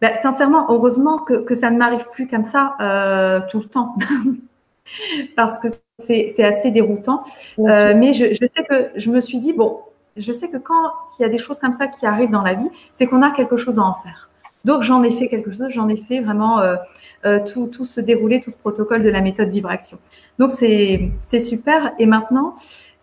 [0.00, 3.94] bah, sincèrement, heureusement que, ça ne m'arrive plus comme ça euh, tout le temps.
[5.36, 7.22] Parce que c'est assez déroutant.
[7.58, 9.80] Euh, mais je, sais que je me suis dit, bon,
[10.16, 12.54] je sais que quand il y a des choses comme ça qui arrivent dans la
[12.54, 14.29] vie, c'est qu'on a quelque chose à en faire.
[14.64, 18.40] Donc j'en ai fait quelque chose, j'en ai fait vraiment euh, tout, tout ce déroulé,
[18.40, 19.98] tout ce protocole de la méthode vibration.
[20.38, 21.92] Donc c'est super.
[21.98, 22.56] Et maintenant,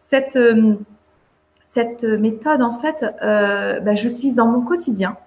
[0.09, 0.37] cette,
[1.65, 5.17] cette méthode, en fait, bah, j'utilise dans mon quotidien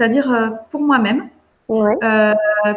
[0.00, 1.28] c'est-à-dire euh, pour moi-même,
[1.70, 2.34] euh,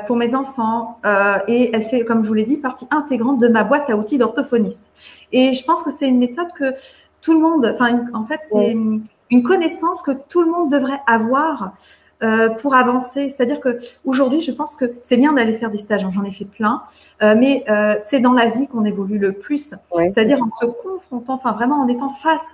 [0.08, 3.48] pour mes enfants, euh, et elle fait, comme je vous l'ai dit, partie intégrante de
[3.48, 4.84] ma boîte à outils d'orthophoniste.
[5.32, 6.74] Et je pense que c'est une méthode que
[7.22, 9.04] tout le monde, enfin, en fait, c'est une,
[9.44, 11.74] connaissance que tout le monde devrait avoir
[12.24, 13.30] euh, pour avancer.
[13.30, 16.06] C'est-à-dire que aujourd'hui, je pense que c'est bien d'aller faire des stages.
[16.06, 16.84] Hein, j'en ai fait plein,
[17.22, 19.74] euh, mais euh, c'est dans la vie qu'on évolue le plus.
[19.92, 22.46] C'est-à-dire en se confrontant, enfin vraiment en étant face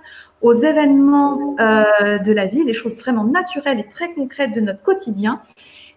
[0.42, 5.42] aux événements de la vie, les choses vraiment naturelles et très concrètes de notre quotidien.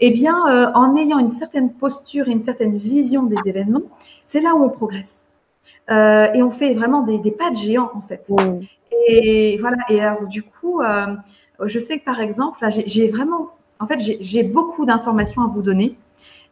[0.02, 0.36] Eh bien,
[0.76, 3.84] en ayant une certaine posture et une certaine vision des événements,
[4.28, 5.24] c'est là où on progresse.
[5.90, 8.30] et on fait vraiment des, des, pas de géant en fait.
[9.08, 9.78] Et voilà.
[9.90, 10.82] Et alors du coup
[11.68, 13.52] je sais que par exemple, j'ai vraiment,
[13.84, 15.98] en fait, j'ai beaucoup d'informations à vous donner.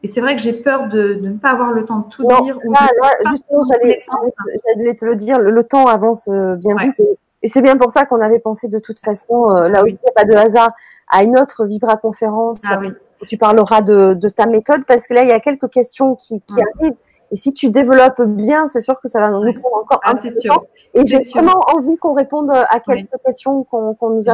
[0.04, 2.58] Et c'est vrai que j'ai peur de, ne pas avoir le temps de tout dire.
[2.66, 2.90] Là,
[3.30, 7.00] justement, j'allais te le dire, le, temps avance euh, bien vite.
[7.44, 9.94] Et, c'est bien pour ça qu'on avait pensé de toute façon, euh, là où il
[9.94, 10.72] n'y a pas de hasard,
[11.08, 12.80] à une autre Vibra conférence ah
[13.22, 16.42] où tu parleras de, ta méthode, parce que là, il y a quelques questions qui,
[16.42, 16.96] qui arrivent
[17.32, 20.16] et si tu développes bien, c'est sûr que ça va nous prendre encore ah, un
[20.16, 20.64] peu de temps.
[20.94, 24.34] Et j'ai vraiment envie qu'on réponde à quelques questions qu'on nous a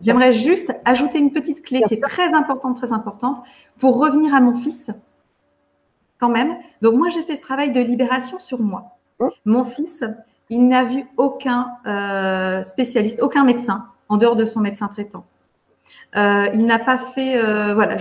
[0.00, 3.42] J'aimerais juste ajouter une petite clé qui est très importante, très importante,
[3.78, 4.90] pour revenir à mon fils,
[6.18, 6.56] quand même.
[6.80, 8.96] Donc moi, j'ai fait ce travail de libération sur moi.
[9.18, 9.30] Hum.
[9.44, 10.02] Mon fils,
[10.48, 15.24] il n'a vu aucun euh, spécialiste, aucun médecin en dehors de son médecin traitant.
[16.16, 17.96] Euh, il n'a pas fait, euh, voilà,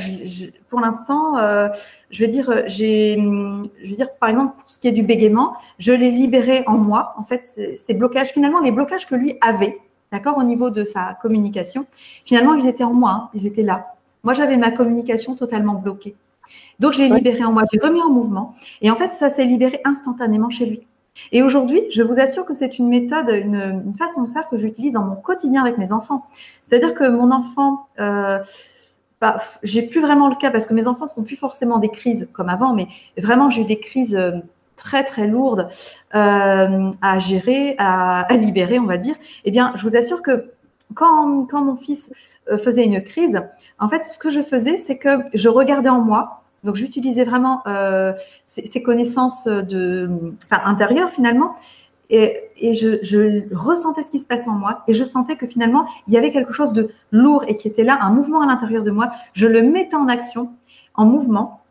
[0.69, 1.69] pour l'instant, euh,
[2.09, 5.55] je vais dire, j'ai, je veux dire, par exemple, pour ce qui est du bégaiement,
[5.77, 7.13] je l'ai libéré en moi.
[7.17, 7.43] En fait,
[7.75, 9.77] ces blocages, finalement, les blocages que lui avait,
[10.11, 11.85] d'accord, au niveau de sa communication,
[12.25, 13.93] finalement, ils étaient en moi, hein, ils étaient là.
[14.23, 16.15] Moi, j'avais ma communication totalement bloquée.
[16.79, 18.55] Donc, j'ai libéré en moi, j'ai remis en mouvement.
[18.81, 20.87] Et en fait, ça s'est libéré instantanément chez lui.
[21.31, 24.93] Et aujourd'hui, je vous assure que c'est une méthode, une, façon de faire que j'utilise
[24.93, 26.25] dans mon quotidien avec mes enfants.
[26.67, 28.39] C'est-à-dire que mon enfant, euh,
[29.21, 32.27] bah, j'ai plus vraiment le cas parce que mes enfants font plus forcément des crises
[32.33, 32.87] comme avant, mais
[33.17, 34.31] vraiment j'ai eu des crises euh,
[34.75, 35.69] très très lourdes
[36.15, 39.15] euh, à gérer, à, libérer, on va dire.
[39.45, 40.51] Eh bien, je vous assure que
[40.95, 42.09] quand, quand mon fils
[42.57, 43.39] faisait une crise,
[43.77, 47.61] en fait, ce que je faisais, c'est que je regardais en moi donc j'utilisais vraiment
[47.67, 48.13] euh,
[48.45, 50.09] ces, connaissances de,
[50.51, 51.55] intérieures finalement,
[52.09, 52.41] et,
[52.73, 56.17] je, ressentais ce qui se passait en moi, et je sentais que finalement il y
[56.17, 59.11] avait quelque chose de lourd et qui était là, un mouvement à l'intérieur de moi.
[59.33, 60.51] Je le mettais en action,
[60.95, 61.61] en mouvement,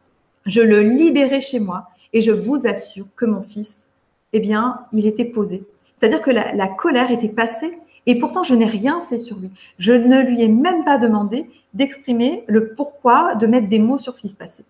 [0.47, 3.89] je le libérais chez moi, et je vous assure que mon fils,
[4.33, 5.65] eh bien, il était posé.
[5.97, 7.77] C'est-à-dire que la colère était passée
[8.09, 9.51] et pourtant, je n'ai rien fait sur lui.
[9.79, 11.45] Je ne lui ai même pas demandé
[11.75, 14.65] d'exprimer le pourquoi, de mettre des mots sur ce qui se passait.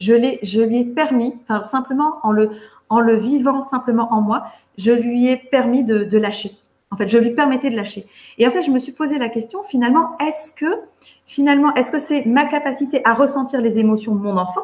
[0.00, 2.50] Je, je lui ai permis, enfin, simplement en le,
[2.90, 4.44] en le vivant simplement en moi,
[4.78, 6.50] je lui ai permis de, de, lâcher.
[6.90, 8.06] En fait, je lui permettais de lâcher.
[8.38, 10.82] Et en fait, je me suis posé la question, finalement, est-ce que,
[11.24, 14.62] finalement, est-ce que c'est ma capacité à ressentir les émotions de mon enfant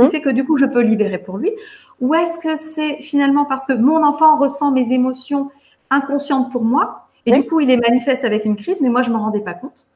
[0.00, 1.50] qui fait que du coup, je peux libérer pour lui
[2.00, 5.50] Ou est-ce que c'est finalement parce que mon enfant ressent mes émotions
[5.90, 9.10] inconscientes pour moi et du coup, il les manifeste avec une crise, mais moi, je
[9.10, 9.86] m'en rendais pas compte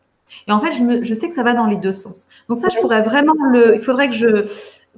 [0.47, 2.27] et en fait, je, me, je, sais que ça va dans les deux sens.
[2.49, 3.75] Donc ça, je pourrais vraiment le.
[3.75, 4.47] Il faudrait que je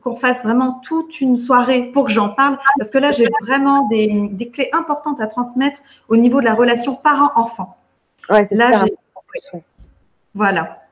[0.02, 3.88] qu'on fasse vraiment toute une soirée pour que j'en parle, parce que là, j'ai vraiment
[3.88, 7.76] des, des, clés importantes à transmettre au niveau de la relation parent-enfant.
[8.30, 8.84] Ouais, c'est là.
[10.34, 10.82] Voilà.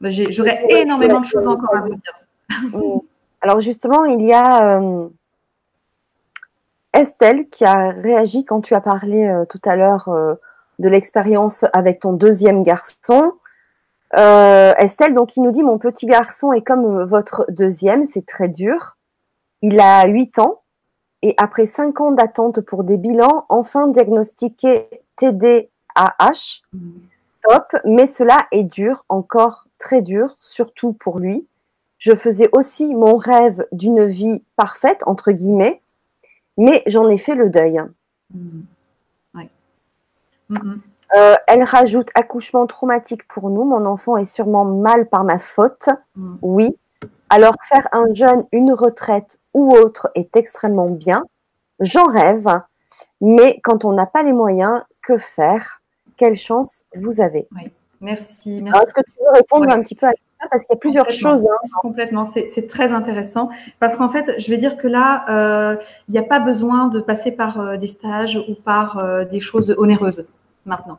[0.00, 3.02] Bah, j'aurais énormément de choses encore à vous dire.
[3.40, 5.08] Alors justement, il y a euh,
[6.92, 10.34] Estelle qui a réagi quand tu as parlé euh, tout à l'heure euh,
[10.78, 13.32] de l'expérience avec ton deuxième garçon.
[14.16, 18.48] Euh, Estelle, donc, il nous dit Mon petit garçon est comme votre deuxième, c'est très
[18.48, 18.96] dur.
[19.62, 20.62] Il a 8 ans
[21.22, 26.62] et après 5 ans d'attente pour des bilans, enfin diagnostiqué TDAH.
[27.42, 31.46] Top, mais cela est dur, encore très dur, surtout pour lui.
[31.98, 35.82] Je faisais aussi mon rêve d'une vie parfaite, entre guillemets,
[36.56, 37.80] mais j'en ai fait le deuil.
[38.32, 38.60] Mmh.
[40.50, 40.74] Mmh.
[41.16, 43.64] Euh, elle rajoute accouchement traumatique pour nous.
[43.64, 45.88] Mon enfant est sûrement mal par ma faute.
[46.16, 46.36] Mm.
[46.42, 46.76] Oui.
[47.30, 51.22] Alors faire un jeune une retraite ou autre est extrêmement bien.
[51.80, 52.48] J'en rêve.
[53.20, 55.80] Mais quand on n'a pas les moyens, que faire?
[56.16, 57.48] Quelle chance vous avez?
[57.54, 57.70] Oui.
[58.00, 58.58] Merci.
[58.58, 60.48] Est-ce que tu veux répondre un petit peu à ça?
[60.50, 61.46] Parce qu'il y a plusieurs choses.
[61.46, 61.68] Hein.
[61.80, 63.48] Complètement, c'est très intéressant.
[63.80, 65.76] Parce qu'en fait, je vais dire que là, euh,
[66.08, 69.74] il n'y a pas besoin de passer par euh, des stages ou par des choses
[69.78, 70.28] onéreuses
[70.66, 70.98] maintenant.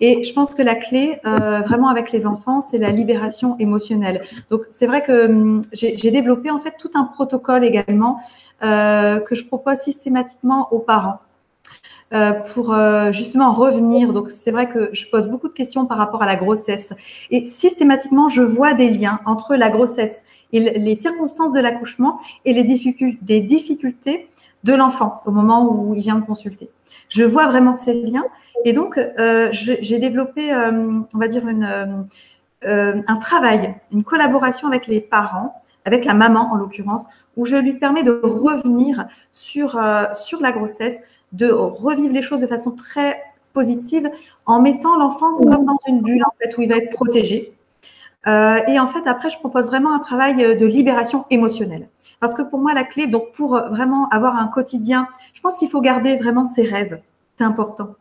[0.00, 4.22] Et je pense que la clé, euh, vraiment avec les enfants, c'est la libération émotionnelle.
[4.50, 8.20] Donc c'est vrai que hum, j'ai développé en fait tout un protocole également
[8.62, 11.20] euh, que je propose systématiquement aux parents.
[12.14, 12.72] Euh, pour
[13.10, 14.12] justement revenir.
[14.12, 16.92] Donc, c'est vrai que je pose beaucoup de questions par rapport à la grossesse.
[17.32, 20.22] Et systématiquement, je vois des liens entre la grossesse
[20.52, 24.28] et les circonstances de l'accouchement et les difficultés
[24.62, 26.70] de l'enfant au moment où il vient me consulter.
[27.08, 28.24] Je vois vraiment ces liens.
[28.64, 32.06] Et donc, euh, j'ai développé, euh, on va dire, une,
[32.64, 37.06] euh, un travail, une collaboration avec les parents, avec la maman en l'occurrence,
[37.36, 39.80] où je lui permets de revenir sur,
[40.14, 40.98] sur la grossesse,
[41.32, 43.22] de revivre les choses de façon très
[43.52, 44.10] positive
[44.46, 47.52] en mettant l'enfant comme dans une bulle en fait où il va être protégé.
[48.26, 51.86] Et en fait, après, je propose vraiment un travail de libération émotionnelle.
[52.20, 55.68] Parce que pour moi, la clé, donc pour vraiment avoir un quotidien, je pense qu'il
[55.68, 57.00] faut garder vraiment ses rêves.
[57.38, 57.94] C'est important.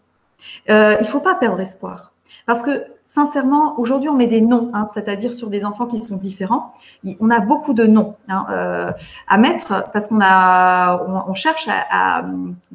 [0.69, 2.11] Euh, il ne faut pas perdre espoir.
[2.45, 6.17] Parce que sincèrement, aujourd'hui, on met des noms, hein, c'est-à-dire sur des enfants qui sont
[6.17, 6.73] différents.
[7.19, 8.91] On a beaucoup de noms hein, euh,
[9.27, 12.25] à mettre parce qu'on a, on, cherche à,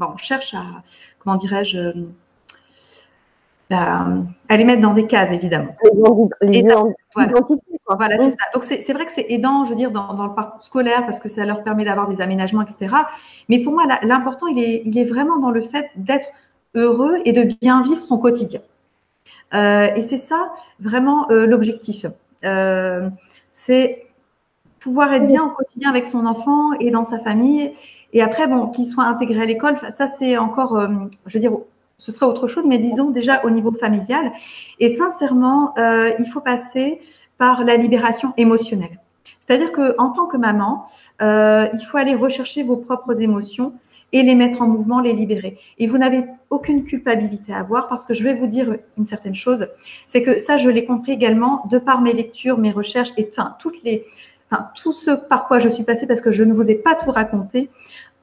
[0.01, 0.65] on cherche à,
[1.19, 1.93] comment dirais-je,
[3.75, 5.75] à les mettre dans des cases, évidemment.
[6.43, 7.33] Les, voilà,
[7.89, 8.37] voilà c'est ça.
[8.55, 11.29] Donc, c'est vrai que c'est aidant, je veux dire, dans, le parcours scolaire parce que
[11.29, 12.95] ça leur permet d'avoir des aménagements, etc.
[13.49, 16.29] Mais pour moi, l'important, il est, il est vraiment dans le fait d'être
[16.75, 18.61] heureux et de bien vivre son quotidien.
[19.55, 22.07] Euh, et c'est ça vraiment euh, l'objectif.
[22.45, 23.09] Euh,
[23.53, 24.07] c'est
[24.79, 27.73] pouvoir être bien au quotidien avec son enfant et dans sa famille.
[28.13, 30.81] Et après, bon, qu'il soit intégré à l'école, ça c'est encore,
[31.27, 31.53] je veux dire,
[32.01, 34.33] ce sera autre chose, mais disons déjà au niveau familial.
[34.81, 37.01] Et sincèrement, euh, il faut passer
[37.39, 38.99] par la libération émotionnelle.
[39.41, 40.87] C'est-à-dire qu'en tant que maman,
[41.23, 43.75] euh, il faut aller rechercher vos propres émotions
[44.13, 45.59] et les mettre en mouvement, les libérer.
[45.79, 49.35] Et vous n'avez aucune culpabilité à avoir parce que je vais vous dire une certaine
[49.35, 49.69] chose,
[50.09, 53.55] c'est que ça, je l'ai compris également de par mes lectures, mes recherches et enfin,
[53.61, 54.05] toutes les,
[54.51, 56.95] enfin, tout ce par quoi je suis passée parce que je ne vous ai pas
[56.95, 57.71] tout raconté.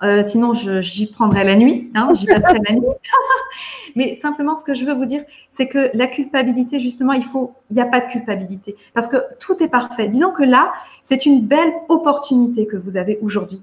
[0.03, 2.85] Euh, sinon, j'y prendrai la nuit, hein, j'y passerai la nuit.
[3.95, 7.53] Mais simplement, ce que je veux vous dire, c'est que la culpabilité, justement, il faut,
[7.71, 10.07] il n'y a pas de culpabilité parce que tout est parfait.
[10.07, 10.71] Disons que là,
[11.03, 13.61] c'est une belle opportunité que vous avez aujourd'hui.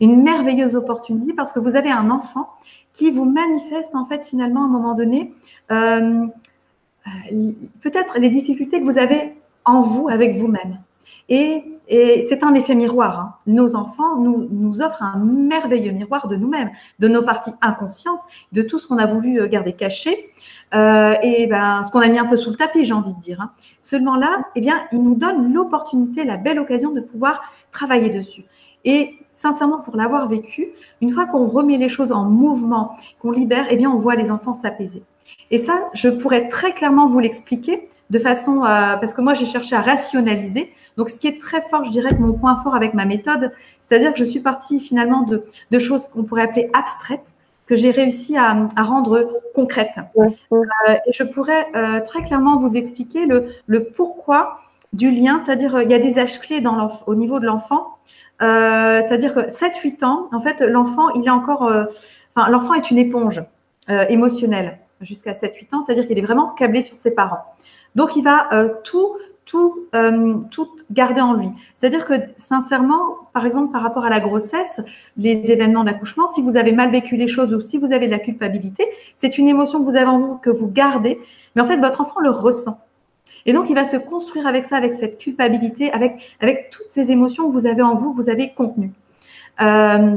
[0.00, 2.48] Une merveilleuse opportunité parce que vous avez un enfant
[2.94, 5.34] qui vous manifeste, en fait, finalement, à un moment donné,
[5.70, 6.26] euh,
[7.06, 7.52] euh
[7.82, 9.34] peut-être les difficultés que vous avez
[9.64, 10.78] en vous, avec vous-même.
[11.28, 11.64] Et,
[12.28, 13.18] c'est un effet miroir.
[13.18, 13.34] Hein.
[13.46, 18.20] Nos enfants nous, offrent un merveilleux miroir de nous-mêmes, de nos parties inconscientes,
[18.52, 20.30] de tout ce qu'on a voulu euh, garder caché,
[20.74, 23.20] euh, et ben, ce qu'on a mis un peu sous le tapis, j'ai envie de
[23.20, 23.40] dire.
[23.40, 23.52] Hein.
[23.80, 27.40] Seulement là, eh bien, ils nous donnent l'opportunité, la belle occasion de pouvoir
[27.72, 28.44] travailler dessus.
[28.84, 30.68] Et sincèrement, pour l'avoir vécu,
[31.00, 34.30] une fois qu'on remet les choses en mouvement, qu'on libère, eh bien, on voit les
[34.30, 35.02] enfants s'apaiser.
[35.50, 39.46] Et ça, je pourrais très clairement vous l'expliquer de façon, à, parce que moi j'ai
[39.46, 40.72] cherché à rationaliser.
[40.96, 43.52] Donc ce qui est très fort, je dirais que mon point fort avec ma méthode,
[43.82, 47.34] c'est-à-dire que je suis partie finalement de, de choses qu'on pourrait appeler abstraites,
[47.66, 49.98] que j'ai réussi à, à, rendre concrètes.
[50.16, 50.30] Euh,
[51.06, 54.60] et je pourrais euh, très clairement vous expliquer le, le pourquoi
[54.94, 57.98] du lien, c'est-à-dire euh, il y a des âges clés dans au niveau de l'enfant.
[58.40, 61.70] Euh, c'est-à-dire que 7-8 ans, en fait, l'enfant, il est encore,
[62.34, 63.42] enfin, l'enfant est une éponge
[63.88, 67.42] émotionnelle jusqu'à 7-8 ans, c'est-à-dire qu'il est vraiment câblé sur ses parents.
[67.94, 71.48] Donc, il va euh, tout, tout, euh, tout garder en lui.
[71.76, 74.80] C'est-à-dire que, sincèrement, par exemple, par rapport à la grossesse,
[75.16, 78.12] les événements d'accouchement, si vous avez mal vécu les choses ou si vous avez de
[78.12, 81.18] la culpabilité, c'est une émotion que vous avez en vous, que vous gardez,
[81.54, 82.80] mais en fait, votre enfant le ressent.
[83.46, 87.10] Et donc, il va se construire avec ça, avec cette culpabilité, avec, avec toutes ces
[87.10, 88.92] émotions que vous avez en vous, que vous avez contenues.
[89.62, 90.16] Euh,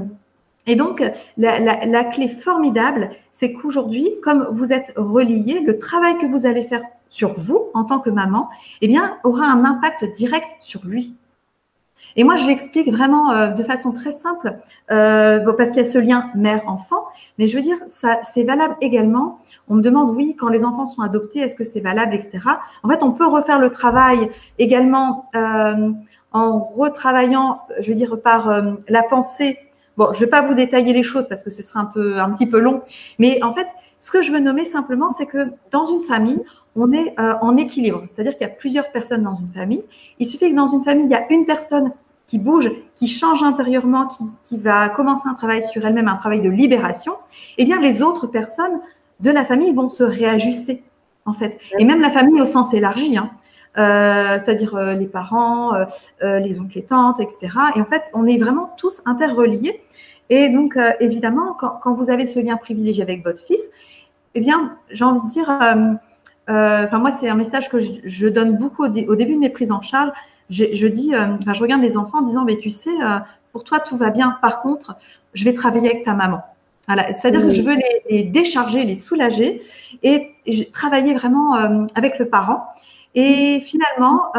[0.67, 1.03] et donc,
[1.37, 6.45] la, la, la clé formidable, c'est qu'aujourd'hui, comme vous êtes relié, le travail que vous
[6.45, 8.49] allez faire sur vous en tant que maman,
[8.81, 11.15] eh bien, aura un impact direct sur lui.
[12.15, 14.57] Et moi, je l'explique vraiment euh, de façon très simple,
[14.91, 17.05] euh, parce qu'il y a ce lien mère-enfant,
[17.37, 19.39] mais je veux dire, ça, c'est valable également.
[19.69, 22.39] On me demande, oui, quand les enfants sont adoptés, est-ce que c'est valable, etc.
[22.83, 25.91] En fait, on peut refaire le travail également euh,
[26.31, 29.57] en retravaillant, je veux dire, par euh, la pensée.
[29.97, 32.19] Bon, je ne vais pas vous détailler les choses parce que ce serait un peu,
[32.19, 32.81] un petit peu long,
[33.19, 33.67] mais en fait,
[33.99, 36.41] ce que je veux nommer simplement, c'est que dans une famille,
[36.75, 38.03] on est euh, en équilibre.
[38.07, 39.83] C'est-à-dire qu'il y a plusieurs personnes dans une famille.
[40.19, 41.91] Il suffit que dans une famille, il y a une personne
[42.27, 44.07] qui bouge, qui change intérieurement,
[44.45, 47.15] qui, va commencer un travail sur elle-même, un travail de libération,
[47.57, 48.79] eh bien, les autres personnes
[49.19, 50.81] de la famille vont se réajuster,
[51.25, 51.59] en fait.
[51.77, 53.31] Et même la famille au sens élargi, hein.
[53.77, 55.71] Euh, c'est-à-dire euh, les parents,
[56.21, 57.49] les oncles et tantes, etc.
[57.75, 59.81] Et en fait, on est vraiment tous interreliés.
[60.29, 63.61] Et donc, évidemment, quand, quand, vous avez ce lien privilégié avec votre fils,
[64.33, 65.49] eh bien, j'ai envie de dire,
[66.49, 69.71] euh, enfin, moi, c'est un message que je, donne beaucoup au, début de mes prises
[69.71, 70.11] en charge.
[70.49, 73.19] Je, dis, euh, je regarde les enfants en disant, mais tu sais, euh,
[73.53, 74.37] pour toi, tout va bien.
[74.41, 74.95] Par contre,
[75.33, 76.41] je vais travailler avec ta maman.
[76.87, 77.13] Voilà.
[77.13, 77.75] C'est-à-dire que je veux
[78.09, 79.61] les, décharger, les soulager
[80.03, 80.31] et,
[80.73, 81.55] travailler vraiment
[81.95, 82.65] avec le parent.
[83.13, 84.31] Et finalement,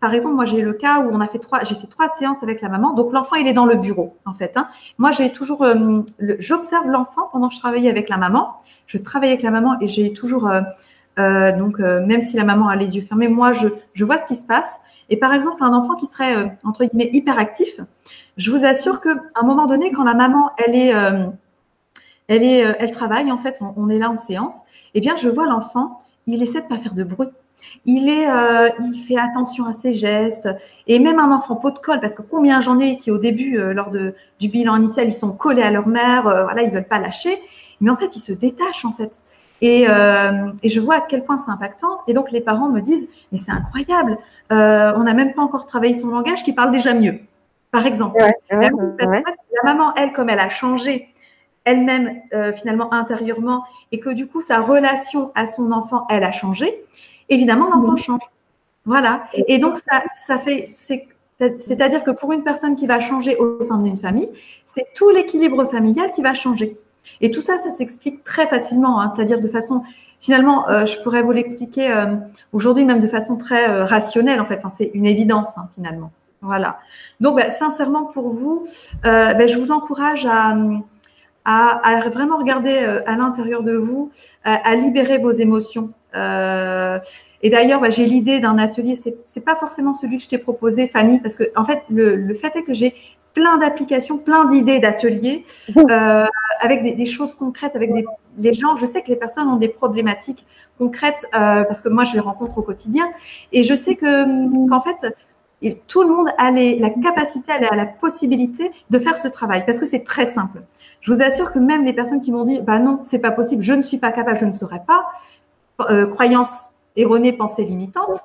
[0.00, 2.42] par exemple, moi j'ai le cas où on a fait trois, j'ai fait trois séances
[2.42, 2.94] avec la maman.
[2.94, 4.52] Donc l'enfant il est dans le bureau en fait.
[4.56, 4.68] Hein.
[4.98, 5.64] Moi j'ai toujours,
[6.38, 8.56] j'observe l'enfant pendant que je travaillais avec la maman.
[8.86, 10.50] Je travaille avec la maman et j'ai toujours
[11.16, 14.34] donc, même si la maman a les yeux fermés, moi, je, je, vois ce qui
[14.34, 14.80] se passe.
[15.08, 17.80] Et par exemple, un enfant qui serait, entre guillemets, hyperactif,
[18.36, 20.92] je vous assure qu'à un moment donné, quand la maman, elle est,
[22.28, 24.54] elle, est, elle travaille, en fait, on, on est là en séance,
[24.94, 27.28] eh bien, je vois l'enfant, il essaie de pas faire de bruit.
[27.84, 30.48] Il, est, euh, il fait attention à ses gestes.
[30.86, 33.58] Et même un enfant pot de colle, parce que combien j'en ai qui, au début,
[33.58, 36.70] euh, lors de, du bilan initial, ils sont collés à leur mère, euh, voilà, ils
[36.70, 37.40] veulent pas lâcher.
[37.80, 39.12] Mais en fait, ils se détachent, en fait.
[39.64, 42.00] Et, et je vois à quel point c'est impactant.
[42.08, 44.18] Et donc, les parents me disent, mais c'est incroyable,
[44.50, 47.20] on n'a même pas encore travaillé son langage qui parle déjà mieux.
[47.70, 48.18] Par exemple.
[48.50, 48.70] la
[49.62, 51.14] maman, elle, comme elle a changé
[51.64, 52.22] elle-même,
[52.56, 56.84] finalement, intérieurement, et que du coup, sa relation à son enfant, elle a changé,
[57.32, 58.22] évidemment, l'enfant change.
[58.84, 59.24] Voilà.
[59.48, 60.68] Et donc, ça, ça fait,
[61.38, 64.28] c'est-à-dire que pour une personne qui va changer au sein d'une famille,
[64.66, 66.76] c'est tout l'équilibre familial qui va changer.
[67.20, 69.12] Et tout ça, ça s'explique très facilement, hein.
[69.14, 69.82] c'est-à-dire de façon,
[70.20, 72.14] finalement, euh, je pourrais vous l'expliquer euh,
[72.52, 74.60] aujourd'hui même de façon très euh, rationnelle, en fait.
[74.76, 76.12] c'est une évidence, hein, finalement.
[76.42, 76.78] Voilà.
[77.20, 78.66] Donc, bah, sincèrement, pour vous,
[79.04, 80.56] bah, je vous encourage à,
[81.44, 84.10] à, vraiment regarder à l'intérieur de vous,
[84.42, 85.90] à libérer vos émotions.
[86.14, 86.98] Euh,
[87.42, 88.96] et d'ailleurs, bah, j'ai l'idée d'un atelier.
[88.96, 92.16] C'est, c'est pas forcément celui que je t'ai proposé, Fanny, parce que en fait, le,
[92.16, 92.94] le fait est que j'ai
[93.34, 95.44] plein d'applications, plein d'idées d'ateliers
[95.76, 96.26] euh,
[96.60, 98.04] avec des, des, choses concrètes, avec des,
[98.38, 98.76] les gens.
[98.76, 100.46] Je sais que les personnes ont des problématiques
[100.78, 103.08] concrètes euh, parce que moi, je les rencontre au quotidien,
[103.52, 105.14] et je sais que qu'en fait,
[105.86, 109.78] tout le monde a les, la capacité, a la possibilité de faire ce travail parce
[109.78, 110.62] que c'est très simple.
[111.00, 113.62] Je vous assure que même les personnes qui m'ont dit, bah non, c'est pas possible,
[113.62, 115.06] je ne suis pas capable, je ne saurais pas,
[115.90, 118.20] euh, croyances erronées, pensées limitantes,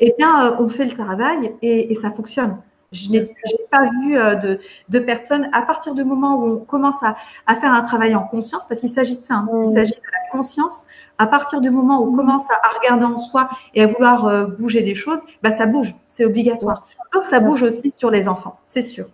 [0.00, 2.58] eh bien, euh, on fait le travail et, ça fonctionne.
[2.92, 3.22] Je n'ai
[3.70, 4.60] pas vu euh, de,
[4.90, 7.16] de, personnes, à partir du moment où on commence à,
[7.46, 10.00] à faire un travail en conscience, parce qu'il s'agit de ça, hein, il s'agit de
[10.12, 10.84] la conscience,
[11.16, 14.82] à partir du moment où on commence à, regarder en soi et à vouloir bouger
[14.82, 16.86] des choses, bah, ça bouge, c'est obligatoire.
[17.14, 19.06] Donc, ça bouge aussi sur les enfants, c'est sûr.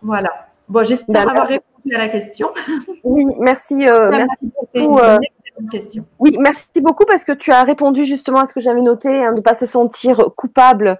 [0.00, 0.48] Voilà.
[0.68, 2.50] Bon, j'espère avoir répondu à la question.
[3.04, 3.76] Oui, merci.
[3.76, 4.98] merci beaucoup
[5.70, 6.04] question.
[6.18, 9.32] Oui, merci beaucoup parce que tu as répondu justement à ce que j'avais noté, hein,
[9.32, 10.98] de ne pas se sentir coupable,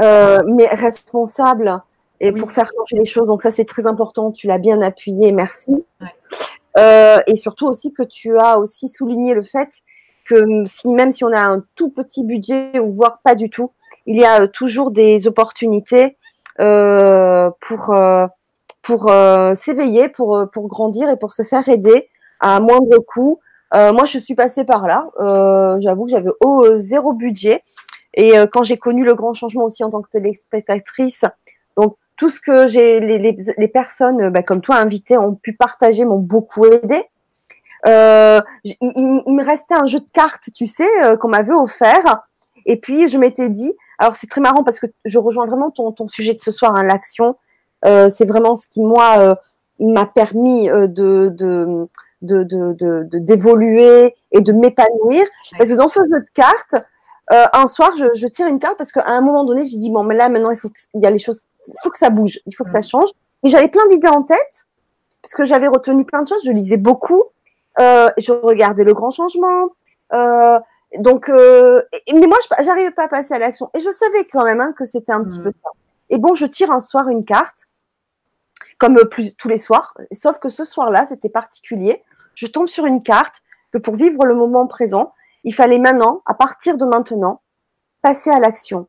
[0.00, 1.80] euh, mais responsable
[2.20, 3.26] et pour faire changer les choses.
[3.26, 4.32] Donc ça, c'est très important.
[4.32, 5.32] Tu l'as bien appuyé.
[5.32, 5.84] Merci.
[6.78, 9.68] Euh, et surtout aussi que tu as aussi souligné le fait
[10.24, 13.70] que si, même si on a un tout petit budget ou voire pas du tout,
[14.06, 16.16] il y a euh, toujours des opportunités
[16.58, 17.94] pour
[18.82, 19.10] pour
[19.56, 22.08] s'éveiller, pour pour grandir et pour se faire aider
[22.40, 23.40] à moindre coût
[23.74, 25.08] euh, moi, je suis passée par là.
[25.20, 27.62] Euh, J'avoue que j'avais oh, zéro budget.
[28.14, 31.22] Et euh, quand j'ai connu le grand changement aussi en tant que téléspectatrice,
[31.76, 35.52] donc tout ce que j'ai, les, les, les, personnes, bah, comme toi, invitées, ont pu
[35.52, 37.04] partager, m'ont beaucoup aidé.
[37.86, 42.22] Euh, il, il, me restait un jeu de cartes, tu sais, euh, qu'on m'avait offert.
[42.64, 45.92] Et puis, je m'étais dit, alors c'est très marrant parce que je rejoins vraiment ton,
[45.92, 47.36] ton sujet de ce soir, hein, l'action.
[47.84, 49.38] Euh, c'est vraiment ce qui, moi,
[49.78, 51.86] m'a permis de, de,
[52.26, 55.24] de d'évoluer et de m'épanouir.
[55.58, 56.76] Parce que dans ce jeu de cartes,
[57.32, 59.90] euh, un soir, je, je, tire une carte parce qu'à un moment donné, j'ai dit
[59.90, 62.10] bon, mais là maintenant, il faut qu'il y a les choses, il faut que ça
[62.10, 63.08] bouge, il faut que ça change.
[63.42, 64.66] Et j'avais plein d'idées en tête
[65.22, 66.42] parce que j'avais retenu plein de choses.
[66.44, 67.22] Je lisais beaucoup,
[67.80, 69.70] euh, je regardais le grand changement.
[70.12, 70.58] Euh,
[70.98, 73.70] donc, mais moi, j'arrivais pas à passer à l'action.
[73.74, 75.70] Et je savais quand même hein, que c'était un petit peu ça.
[76.10, 77.66] Et bon, je tire un soir une carte
[78.78, 79.94] comme plus, tous les soirs.
[80.12, 82.02] Sauf que ce soir-là, c'était particulier.
[82.36, 83.42] Je tombe sur une carte
[83.72, 87.42] que pour vivre le moment présent, il fallait maintenant, à partir de maintenant,
[88.02, 88.86] passer à l'action.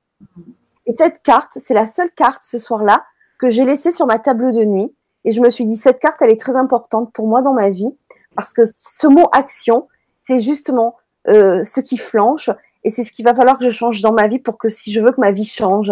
[0.86, 3.04] Et cette carte, c'est la seule carte ce soir-là
[3.40, 4.94] que j'ai laissée sur ma table de nuit.
[5.26, 7.72] Et je me suis dit, cette carte, elle est très importante pour moi dans ma
[7.72, 7.98] vie
[8.36, 9.88] parce que ce mot action,
[10.22, 10.96] c'est justement
[11.28, 12.52] euh, ce qui flanche
[12.84, 14.92] et c'est ce qu'il va falloir que je change dans ma vie pour que si
[14.92, 15.92] je veux que ma vie change,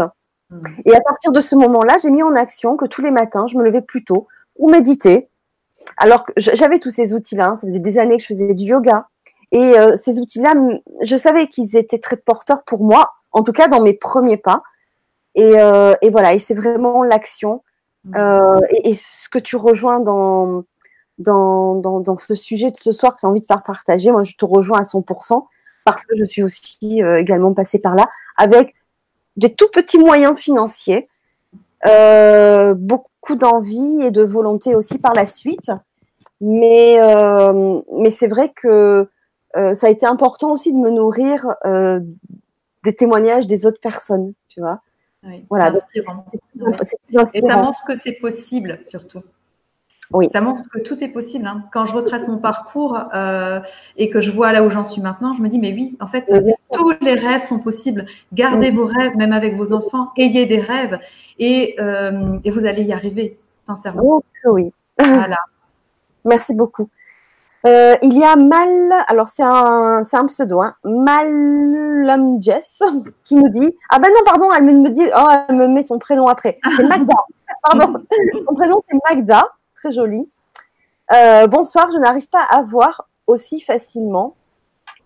[0.85, 3.57] et à partir de ce moment-là, j'ai mis en action que tous les matins, je
[3.57, 4.27] me levais plus tôt
[4.57, 5.29] ou méditer.
[5.97, 7.55] Alors que j'avais tous ces outils-là, hein.
[7.55, 9.07] ça faisait des années que je faisais du yoga.
[9.51, 10.53] Et euh, ces outils-là,
[11.01, 14.63] je savais qu'ils étaient très porteurs pour moi, en tout cas dans mes premiers pas.
[15.35, 17.63] Et, euh, et voilà, et c'est vraiment l'action.
[18.05, 18.15] Mmh.
[18.17, 20.63] Euh, et, et, ce que tu rejoins dans,
[21.17, 24.11] dans, dans, dans, ce sujet de ce soir que tu as envie de faire partager,
[24.11, 25.45] moi je te rejoins à 100%
[25.83, 28.73] parce que je suis aussi également passée par là avec
[29.37, 31.09] des tout petits moyens financiers,
[31.87, 35.71] euh, beaucoup d'envie et de volonté aussi par la suite.
[36.41, 39.07] Mais, euh, mais c'est vrai que
[39.55, 41.47] euh, ça a été important aussi de me nourrir
[42.83, 44.81] des témoignages des autres personnes, tu vois.
[45.23, 46.25] Oui, voilà, inspirant.
[47.33, 49.21] Et ça montre que c'est possible, surtout.
[50.13, 50.29] Oui.
[50.31, 51.47] Ça montre que tout est possible.
[51.47, 51.63] Hein.
[51.71, 53.59] Quand je retrace mon parcours euh,
[53.97, 56.07] et que je vois là où j'en suis maintenant, je me dis, mais oui, en
[56.07, 56.31] fait,
[56.71, 58.05] tous les rêves sont possibles.
[58.33, 60.11] Gardez vos rêves, même avec vos enfants.
[60.17, 60.99] Ayez des rêves
[61.39, 63.37] et, euh, et vous allez y arriver,
[63.67, 64.01] sincèrement.
[64.03, 64.71] Oh, oui.
[64.97, 65.39] Voilà.
[66.25, 66.89] Merci beaucoup.
[67.65, 72.83] Euh, il y a Mal, alors c'est un, un, pseudo, hein, Malum Jess,
[73.23, 75.97] qui nous dit Ah ben non, pardon, elle me dit, oh, elle me met son
[75.97, 76.59] prénom après.
[76.77, 77.15] C'est Magda.
[77.63, 78.05] pardon,
[78.47, 79.47] son prénom c'est Magda
[79.85, 80.27] très joli.
[81.13, 84.35] Euh, bonsoir, je n'arrive pas à voir aussi facilement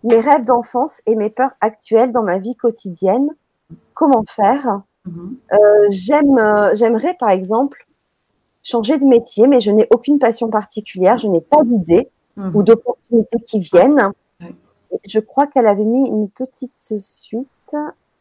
[0.06, 3.30] mes rêves d'enfance et mes peurs actuelles dans ma vie quotidienne.
[3.93, 4.81] Comment faire?
[5.06, 5.35] Mhm.
[5.51, 5.57] euh,
[5.89, 7.88] J'aime, euh, J'aimerais, par exemple,
[8.64, 12.56] changer de métier, mais je n'ai aucune passion particulière, je n'ai pas d'idée mhm.
[12.56, 14.11] ou d'opportunités qui viennent.
[15.06, 17.76] Je crois qu'elle avait mis une petite suite.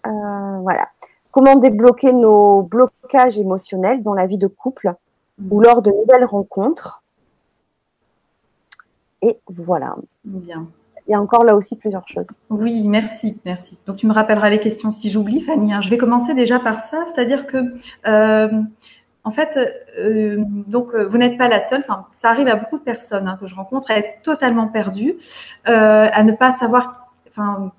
[0.04, 0.88] voilà.
[1.30, 4.96] Comment débloquer nos blocages émotionnels dans la vie de couple?
[5.50, 7.02] Ou lors de nouvelles rencontres.
[9.22, 9.96] Et voilà.
[10.24, 10.68] Bien.
[11.06, 12.28] Il y a encore là aussi plusieurs choses.
[12.50, 13.78] Oui, merci, merci.
[13.86, 15.72] Donc tu me rappelleras les questions si j'oublie, Fanny.
[15.72, 15.80] Hein.
[15.80, 17.56] Je vais commencer déjà par ça, c'est-à-dire que
[18.06, 18.62] euh,
[19.24, 19.58] en fait,
[19.98, 21.80] euh, donc euh, vous n'êtes pas la seule.
[21.80, 25.16] Enfin, ça arrive à beaucoup de personnes hein, que je rencontre à être totalement perdues,
[25.64, 27.72] à ne pas savoir, enfin,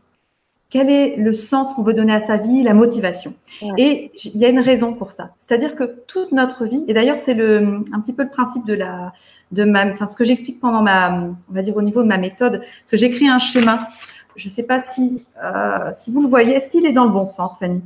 [0.70, 3.34] quel est le sens qu'on veut donner à sa vie, la motivation.
[3.78, 5.32] Et il y a une raison pour ça.
[5.40, 8.76] C'est-à-dire que toute notre vie, et d'ailleurs c'est le un petit peu le principe de
[8.76, 9.14] la
[9.52, 12.18] de ma, enfin ce que j'explique pendant ma, on va dire au niveau de ma
[12.18, 13.88] méthode, parce que j'écris un schéma.
[14.36, 16.54] Je ne sais pas si euh, si vous le voyez.
[16.54, 17.82] Est-ce qu'il est dans le bon sens, Fanny?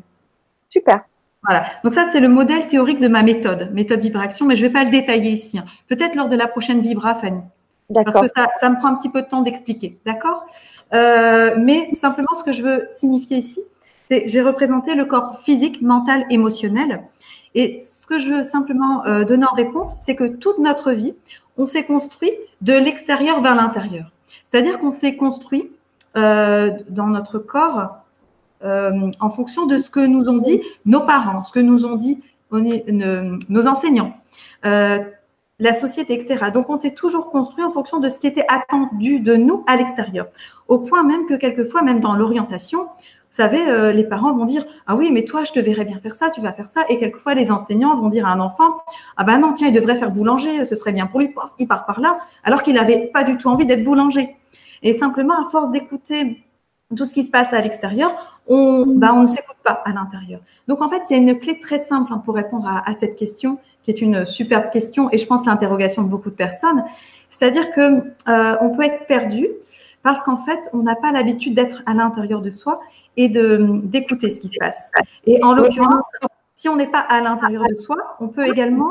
[0.69, 1.01] Super.
[1.43, 1.65] Voilà.
[1.83, 4.73] Donc ça, c'est le modèle théorique de ma méthode, méthode vibration, mais je ne vais
[4.73, 5.57] pas le détailler ici.
[5.57, 5.65] Hein.
[5.87, 7.41] Peut-être lors de la prochaine vibra, Fanny.
[7.89, 8.13] D'accord.
[8.13, 9.99] Parce que ça, ça me prend un petit peu de temps d'expliquer.
[10.05, 10.45] D'accord?
[10.93, 13.59] Euh, mais simplement, ce que je veux signifier ici,
[14.09, 17.03] c'est j'ai représenté le corps physique, mental, émotionnel.
[17.55, 21.15] Et ce que je veux simplement euh, donner en réponse, c'est que toute notre vie,
[21.57, 24.11] on s'est construit de l'extérieur vers l'intérieur.
[24.49, 25.71] C'est-à-dire qu'on s'est construit
[26.15, 27.99] euh, dans notre corps
[29.19, 32.23] en fonction de ce que nous ont dit nos parents, ce que nous ont dit
[32.49, 34.15] nos enseignants
[35.59, 36.51] la société, etc.
[36.53, 39.75] Donc, on s'est toujours construit en fonction de ce qui était attendu de nous à
[39.75, 40.27] l'extérieur.
[40.67, 42.87] Au point même que quelquefois, même dans l'orientation,
[43.33, 45.99] vous savez, euh, les parents vont dire Ah oui, mais toi, je te verrais bien
[45.99, 46.85] faire ça, tu vas faire ça.
[46.89, 48.81] Et quelquefois, les enseignants vont dire à un enfant
[49.17, 51.33] Ah ben non, tiens, il devrait faire boulanger, ce serait bien pour lui.
[51.59, 54.35] Il part par là, alors qu'il n'avait pas du tout envie d'être boulanger.
[54.83, 56.43] Et simplement, à force d'écouter
[56.95, 58.13] tout ce qui se passe à l'extérieur,
[58.45, 60.41] on, bah, on ne s'écoute pas à l'intérieur.
[60.67, 63.15] Donc, en fait, il y a une clé très simple hein, pour répondre à cette
[63.15, 66.83] question qui est une superbe question et je pense l'interrogation de beaucoup de personnes.
[67.29, 67.81] C'est-à-dire que
[68.29, 69.47] euh, on peut être perdu
[70.03, 72.81] parce qu'en fait, on n'a pas l'habitude d'être à l'intérieur de soi
[73.17, 74.91] et de d'écouter ce qui se passe.
[75.25, 76.05] Et en l'occurrence,
[76.55, 78.89] si on n'est pas à l'intérieur de soi, on peut également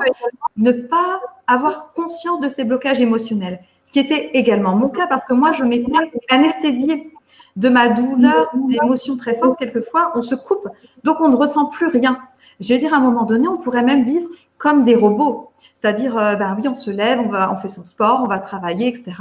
[0.57, 3.61] ne pas avoir conscience de ces blocages émotionnels.
[3.85, 5.93] Ce qui était également mon cas parce que moi, je m'étais
[6.31, 7.13] anesthésiée
[7.57, 9.59] de ma douleur, d'émotions très fortes.
[9.59, 10.67] Quelquefois, on se coupe,
[11.05, 12.19] donc on ne ressent plus rien.
[12.61, 14.29] Je veux dire, à un moment donné, on pourrait même vivre
[14.63, 15.51] comme des robots.
[15.75, 18.87] C'est-à-dire, ben oui, on se lève, on, va, on fait son sport, on va travailler,
[18.87, 19.13] etc.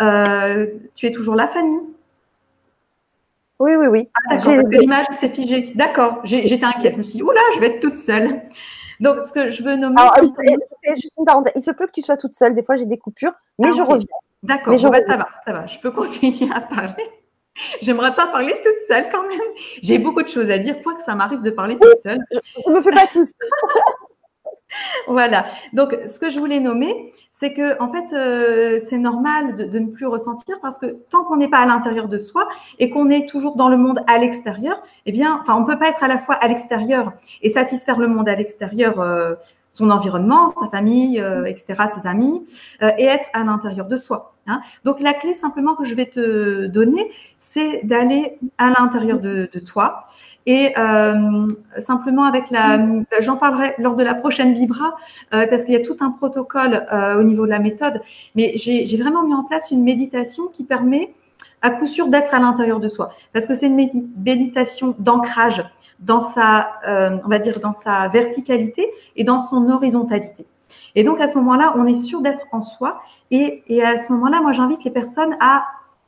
[0.00, 1.80] Euh, tu es toujours là, Fanny?
[3.58, 4.08] Oui, oui, oui.
[4.14, 5.72] Ah, parce que l'image s'est figée.
[5.74, 6.94] D'accord, j'étais inquiète.
[6.94, 8.40] Je me suis dit, oula, je vais être toute seule.
[9.00, 10.00] Donc, ce que je veux nommer.
[10.00, 11.52] Alors, juste une parenthèse.
[11.56, 12.54] Il se peut que tu sois toute seule.
[12.54, 14.06] Des fois, j'ai des coupures, mais ah, je reviens.
[14.42, 15.66] D'accord, bon, ben, ça va, ça va.
[15.66, 17.10] Je peux continuer à parler.
[17.82, 19.38] J'aimerais pas parler toute seule quand même.
[19.82, 22.18] J'ai beaucoup de choses à dire, quoi que ça m'arrive de parler toute seule.
[22.32, 23.50] Je ne me fais pas tout seul.
[25.08, 25.46] voilà.
[25.72, 29.86] Donc, ce que je voulais nommer, c'est que en fait, euh, c'est normal de, ne
[29.86, 32.48] plus ressentir parce que tant qu'on n'est pas à l'intérieur de soi
[32.78, 35.88] et qu'on est toujours dans le monde à l'extérieur, eh bien, enfin, on peut pas
[35.88, 39.00] être à la fois à l'extérieur et satisfaire le monde à l'extérieur.
[39.00, 39.34] Euh,
[39.76, 42.46] son environnement, sa famille, euh, etc., ses amis,
[42.80, 44.34] et être à l'intérieur de soi.
[44.46, 44.60] Hein.
[44.84, 47.10] Donc la clé simplement que je vais te donner,
[47.40, 50.04] c'est d'aller à l'intérieur de, toi
[50.46, 51.48] et euh,
[51.80, 52.78] simplement avec la,
[53.20, 54.96] j'en parlerai lors de la prochaine Vibra
[55.32, 58.02] euh, parce qu'il y a tout un protocole euh, au niveau de la méthode.
[58.34, 61.14] Mais j'ai vraiment mis en place une méditation qui permet
[61.62, 65.64] à coup sûr d'être à l'intérieur de soi parce que c'est une méditation d'ancrage
[66.00, 70.46] dans sa, euh, on va dire dans sa verticalité et dans son horizontalité.
[70.94, 73.00] Et donc à ce moment-là, on est sûr d'être en soi
[73.30, 75.64] et, et à ce moment-là, moi j'invite les personnes à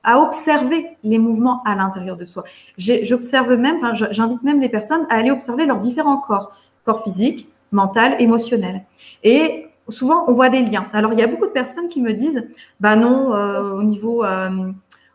[0.07, 2.45] à observer les mouvements à l'intérieur de soi.
[2.79, 6.53] J'observe même, enfin, j'invite même les personnes à aller observer leurs différents corps,
[6.85, 8.85] corps physique, mental, émotionnel.
[9.25, 10.87] Et souvent, on voit des liens.
[10.93, 12.47] Alors, il y a beaucoup de personnes qui me disent,
[12.79, 14.71] bah non, euh, au niveau euh,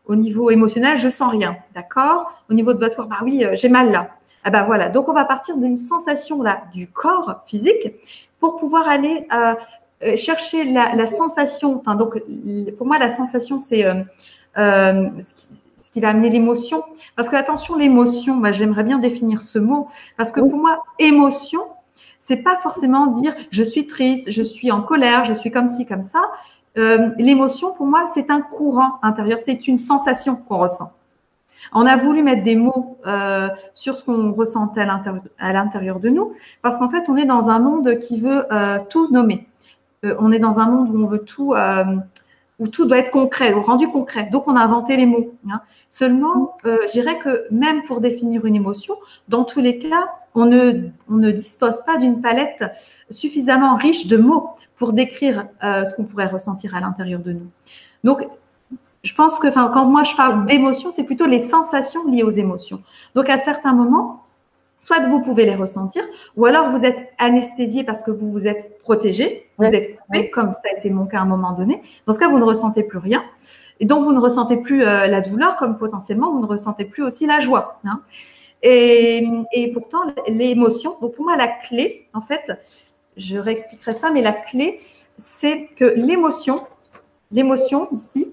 [0.05, 2.29] au niveau émotionnel, je sens rien, d'accord?
[2.49, 4.09] Au niveau de votre corps, bah oui, euh, j'ai mal là.
[4.43, 4.89] Ah bah voilà.
[4.89, 7.93] Donc, on va partir d'une sensation là du corps physique
[8.41, 9.27] pour pouvoir aller
[10.15, 11.77] chercher la, sensation.
[11.79, 12.19] Enfin, donc,
[12.77, 13.85] pour moi, la sensation, c'est
[14.57, 15.09] euh, euh,
[15.81, 16.83] ce, qui, va amener l'émotion.
[17.15, 19.87] Parce que, attention, l'émotion, bah, j'aimerais bien définir ce mot.
[20.17, 21.61] Parce que pour moi, émotion,
[22.19, 25.85] c'est pas forcément dire je suis triste, je suis en colère, je suis comme ci,
[25.85, 26.21] comme ça.
[27.17, 30.93] l'émotion, pour moi, c'est un courant intérieur, c'est une sensation qu'on ressent.
[31.73, 36.33] On a voulu mettre des mots euh, sur ce qu'on ressentait à l'intérieur de nous,
[36.61, 39.47] parce qu'en fait, on est dans un monde qui veut euh, tout nommer.
[40.03, 41.53] Euh, on est dans un monde où on veut tout,
[42.61, 44.29] où tout doit être concret, ou rendu concret.
[44.31, 45.33] Donc, on a inventé les mots.
[45.49, 45.59] Hein.
[45.89, 48.95] Seulement, je dirais que même pour définir une émotion,
[49.27, 52.63] dans tous les cas, on ne, dispose pas d'une palette
[53.09, 57.47] suffisamment riche de mots pour décrire ce qu'on pourrait ressentir à l'intérieur de nous.
[58.03, 58.25] Donc,
[59.03, 62.83] je pense que quand moi je parle d'émotions, c'est plutôt les sensations liées aux émotions.
[63.15, 64.23] Donc à certains moments,
[64.79, 66.03] soit vous pouvez les ressentir,
[66.35, 70.51] ou alors vous êtes anesthésié parce que vous vous êtes protégé, vous êtes coupé, comme
[70.53, 71.81] ça a été mon cas à un moment donné.
[72.05, 73.23] Dans ce cas, vous ne ressentez plus rien.
[73.79, 77.03] Et donc, vous ne ressentez plus euh, la douleur, comme potentiellement, vous ne ressentez plus
[77.03, 77.79] aussi la joie.
[77.85, 78.01] Hein.
[78.61, 82.51] Et, et, pourtant, l'émotion, donc pour moi, la clé, en fait,
[83.17, 84.79] je réexpliquerai ça, mais la clé,
[85.17, 86.63] c'est que l'émotion,
[87.31, 88.27] l'émotion ici,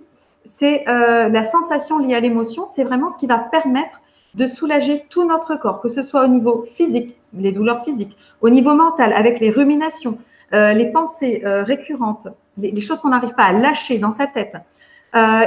[0.59, 4.01] c'est euh, la sensation liée à l'émotion, c'est vraiment ce qui va permettre
[4.35, 8.51] de soulager tout notre corps, que ce soit au niveau physique, les douleurs physiques, au
[8.51, 10.19] niveau mental, avec les ruminations,
[10.53, 14.57] euh, les pensées euh, récurrentes, les, choses qu'on n'arrive pas à lâcher dans sa tête,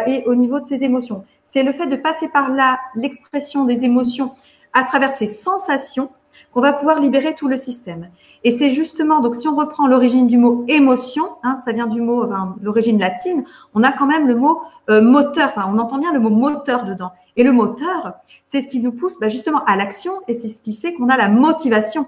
[0.08, 1.24] et au niveau de ses émotions.
[1.48, 4.32] C'est le fait de passer par là, l'expression des émotions
[4.74, 6.10] à travers ces sensations,
[6.54, 8.10] qu'on va pouvoir libérer tout le système.
[8.44, 12.02] Et c'est justement, donc si on reprend l'origine du mot émotion, hein, ça vient du
[12.02, 15.98] mot, enfin, l'origine latine, on a quand même le mot euh, moteur, enfin on entend
[15.98, 17.12] bien le mot moteur dedans.
[17.38, 18.14] Et le moteur,
[18.46, 21.10] c'est ce qui nous pousse bah, justement à l'action et c'est ce qui fait qu'on
[21.10, 22.08] a la motivation.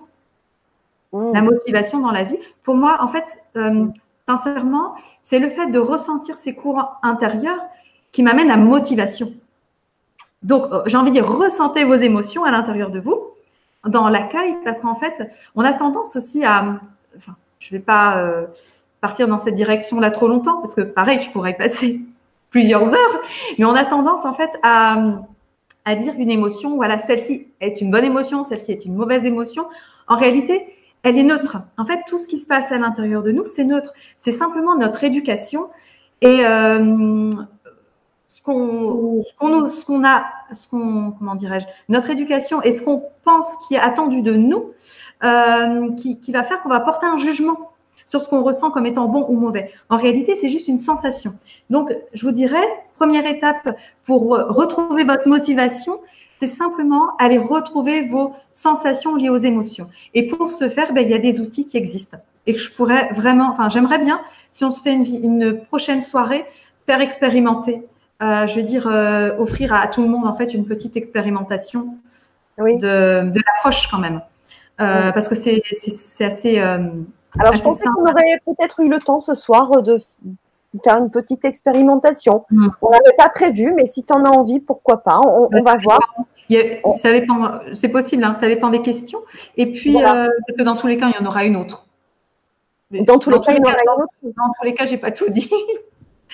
[1.14, 1.45] La mmh.
[1.45, 2.40] motivation dans la vie.
[2.64, 3.26] Pour moi, en fait,
[3.56, 3.85] euh,
[4.27, 7.61] sincèrement, c'est le fait de ressentir ces courants intérieurs
[8.11, 9.31] qui m'amène à motivation.
[10.41, 13.19] Donc, euh, j'ai envie de dire, ressentez vos émotions à l'intérieur de vous
[13.88, 16.80] dans l'accueil, parce qu'en fait, on a tendance aussi à,
[17.18, 18.48] enfin, je ne vais pas euh,
[19.02, 22.02] partir dans cette direction-là trop longtemps, parce que pareil, je pourrais y passer
[22.49, 23.22] plusieurs heures,
[23.57, 24.98] mais on a tendance en fait à,
[25.85, 29.65] à dire qu'une émotion, voilà, celle-ci est une bonne émotion, celle-ci est une mauvaise émotion.
[30.07, 30.65] En réalité,
[31.04, 31.58] elle est neutre.
[31.78, 33.94] En fait, tout ce qui se passe à l'intérieur de nous, c'est neutre.
[34.20, 35.70] C'est simplement notre éducation
[36.22, 37.30] et euh,
[38.28, 39.24] ce qu'on
[40.06, 40.24] a
[40.54, 44.72] ce qu'on comment dirais-je notre éducation et ce qu'on pense qui est attendu de nous
[45.24, 47.72] euh, qui, qui, va faire qu'on va porter un jugement
[48.06, 49.72] sur ce qu'on ressent comme étant bon ou mauvais.
[49.90, 51.34] En réalité, c'est juste une sensation.
[51.70, 52.68] Donc, je vous dirais,
[52.98, 56.00] première étape pour retrouver votre motivation,
[56.48, 59.90] c'est simplement aller retrouver vos sensations liées aux émotions.
[60.14, 62.72] Et pour ce faire, ben, il y a des outils qui existent et que je
[62.72, 64.22] pourrais vraiment, enfin, j'aimerais bien,
[64.52, 66.45] si on se fait une, une prochaine soirée,
[66.86, 67.84] faire expérimenter
[68.24, 71.98] euh, je veux dire, euh, offrir à, tout le monde en fait une petite expérimentation
[72.57, 74.22] de, l'approche quand même.
[74.80, 75.61] Euh, parce que c'est
[76.22, 76.60] assez.
[76.60, 79.99] Alors, je pensais qu'on aurait peut-être eu le temps ce soir de
[80.84, 82.45] faire une petite expérimentation.
[82.49, 82.70] Mm.
[82.82, 85.20] On n'avait pas prévu, mais si tu en as envie, pourquoi pas?
[85.26, 85.99] On, va voir.
[86.96, 89.20] Ça dépend, c'est possible, hein, ça dépend des questions.
[89.58, 91.88] Et puis, parce que dans tous les cas, il y en aura une autre.
[92.92, 94.14] Dans tous les cas, il y en aura une autre.
[94.24, 95.50] Dans tous les cas, j'ai pas tout dit.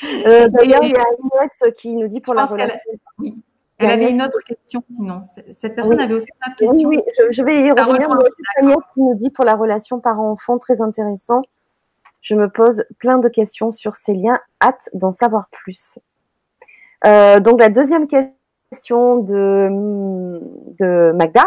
[0.03, 2.79] Euh, d'ailleurs, il y a Inès qui nous dit pour la relation.
[3.17, 3.35] oui.
[3.81, 5.23] Elle avait une autre question, sinon.
[5.61, 6.89] Cette personne avait aussi une autre question.
[6.89, 8.09] Oui, oui, je, vais y revenir.
[8.61, 11.41] Inès qui nous dit pour la relation parent-enfant, très intéressant.
[12.19, 14.39] Je me pose plein de questions sur ces liens.
[14.61, 15.97] Hâte d'en savoir plus.
[17.05, 18.33] Euh, donc, la deuxième question
[18.71, 20.39] de,
[20.79, 21.45] de Magda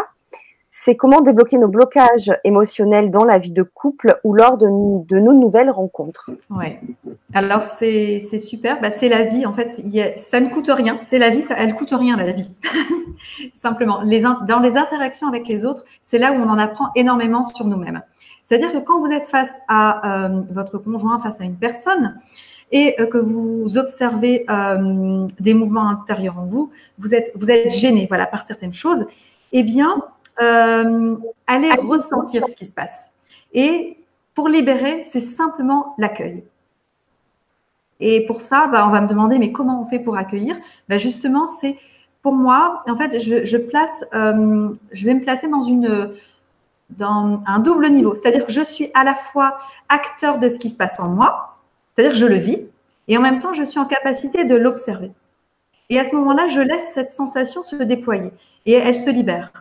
[0.75, 5.33] c'est comment débloquer nos blocages émotionnels dans la vie de couple ou lors de, nos
[5.33, 6.31] nouvelles rencontres?
[6.49, 6.81] Ouais.
[7.35, 9.69] Alors c'est super, bah, c'est la vie en fait.
[10.31, 12.49] ça ne coûte rien, c'est la vie, ça, elle coûte rien la vie.
[13.61, 14.03] Simplement,
[14.47, 18.01] dans les interactions avec les autres, c'est là où on en apprend énormément sur nous-mêmes.
[18.43, 22.19] C'est-à-dire que quand vous êtes face à euh, votre conjoint, face à une personne,
[22.73, 27.31] et euh, que vous observez euh, des mouvements intérieurs en vous, vous êtes,
[27.69, 29.05] gêné voilà, par certaines choses,
[29.53, 30.03] eh bien,
[30.41, 31.15] euh,
[31.47, 33.09] aller ressentir ce qui se passe.
[33.53, 33.97] Et
[34.33, 36.43] pour libérer, c'est simplement l'accueil.
[37.99, 40.57] Et pour ça, bah, on va me demander, mais comment on fait pour accueillir?
[40.89, 41.77] Bah, Justement, c'est
[42.23, 45.47] pour moi, en fait, je, place, je vais me placer
[46.89, 48.15] dans un double niveau.
[48.15, 49.57] C'est-à-dire que je suis à la fois
[49.89, 51.52] acteur de ce qui se passe en moi,
[51.95, 52.59] c'est-à-dire je le vis,
[53.07, 55.11] et en même temps, je suis en capacité de l'observer.
[55.89, 58.31] Et à ce moment-là, je laisse cette sensation se déployer
[58.65, 59.51] et elle se libère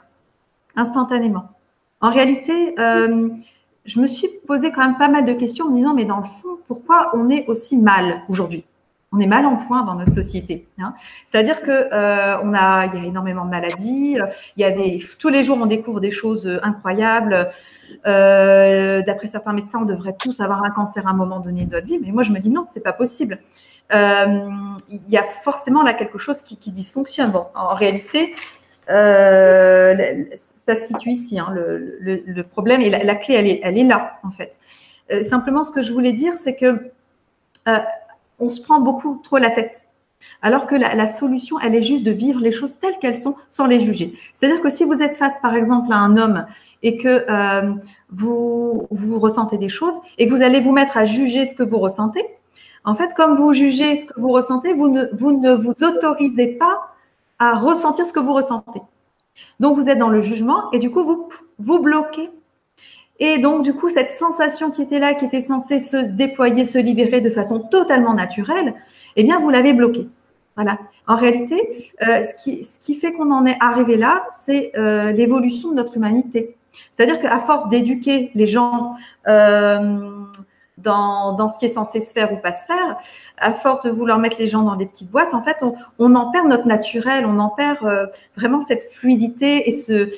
[0.77, 1.51] instantanément.
[2.01, 3.29] En réalité, euh,
[3.85, 6.19] je me suis posé quand même pas mal de questions en me disant, mais dans
[6.19, 8.65] le fond, pourquoi on est aussi mal aujourd'hui?
[9.13, 10.67] On est mal en point dans notre société.
[10.79, 10.95] Hein.
[11.27, 14.17] C'est-à-dire que euh, on a, il y a énormément de maladies.
[14.57, 17.51] Il y a des, tous les jours, on découvre des choses incroyables.
[18.07, 21.73] Euh, D'après certains médecins, on devrait tous avoir un cancer à un moment donné de
[21.73, 21.99] notre vie.
[22.03, 23.39] Mais moi, je me dis non, c'est pas possible.
[23.93, 24.49] Euh,
[24.91, 27.33] il y a forcément là quelque chose qui, dysfonctionne.
[27.55, 28.35] En réalité,
[28.91, 30.25] euh,
[30.67, 31.39] ça se situe ici.
[31.39, 34.59] Hein, le, problème et la, clé, elle est, là en fait.
[35.11, 36.91] Euh, simplement, ce que je voulais dire, c'est que
[37.69, 37.79] euh,
[38.43, 39.87] on se prend beaucoup trop la tête.
[40.41, 43.67] Alors que la, solution, elle est juste de vivre les choses telles qu'elles sont sans
[43.67, 44.15] les juger.
[44.35, 46.47] C'est-à-dire que si vous êtes face, par exemple, à un homme
[46.83, 47.73] et que euh,
[48.11, 51.63] vous, vous ressentez des choses et que vous allez vous mettre à juger ce que
[51.63, 52.25] vous ressentez,
[52.85, 56.49] en fait, comme vous jugez ce que vous ressentez, vous ne vous, ne vous autorisez
[56.49, 56.95] pas
[57.39, 58.83] à ressentir ce que vous ressentez.
[59.61, 61.29] Donc, vous êtes dans le jugement et du coup, vous
[61.59, 62.31] vous bloquez
[63.25, 66.77] et donc, du coup, cette sensation qui était là, qui était censée se déployer, se
[66.77, 68.75] libérer de façon totalement naturelle,
[69.15, 70.09] eh bien, vous l'avez bloquée.
[70.57, 70.77] Voilà.
[71.07, 75.77] En réalité, euh, ce, qui, fait qu'on en est arrivé là, c'est euh, l'évolution de
[75.77, 76.57] notre humanité.
[76.91, 78.95] C'est-à-dire qu'à force d'éduquer les gens
[79.29, 80.09] euh,
[80.83, 82.97] dans, ce qui est censé se faire ou pas se faire,
[83.39, 85.65] à force de vouloir mettre les gens dans des petites boîtes, en fait,
[85.99, 88.07] on, en perd notre naturel, on en perd euh,
[88.37, 90.11] vraiment cette fluidité et ce,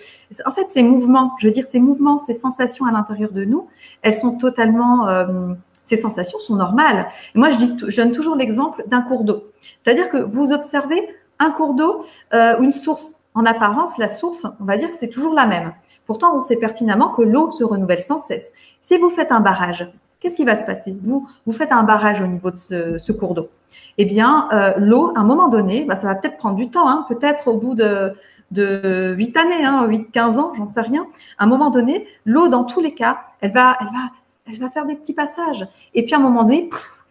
[0.47, 3.69] en fait, ces mouvements, je veux dire, ces mouvements, ces sensations à l'intérieur de nous,
[4.03, 5.55] elles sont totalement, euh,
[5.85, 7.07] ces sensations sont normales.
[7.35, 9.45] Moi, je, donne toujours l'exemple d'un cours d'eau.
[9.83, 11.09] C'est-à-dire que vous observez
[11.39, 13.15] un cours d'eau euh, une source.
[13.37, 15.73] En apparence, la source, on va dire c'est toujours la même.
[16.07, 18.53] Pourtant, on sait pertinemment que l'eau se renouvelle sans cesse.
[18.83, 19.91] Si vous faites un barrage,
[20.25, 20.97] qu'est-ce qui va se passer?
[21.03, 23.51] Vous, vous faites un barrage au niveau de ce, ce cours d'eau.
[23.99, 26.89] Eh bien, euh, l'eau, à un moment donné, bah, ça va peut-être prendre du temps,
[26.89, 28.15] hein, peut-être au bout de,
[28.51, 31.07] de 8 années, hein, 8, 15 ans, j'en sais rien.
[31.37, 34.11] À un moment donné, l'eau, dans tous les cas, elle va, elle, va,
[34.51, 35.69] elle va faire des petits passages.
[35.93, 36.71] Et puis, à un moment donné,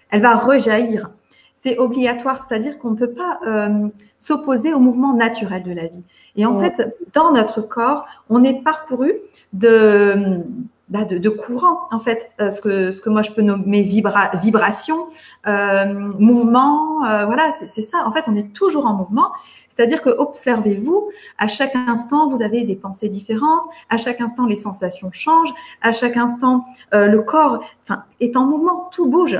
[0.09, 1.11] elle va rejaillir.
[1.53, 6.03] C'est obligatoire, c'est-à-dire qu'on ne peut pas euh, s'opposer au mouvement naturel de la vie.
[6.35, 6.71] Et en ouais.
[6.71, 9.13] fait, dans notre corps, on est parcouru
[9.53, 10.41] de
[10.89, 14.31] bah, de, courant, en fait, euh, ce, que, ce que moi je peux nommer vibra
[14.35, 15.07] vibration,
[15.47, 15.85] euh,
[16.19, 18.03] mouvement, euh, voilà, c'est ça.
[18.05, 19.31] En fait, on est toujours en mouvement.
[19.69, 24.57] C'est-à-dire que observez-vous, à chaque instant, vous avez des pensées différentes, à chaque instant, les
[24.57, 29.39] sensations changent, à chaque instant, le corps enfin, est en mouvement, tout bouge.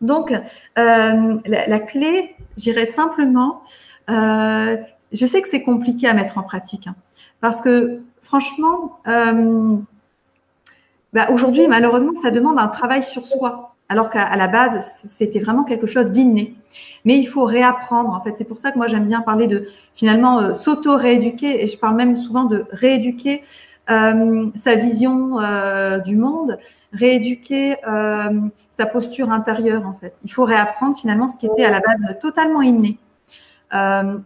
[0.00, 0.32] Donc,
[0.76, 3.62] la, la, clé, j'irais simplement,
[4.08, 6.94] je sais que c'est compliqué à mettre en pratique, hein,
[7.42, 8.98] parce que franchement,
[11.12, 15.64] bah, aujourd'hui, malheureusement, ça demande un travail sur soi, alors qu'à la base, c'était vraiment
[15.64, 16.54] quelque chose d'inné.
[17.04, 18.10] Mais il faut réapprendre.
[18.10, 19.66] En fait, c'est pour ça que moi j'aime bien parler de
[19.96, 23.42] finalement euh, s'auto-rééduquer, et je parle même souvent de rééduquer
[23.90, 26.58] euh, sa vision euh, du monde,
[26.92, 27.76] rééduquer
[28.76, 29.86] sa posture intérieure.
[29.86, 32.98] En fait, il faut réapprendre finalement ce qui était à la base totalement inné.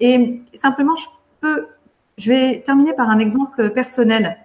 [0.01, 1.07] Et simplement, je
[1.41, 1.69] peux,
[2.17, 4.39] je vais terminer par un exemple personnel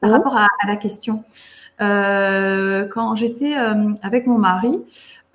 [0.00, 1.22] par rapport à, à la question.
[1.80, 4.80] Euh, quand j'étais euh, avec mon mari,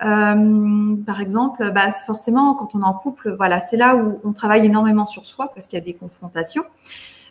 [0.04, 4.32] euh, par exemple, bah, forcément, quand on est en couple, voilà, c'est là où on
[4.32, 6.64] travaille énormément sur soi parce qu'il y a des confrontations.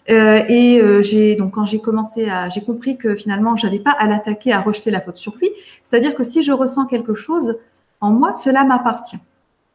[0.08, 4.62] Et j'ai donc quand j'ai commencé j'ai compris que finalement, j'avais pas à l'attaquer, à
[4.62, 5.50] rejeter la faute sur lui.
[5.84, 7.58] C'est-à-dire que si je ressens quelque chose
[8.02, 9.18] en moi, cela m'appartient.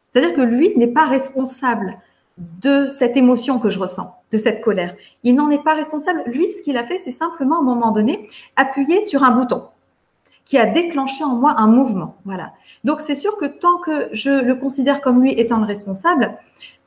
[0.09, 1.97] C'est-à-dire que lui n'est pas responsable
[2.61, 4.95] de cette émotion que je ressens, de cette colère.
[5.23, 6.23] Il n'en est pas responsable.
[6.25, 9.65] Lui, ce qu'il a fait, c'est simplement, à un moment donné, appuyer sur un bouton
[10.45, 12.17] qui a déclenché en moi un mouvement.
[12.25, 12.51] Voilà.
[12.83, 16.37] Donc, c'est sûr que tant que je le considère comme lui étant le responsable,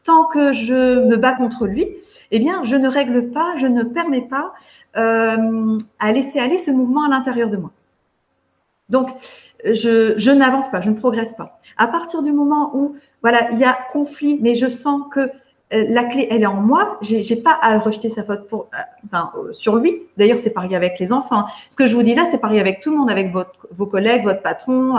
[0.02, 1.88] tant que je me bats contre lui,
[2.30, 4.52] eh bien, je ne règle pas, je ne permets pas
[4.96, 7.70] euh, à laisser aller ce mouvement à l'intérieur de moi.
[8.90, 9.08] Donc,
[9.64, 11.58] je, je n'avance pas, je ne progresse pas.
[11.78, 15.30] À partir du moment où, voilà, il y a conflit, mais je sens que
[15.70, 16.98] la clé, elle est en moi.
[17.02, 20.02] J'ai pas à rejeter sa faute pour, euh, enfin, euh, sur lui.
[20.16, 21.46] D'ailleurs, c'est pareil avec les enfants.
[21.70, 24.24] Ce que je vous dis là, c'est pareil avec tout le monde, avec vos collègues,
[24.24, 24.96] votre patron,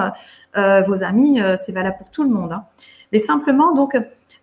[0.58, 1.40] euh, vos amis.
[1.66, 2.52] c'est valable pour tout le monde.
[2.52, 2.66] Hein.
[3.12, 3.96] Mais simplement, donc,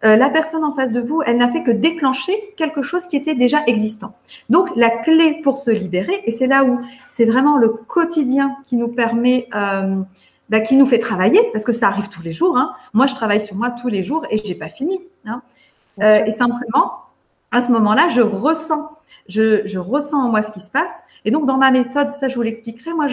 [0.04, 3.16] euh, la personne en face de vous, elle n'a fait que déclencher quelque chose qui
[3.16, 4.14] était déjà existant.
[4.50, 6.80] Donc, la clé pour se libérer, et c'est là où
[7.12, 10.02] c'est vraiment le quotidien qui nous permet, euh,
[10.48, 12.56] bah, qui nous fait travailler, parce que ça arrive tous les jours.
[12.56, 12.72] Hein.
[12.94, 15.00] Moi, je travaille sur moi tous les jours et j'ai pas fini.
[15.24, 15.40] Hein.
[16.00, 17.02] Euh, et simplement,
[17.52, 18.90] à ce moment-là, je ressens
[19.28, 20.92] Je, je ressens en moi ce qui se passe.
[21.24, 22.92] Et donc, dans ma méthode, ça, je vous l'expliquerai.
[22.92, 23.06] Moi,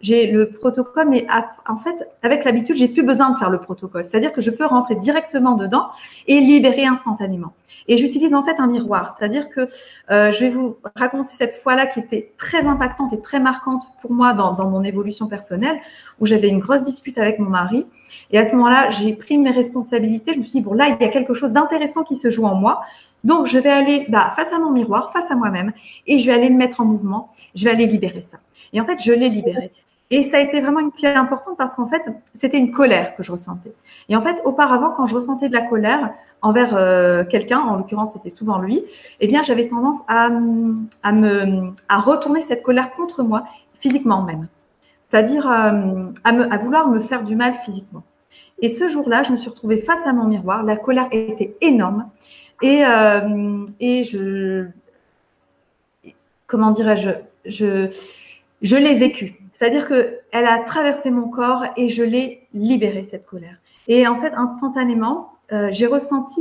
[0.00, 1.24] j'ai le protocole, mais
[1.68, 4.04] en fait, avec l'habitude, j'ai plus besoin de faire le protocole.
[4.04, 5.86] C'est-à-dire que je peux rentrer directement dedans
[6.26, 7.52] et libérer instantanément.
[7.86, 9.04] Et j'utilise en fait un miroir.
[9.16, 9.68] C'est-à-dire que
[10.10, 14.12] euh, je vais vous raconter cette fois-là qui était très impactante et très marquante pour
[14.12, 15.78] moi dans, dans mon évolution personnelle,
[16.18, 17.86] où j'avais une grosse dispute avec mon mari.
[18.32, 20.32] Et à ce moment-là, j'ai pris mes responsabilités.
[20.34, 22.46] Je me suis dit, bon, là, il y a quelque chose d'intéressant qui se joue
[22.46, 22.82] en moi.
[23.24, 25.72] Donc, je vais aller bah, face à mon miroir, face à moi-même,
[26.06, 27.32] et je vais aller me mettre en mouvement.
[27.54, 28.38] Je vais aller libérer ça.
[28.72, 29.70] Et en fait, je l'ai libéré.
[30.12, 32.02] Et ça a été vraiment une clé importante parce qu'en fait,
[32.34, 33.72] c'était une colère que je ressentais.
[34.10, 36.10] Et en fait, auparavant, quand je ressentais de la colère
[36.42, 38.84] envers euh, quelqu'un, en l'occurrence, c'était souvent lui,
[39.20, 43.44] eh bien, j'avais tendance à, me, à retourner cette colère contre moi,
[43.80, 44.48] physiquement même.
[45.10, 48.02] C'est-à-dire euh, à, à vouloir me faire du mal physiquement.
[48.60, 50.62] Et ce jour-là, je me suis retrouvée face à mon miroir.
[50.62, 52.06] La colère était énorme.
[52.62, 54.66] Et, euh, et je,
[56.46, 57.10] comment dirais-je,
[57.44, 57.90] je,
[58.62, 59.34] je l'ai vécu.
[59.52, 63.56] C'est-à-dire qu'elle a traversé mon corps et je l'ai libérée, cette colère.
[63.88, 66.40] Et en fait, instantanément, euh, j'ai ressenti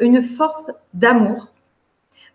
[0.00, 1.48] une force d'amour.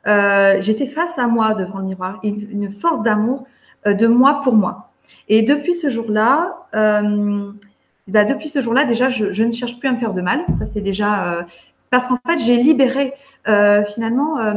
[0.08, 3.46] Euh, j'étais face à moi devant le miroir, une, force d'amour
[3.86, 4.92] de moi pour moi.
[5.28, 9.98] Et depuis ce jour-là, bah depuis ce jour-là, déjà, je, ne cherche plus à me
[9.98, 10.46] faire de mal.
[10.58, 11.46] Ça, c'est déjà
[11.90, 13.14] parce qu'en fait, j'ai libéré
[13.48, 14.54] euh, finalement euh,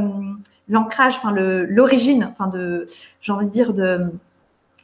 [0.68, 2.86] l'ancrage, enfin l'origine, enfin de,
[3.20, 3.72] j'ai envie de dire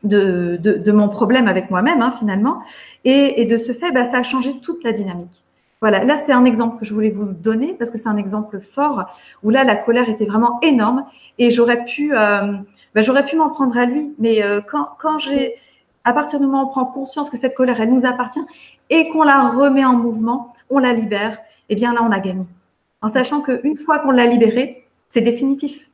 [0.04, 2.62] de mon problème avec moi-même hein, finalement,
[3.04, 5.44] et, de ce fait, bah, ça a changé toute la dynamique.
[5.80, 8.60] Voilà, là c'est un exemple que je voulais vous donner parce que c'est un exemple
[8.60, 9.04] fort
[9.42, 11.04] où là la colère était vraiment énorme
[11.38, 12.52] et j'aurais pu, euh,
[12.94, 15.56] bah, j'aurais pu m'en prendre à lui, mais quand, quand j'ai,
[16.04, 18.44] à partir du moment où on prend conscience que cette colère elle nous appartient
[18.90, 21.38] et qu'on la remet en mouvement, on la libère
[21.68, 22.44] eh bien là, on a gagné.
[23.02, 25.88] En sachant qu'une fois qu'on l'a libérée, c'est définitif.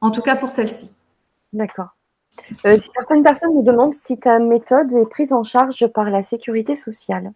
[0.00, 0.90] En tout cas pour celle-ci.
[1.52, 1.88] D'accord.
[2.66, 6.76] Euh, certaines personnes me demandent si ta méthode est prise en charge par la sécurité
[6.76, 7.32] sociale.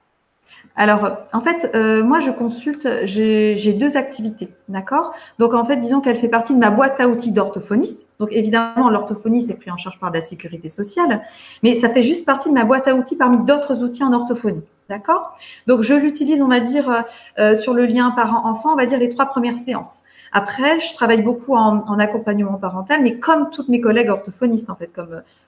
[0.77, 5.13] Alors, en fait, euh, moi, je consulte, j'ai deux activités, d'accord?
[5.39, 8.07] Donc, en fait, disons qu'elle fait partie de ma boîte à outils d'orthophoniste.
[8.19, 11.23] Donc, évidemment, l'orthophonie, c'est pris en charge par la sécurité sociale,
[11.63, 14.63] mais ça fait juste partie de ma boîte à outils parmi d'autres outils en orthophonie.
[14.89, 15.37] D'accord?
[15.67, 17.03] Donc, je l'utilise, on va dire, euh,
[17.39, 19.99] euh, sur le lien parent-enfant, on va dire les trois premières séances.
[20.33, 24.91] Après, je travaille beaucoup en, accompagnement parental, mais comme toutes mes collègues orthophonistes, en fait,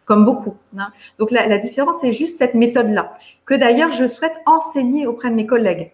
[0.04, 0.56] comme, beaucoup.
[0.76, 0.88] Hein.
[1.18, 3.14] Donc, la, différence, c'est juste cette méthode-là,
[3.46, 5.92] que d'ailleurs, je souhaite enseigner auprès de mes collègues.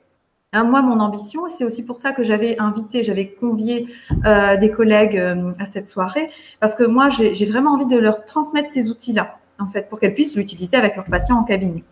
[0.52, 3.88] Hein, moi, mon ambition, c'est aussi pour ça que j'avais invité, j'avais convié
[4.24, 5.20] euh, des collègues
[5.58, 9.66] à cette soirée, parce que moi, j'ai vraiment envie de leur transmettre ces outils-là, en
[9.66, 11.84] fait, pour qu'elles puissent l'utiliser avec leurs patients en cabinet.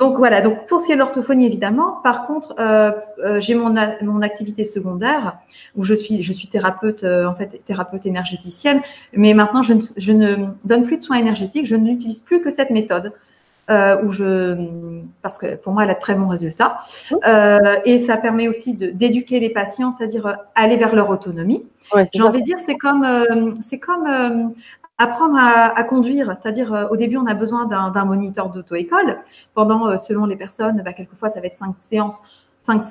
[0.00, 2.00] Donc voilà, donc pour ce qui est de l'orthophonie, évidemment.
[2.02, 2.90] Par contre, euh,
[3.22, 5.36] euh j'ai mon, mon activité secondaire
[5.76, 8.80] où je suis, je suis thérapeute, euh, en fait, thérapeute énergéticienne.
[9.12, 11.66] Mais maintenant, je ne, je ne donne plus de soins énergétiques.
[11.66, 13.12] Je n'utilise plus que cette méthode.
[14.02, 14.56] Où je,
[15.22, 16.78] parce que pour moi, elle a de très bons résultats.
[17.84, 21.64] Et ça permet aussi d'éduquer les patients, c'est-à-dire aller vers leur autonomie.
[22.12, 23.06] J'ai envie de dire, c'est comme,
[23.64, 24.54] c'est comme
[25.00, 29.18] apprendre à, conduire, c'est-à-dire euh, au début on a besoin d'un moniteur d'auto-école.
[29.54, 32.22] Pendant, euh, selon les personnes, bah, quelquefois ça va être cinq séances,
[32.60, 32.82] cinq,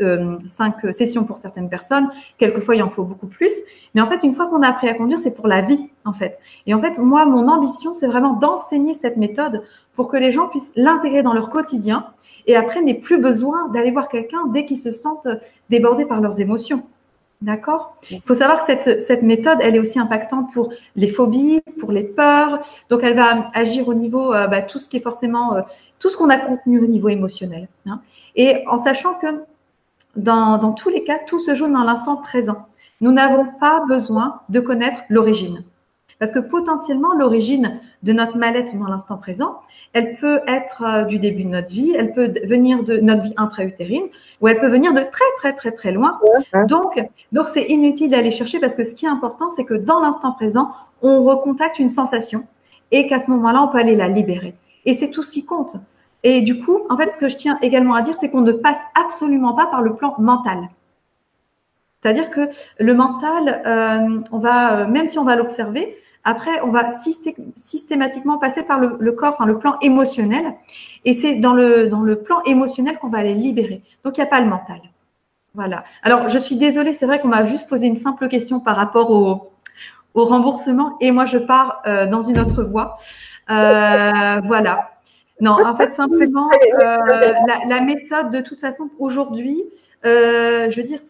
[0.00, 2.08] euh, cinq, sessions pour certaines personnes.
[2.38, 3.50] Quelquefois il en faut beaucoup plus.
[3.94, 6.12] Mais en fait, une fois qu'on a appris à conduire, c'est pour la vie en
[6.12, 6.38] fait.
[6.66, 9.64] Et en fait, moi, mon ambition, c'est vraiment d'enseigner cette méthode
[9.96, 12.06] pour que les gens puissent l'intégrer dans leur quotidien
[12.46, 15.26] et après n'aient plus besoin d'aller voir quelqu'un dès qu'ils se sentent
[15.70, 16.84] débordés par leurs émotions.
[17.40, 21.60] D'accord Il faut savoir que cette, cette, méthode, elle est aussi impactante pour les phobies,
[21.78, 22.58] pour les peurs.
[22.90, 25.62] Donc, elle va agir au niveau, euh, bah, tout ce qui est forcément, euh,
[26.00, 27.68] tout ce qu'on a contenu au niveau émotionnel.
[27.86, 28.00] Hein.
[28.34, 29.44] Et en sachant que
[30.16, 32.66] dans, dans tous les cas, tout se joue dans l'instant présent.
[33.00, 35.62] Nous n'avons pas besoin de connaître l'origine.
[36.18, 39.60] Parce que potentiellement, l'origine de notre mal-être dans l'instant présent,
[39.92, 43.34] elle peut être euh, du début de notre vie, elle peut venir de notre vie
[43.36, 44.04] intra-utérine,
[44.40, 46.18] ou elle peut venir de très, très, très, très loin.
[46.66, 50.00] Donc, donc c'est inutile d'aller chercher parce que ce qui est important, c'est que dans
[50.00, 50.72] l'instant présent,
[51.02, 52.46] on recontacte une sensation
[52.90, 54.54] et qu'à ce moment-là, on peut aller la libérer.
[54.84, 55.76] Et c'est tout ce qui compte.
[56.24, 58.52] Et du coup, en fait, ce que je tiens également à dire, c'est qu'on ne
[58.52, 60.68] passe absolument pas par le plan mental.
[62.02, 66.70] C'est-à-dire que le mental, euh, on va, euh, même si on va l'observer, après, on
[66.70, 66.90] va
[67.56, 70.54] systématiquement passer par le, corps, enfin le plan émotionnel.
[71.04, 73.82] Et c'est dans le, dans le plan émotionnel qu'on va aller libérer.
[74.04, 74.80] Donc, il n'y a pas le mental.
[75.54, 75.84] Voilà.
[76.02, 79.10] Alors, je suis désolée, c'est vrai qu'on m'a juste posé une simple question par rapport
[79.10, 79.50] au,
[80.14, 82.96] au remboursement et moi, je pars euh, dans une autre voie.
[83.50, 84.90] Euh, voilà.
[85.40, 86.50] Non, en fait, simplement,
[86.82, 86.96] euh,
[87.46, 89.62] la, la, méthode, de toute façon, aujourd'hui,
[90.04, 91.00] je veux dire,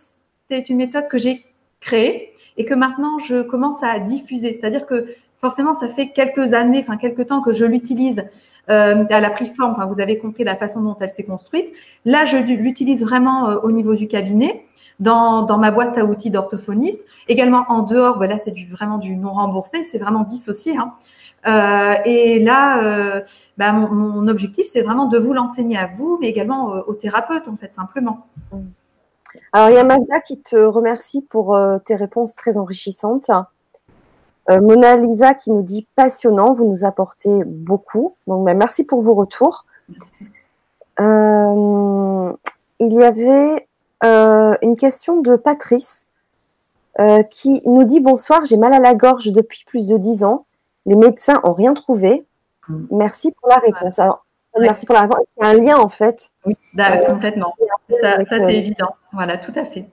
[0.50, 1.44] c'est une méthode que j'ai
[1.80, 4.52] créée et que maintenant je commence à diffuser.
[4.52, 5.06] C'est-à-dire que
[5.40, 8.24] forcément, ça fait quelques années, enfin quelques temps que je l'utilise.
[8.70, 9.72] Euh, elle a pris forme.
[9.72, 11.72] Enfin, vous avez compris la façon dont elle s'est construite.
[12.04, 14.64] Là, je l'utilise vraiment euh, au niveau du cabinet,
[15.00, 17.00] dans, ma boîte à outils d'orthophoniste.
[17.28, 19.84] Également en dehors, ben là, c'est vraiment du non remboursé.
[19.84, 20.76] C'est vraiment dissocié.
[20.76, 20.92] Hein.
[21.46, 23.20] Euh, et là, euh,
[23.56, 27.46] bah, mon, mon, objectif, c'est vraiment de vous l'enseigner à vous, mais également aux thérapeutes,
[27.46, 28.26] en fait, simplement.
[29.52, 33.30] Alors, il y a Magda qui te remercie pour euh, tes réponses très enrichissantes.
[34.50, 38.14] Euh, Mona Lisa qui nous dit passionnant, vous nous apportez beaucoup.
[38.26, 39.66] Donc, ben, merci pour vos retours.
[41.00, 42.32] Euh,
[42.80, 43.66] il y avait
[44.00, 46.06] une question de Patrice
[47.30, 50.46] qui nous dit bonsoir, j'ai mal à la gorge depuis plus de dix ans.
[50.86, 52.24] Les médecins n'ont rien trouvé.
[52.90, 53.98] Merci pour la réponse.
[53.98, 54.24] Alors,
[54.60, 55.24] merci pour la réponse.
[55.40, 56.30] Il y a un lien en fait.
[56.44, 57.54] Oui, bah, complètement.
[58.00, 58.94] Ça, ça c'est évident.
[59.12, 59.86] Voilà, tout à fait.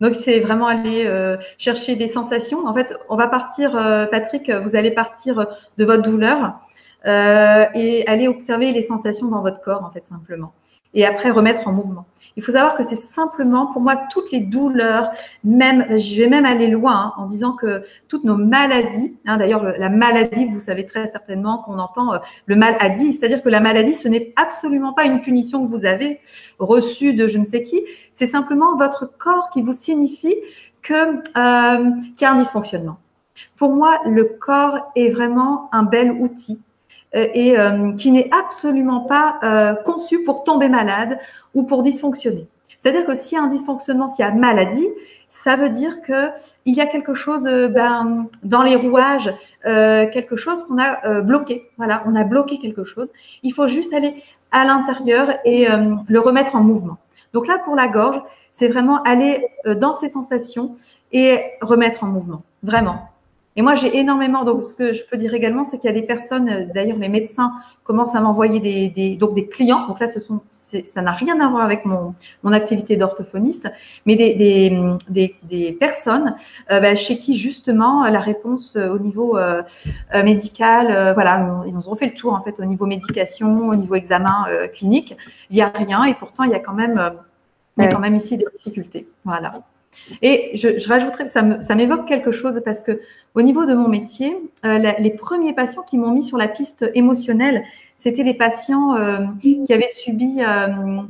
[0.00, 2.66] Donc, c'est vraiment aller euh, chercher des sensations.
[2.66, 5.46] En fait, on va partir, euh, Patrick, vous allez partir
[5.78, 6.58] de votre douleur
[7.06, 10.52] euh, et aller observer les sensations dans votre corps, en fait, simplement.
[10.94, 12.06] Et après, remettre en mouvement.
[12.36, 15.10] Il faut savoir que c'est simplement, pour moi, toutes les douleurs,
[15.44, 19.62] même, je vais même aller loin hein, en disant que toutes nos maladies, hein, d'ailleurs,
[19.78, 23.48] la maladie, vous savez très certainement qu'on entend euh, le mal a dit, c'est-à-dire que
[23.48, 26.20] la maladie, ce n'est absolument pas une punition que vous avez
[26.58, 27.82] reçue de je ne sais qui,
[28.12, 30.36] c'est simplement votre corps qui vous signifie
[30.82, 32.98] que euh, qu'il y a un dysfonctionnement.
[33.56, 36.60] Pour moi, le corps est vraiment un bel outil
[37.14, 41.18] et euh, qui n'est absolument pas euh, conçu pour tomber malade
[41.54, 42.48] ou pour dysfonctionner.
[42.82, 44.88] C'est-à-dire que s'il y a un dysfonctionnement, s'il y a maladie,
[45.44, 46.30] ça veut dire que
[46.64, 49.34] il y a quelque chose ben, dans les rouages,
[49.66, 51.70] euh, quelque chose qu'on a euh, bloqué.
[51.78, 53.08] Voilà, on a bloqué quelque chose.
[53.42, 54.22] Il faut juste aller
[54.52, 56.98] à l'intérieur et euh, le remettre en mouvement.
[57.32, 58.20] Donc là, pour la gorge,
[58.54, 60.76] c'est vraiment aller dans ces sensations
[61.10, 62.42] et remettre en mouvement.
[62.62, 63.11] Vraiment.
[63.54, 64.44] Et moi, j'ai énormément.
[64.44, 66.48] Donc, ce que je peux dire également, c'est qu'il y a des personnes.
[66.48, 67.52] euh, D'ailleurs, les médecins
[67.84, 69.86] commencent à m'envoyer des, des donc des clients.
[69.88, 73.70] Donc là, ce sont, ça n'a rien à voir avec mon mon activité d'orthophoniste,
[74.06, 76.34] mais des des, des, des personnes
[76.70, 79.62] euh, bah, chez qui justement la réponse euh, au niveau euh,
[80.24, 83.76] médical, euh, voilà, ils nous ont fait le tour en fait au niveau médication, au
[83.76, 85.16] niveau examen euh, clinique.
[85.50, 87.12] Il y a rien et pourtant il y a quand même,
[87.76, 89.06] il y a quand même ici des difficultés.
[89.24, 89.52] Voilà.
[90.20, 93.00] Et je, rajouterais, ça m'évoque quelque chose parce que
[93.34, 96.90] au niveau de mon métier, euh, les premiers patients qui m'ont mis sur la piste
[96.94, 97.64] émotionnelle,
[97.96, 101.02] c'était les patients euh, qui avaient subi, euh,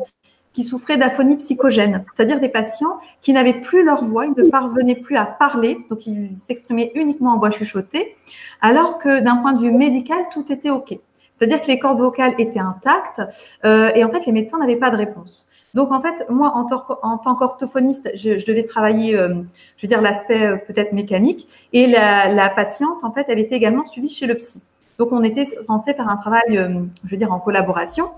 [0.53, 4.95] qui souffraient d'aphonie psychogène, c'est-à-dire des patients qui n'avaient plus leur voix, ils ne parvenaient
[4.95, 8.17] plus à parler, donc ils s'exprimaient uniquement en voix chuchotée,
[8.61, 10.99] alors que d'un point de vue médical, tout était OK.
[11.39, 13.21] C'est-à-dire que les cordes vocales étaient intactes
[13.65, 15.49] et en fait, les médecins n'avaient pas de réponse.
[15.75, 19.43] Donc en fait, moi, en, tant- qu'orthophoniste, je, devais travailler, euh,
[19.79, 21.49] je veux dire, l'aspect euh, peut-être mécanique.
[21.73, 24.63] Et la, patiente, en fait, elle était également suivie chez le psy.
[24.99, 28.11] Donc on était censé faire un travail, euh, je veux dire, en collaboration.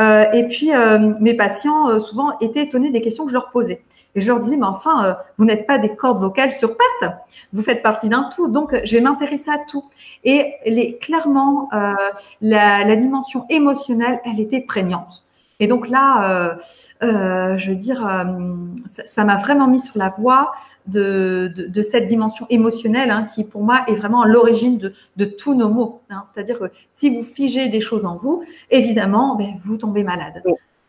[0.00, 0.70] Et puis
[1.18, 3.82] mes patients, souvent, étaient étonnés des questions que je leur posais.
[4.14, 7.12] Et je leur disais, mais enfin, vous n'êtes pas des cordes vocales sur pattes,
[7.52, 8.46] vous faites partie d'un tout.
[8.46, 9.84] Donc, je vais m'intéresser à tout.
[10.22, 11.68] Et les, clairement,
[12.40, 15.24] la, la dimension émotionnelle, elle était prégnante.
[15.60, 16.54] Et donc là, euh,
[17.02, 18.24] euh, je veux dire, euh,
[19.06, 20.52] ça- m'a vraiment mis sur la voie
[20.86, 24.94] de, de, de cette dimension émotionnelle hein, qui, pour moi, est vraiment à l'origine de,
[25.16, 26.00] de tous nos maux.
[26.10, 26.24] hein.
[26.32, 30.42] C'est-à-dire que si vous figez des choses en vous, évidemment, ben, vous tombez malade.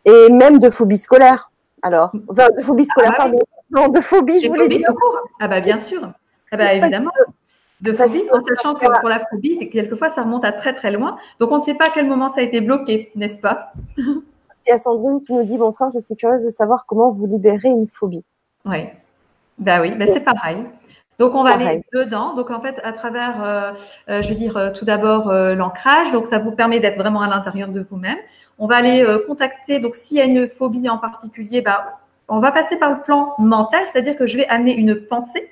[0.05, 1.49] Et même de phobie scolaire.
[1.81, 3.39] Alors, enfin, de phobie scolaire, Ah, pardon.
[3.71, 4.87] Non, de phobie, je voulais dire.
[5.39, 6.11] Ah bah bien sûr.
[6.51, 7.11] Ah bah évidemment.
[7.81, 11.17] De phobie, en sachant que pour la phobie, quelquefois ça remonte à très très loin.
[11.39, 13.73] Donc on ne sait pas à quel moment ça a été bloqué, n'est-ce pas?
[14.65, 17.26] Il y a Sandrine qui nous dit bonsoir, je suis curieuse de savoir comment vous
[17.26, 18.23] libérez une phobie.
[18.65, 18.88] Oui.
[19.57, 20.57] Bah oui, bah c'est pareil.
[21.18, 21.68] Donc on va Pareil.
[21.68, 22.34] aller dedans.
[22.34, 23.72] Donc en fait, à travers, euh,
[24.10, 26.11] euh, je veux dire, euh, tout d'abord euh, l'ancrage.
[26.11, 28.18] Donc ça vous permet d'être vraiment à l'intérieur de vous-même.
[28.57, 29.80] On va aller contacter.
[29.80, 33.34] Donc s'il y a une phobie en particulier, bah, on va passer par le plan
[33.38, 35.49] mental, c'est-à-dire que je vais amener une pensée.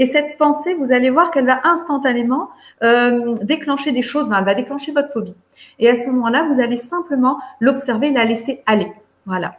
[0.00, 2.48] Et cette pensée, vous allez voir qu'elle va instantanément
[2.82, 4.30] euh, déclencher des choses.
[4.34, 5.36] Elle va déclencher votre phobie.
[5.78, 8.90] Et à ce moment-là, vous allez simplement l'observer, la laisser aller.
[9.26, 9.56] Voilà.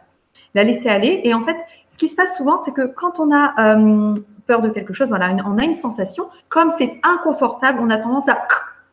[0.56, 1.20] La laisser aller.
[1.22, 1.56] Et en fait,
[1.88, 4.14] ce qui se passe souvent, c'est que quand on a euh,
[4.48, 8.26] peur de quelque chose, on a une sensation, comme c'est inconfortable, on a tendance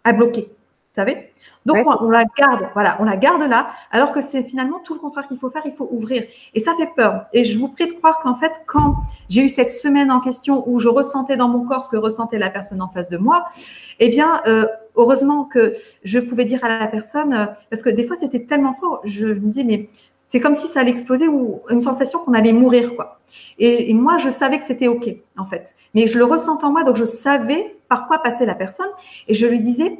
[0.03, 0.49] à bloquer.
[0.51, 1.28] Vous savez?
[1.65, 4.79] Donc, Ouais, on, on la garde, voilà, on la garde là, alors que c'est finalement
[4.79, 6.23] tout le contraire qu'il faut faire, il faut ouvrir.
[6.53, 7.25] Et ça fait peur.
[7.33, 8.95] Et je vous prie de croire qu'en fait, quand
[9.29, 12.39] j'ai eu cette semaine en question où je ressentais dans mon corps ce que ressentait
[12.39, 13.45] la personne en face de moi,
[13.99, 14.65] eh bien, euh,
[14.95, 18.73] heureusement que je pouvais dire à la personne, euh, parce que des fois c'était tellement
[18.73, 19.89] fort, je me dis, mais
[20.29, 23.19] c'est comme si ça allait exploser ou une sensation qu'on allait mourir, quoi.
[23.57, 25.73] Et, moi, je savais que c'était OK, en fait.
[25.95, 28.89] Mais je le ressentais en moi, donc je savais par quoi passait la personne.
[29.27, 29.99] Et je lui disais,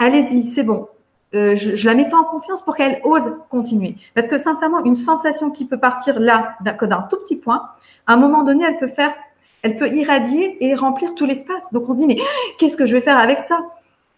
[0.00, 0.88] allez-y, c'est bon.
[1.32, 3.94] Euh, je, la mettais en confiance pour qu'elle ose continuer.
[4.14, 7.68] Parce que sincèrement, une sensation qui peut partir là, d'un tout petit point,
[8.08, 9.14] à un moment donné, elle peut faire,
[9.62, 11.72] elle peut irradier et remplir tout l'espace.
[11.72, 12.16] Donc on se dit, mais
[12.58, 13.60] qu'est-ce que je vais faire avec ça?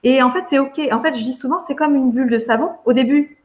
[0.04, 0.80] Et en fait, c'est OK.
[0.90, 2.70] En fait, je dis souvent, c'est comme une bulle de savon.
[2.86, 3.36] Au début,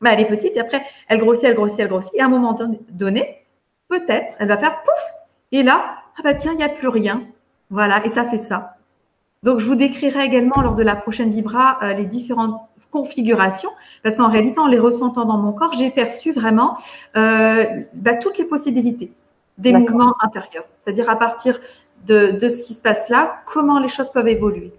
[0.00, 2.14] bah, elle est petite et après, elle grossit, elle grossit, elle grossit.
[2.14, 2.56] Et à un moment
[2.90, 3.44] donné,
[3.88, 5.02] peut-être, elle va faire pouf.
[5.50, 7.22] Et là, ah bah tiens, il n'y a plus rien.
[7.70, 8.77] Voilà, et ça fait ça.
[9.42, 12.60] Donc, je vous décrirai également lors de la prochaine Vibra euh, les différentes
[12.90, 13.70] configurations,
[14.02, 16.76] parce qu'en réalité, en les ressentant dans mon corps, j'ai perçu vraiment
[17.16, 19.12] euh, bah, toutes les possibilités
[19.58, 20.64] des mouvements intérieurs.
[20.78, 21.60] C'est-à-dire à partir
[22.06, 24.72] de, de, ce qui se passe là, comment les choses peuvent évoluer.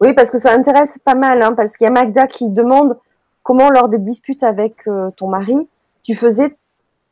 [0.00, 2.98] Oui, parce que ça intéresse pas mal, hein, parce qu'il y a Magda qui demande
[3.42, 5.68] comment, lors des disputes avec euh, ton mari,
[6.02, 6.56] tu faisais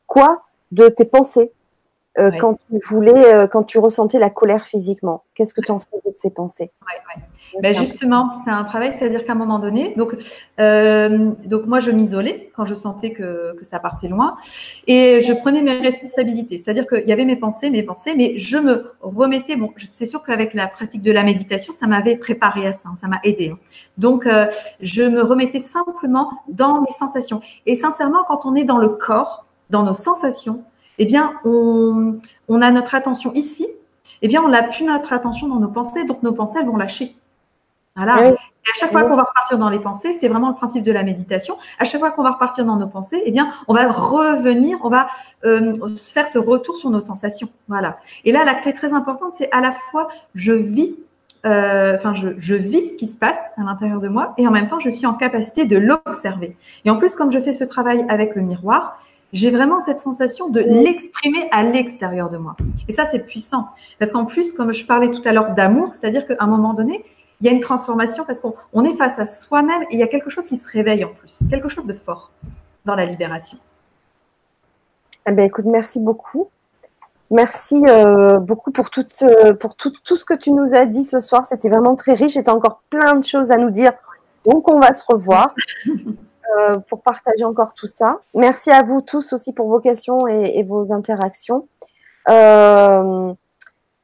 [0.06, 1.50] quoi de tes pensées?
[2.18, 5.78] Euh, quand tu voulais, euh, quand tu ressentais la colère physiquement Qu'est-ce que tu en
[5.78, 6.72] faisais de ces pensées?
[7.62, 10.16] Ben justement, c'est un travail, c'est-à-dire qu'à un moment donné, donc,
[10.60, 14.36] euh, donc moi je m'isolais quand je sentais que, que, ça partait loin
[14.86, 16.58] et je prenais mes responsabilités.
[16.58, 19.56] C'est-à-dire qu'il y avait mes pensées, mes pensées, mais je me remettais.
[19.56, 23.06] Bon, c'est sûr qu'avec la pratique de la méditation, ça m'avait préparé à ça, ça
[23.06, 23.50] m'a aidé.
[23.50, 23.58] Hein.
[23.96, 24.28] Donc
[24.80, 27.40] je me remettais simplement dans mes sensations.
[27.64, 30.64] Et sincèrement, quand on est dans le corps, dans nos sensations,
[30.98, 32.16] eh bien, on,
[32.48, 33.66] on a notre attention ici.
[34.22, 36.76] Eh bien, on n'a plus notre attention dans nos pensées, donc nos pensées elles vont
[36.76, 37.16] lâcher.
[37.98, 38.28] Voilà.
[38.28, 40.92] Et à chaque fois qu'on va repartir dans les pensées, c'est vraiment le principe de
[40.92, 41.56] la méditation.
[41.80, 44.88] À chaque fois qu'on va repartir dans nos pensées, eh bien, on va revenir, on
[44.88, 45.08] va
[45.44, 47.48] euh, faire ce retour sur nos sensations.
[47.66, 47.98] Voilà.
[48.24, 50.06] Et là, la clé très importante, c'est à la fois
[50.36, 50.94] je vis,
[51.44, 54.52] euh, enfin, je, je, vis ce qui se passe à l'intérieur de moi, et en
[54.52, 56.56] même temps, je suis en capacité de l'observer.
[56.84, 59.00] Et en plus, comme je fais ce travail avec le miroir,
[59.32, 62.56] j'ai vraiment cette sensation de l'exprimer à l'extérieur de moi.
[62.88, 63.68] Et ça, c'est puissant.
[63.98, 67.04] Parce qu'en plus, comme je parlais tout à l'heure d'amour, c'est-à-dire qu'à un moment donné,
[67.40, 70.08] il y a une transformation parce qu'on est face à soi-même et il y a
[70.08, 72.32] quelque chose qui se réveille en plus, quelque chose de fort
[72.84, 73.58] dans la libération.
[75.26, 76.48] Eh bien, écoute, merci beaucoup.
[77.30, 81.04] Merci euh, beaucoup pour, tout, euh, pour tout, tout, ce que tu nous as dit
[81.04, 81.44] ce soir.
[81.44, 82.38] C'était vraiment très riche.
[82.38, 83.92] Et tu encore plein de choses à nous dire.
[84.46, 85.54] Donc, on va se revoir
[86.56, 88.20] euh, pour partager encore tout ça.
[88.34, 91.68] Merci à vous tous aussi pour vos questions et, et vos interactions.
[92.28, 93.34] Euh,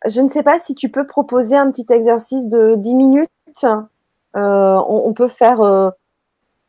[0.04, 3.30] je ne sais pas si tu peux proposer un petit exercice de 10 minutes.
[3.64, 5.92] Euh, on, peut faire,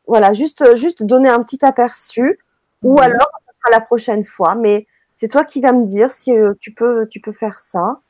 [0.06, 2.38] voilà, juste, juste donner un petit aperçu,
[2.82, 3.00] ou mhm.
[3.00, 4.54] alors sera la prochaine fois.
[4.54, 8.00] Mais c'est toi qui vas me dire si tu, peux, tu peux faire ça.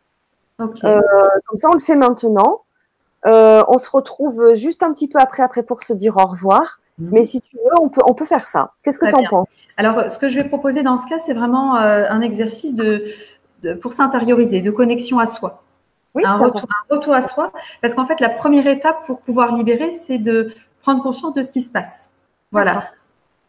[0.58, 0.70] comme
[1.56, 2.62] ça, on le fait maintenant.
[3.24, 6.78] on se retrouve juste un petit peu après, après pour se dire au revoir.
[6.98, 7.10] Mhm.
[7.12, 8.72] Mais si tu veux, on peut, on peut faire ça.
[8.82, 9.48] Qu'est-ce que tu en penses?
[9.76, 13.06] Alors, ce que je vais proposer dans ce cas, c'est vraiment un exercice de,
[13.80, 15.62] pour s'intérioriser, de connexion à soi.
[16.14, 16.32] Oui, un,
[16.88, 17.52] retour, à soi.
[17.82, 21.52] Parce qu'en fait, la première étape pour pouvoir libérer, c'est de prendre conscience de ce
[21.52, 22.10] qui se passe.
[22.50, 22.90] Voilà,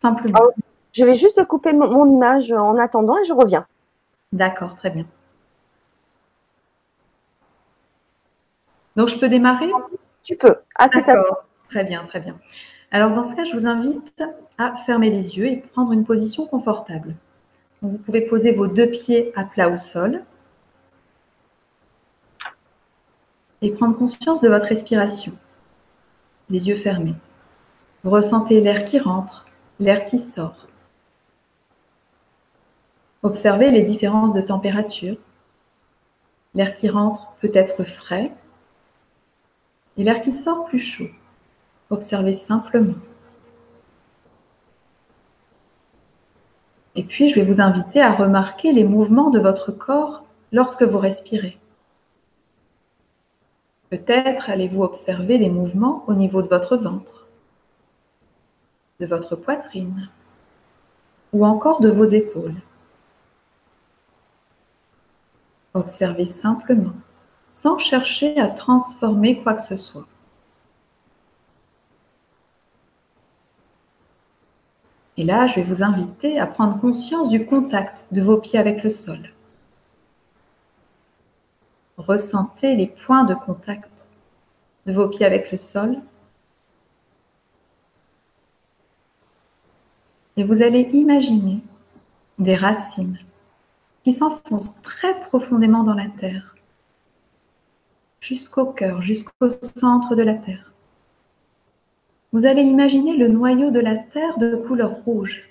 [0.02, 0.40] simplement.
[0.42, 0.62] Ah
[0.94, 3.68] je vais juste couper mon image en attendant et je reviens.
[4.34, 5.06] D'accord, très bien.
[8.96, 9.70] Donc, je peux démarrer?
[10.24, 10.56] Tu peux.
[10.76, 12.36] Ah, D'accord, très bien, très bien.
[12.92, 14.24] Alors, dans ce cas, je vous invite
[14.58, 17.16] à fermer les yeux et prendre une position confortable.
[17.82, 20.24] Vous pouvez poser vos deux pieds à plat au sol
[23.62, 25.34] et prendre conscience de votre respiration,
[26.50, 27.16] les yeux fermés.
[28.04, 29.46] Vous ressentez l'air qui rentre,
[29.80, 30.68] l'air qui sort.
[33.24, 35.18] Observez les différences de température.
[36.54, 38.32] L'air qui rentre peut être frais
[39.98, 41.10] et l'air qui sort plus chaud.
[41.90, 42.96] Observez simplement.
[46.96, 50.98] Et puis, je vais vous inviter à remarquer les mouvements de votre corps lorsque vous
[50.98, 51.58] respirez.
[53.90, 57.28] Peut-être allez-vous observer les mouvements au niveau de votre ventre,
[59.00, 60.10] de votre poitrine
[61.32, 62.56] ou encore de vos épaules.
[65.74, 66.96] Observez simplement,
[67.52, 70.08] sans chercher à transformer quoi que ce soit.
[75.18, 78.84] Et là, je vais vous inviter à prendre conscience du contact de vos pieds avec
[78.84, 79.34] le sol.
[81.98, 83.90] Ressentez les points de contact
[84.86, 85.98] de vos pieds avec le sol.
[90.38, 91.62] Et vous allez imaginer
[92.38, 93.18] des racines
[94.04, 96.56] qui s'enfoncent très profondément dans la terre,
[98.22, 100.72] jusqu'au cœur, jusqu'au centre de la terre.
[102.34, 105.44] Vous allez imaginer le noyau de la Terre de couleur rouge.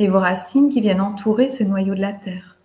[0.00, 2.56] et vos racines qui viennent entourer ce noyau de la Terre.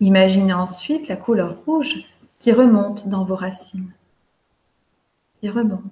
[0.00, 2.04] Imaginez ensuite la couleur rouge
[2.40, 3.92] qui remonte dans vos racines,
[5.38, 5.82] qui remonte.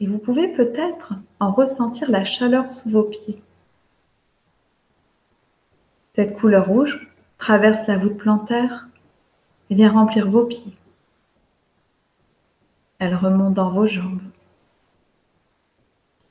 [0.00, 3.40] Et vous pouvez peut-être en ressentir la chaleur sous vos pieds.
[6.16, 8.88] Cette couleur rouge traverse la voûte plantaire
[9.72, 10.76] et vient remplir vos pieds.
[12.98, 14.20] Elle remonte dans vos jambes.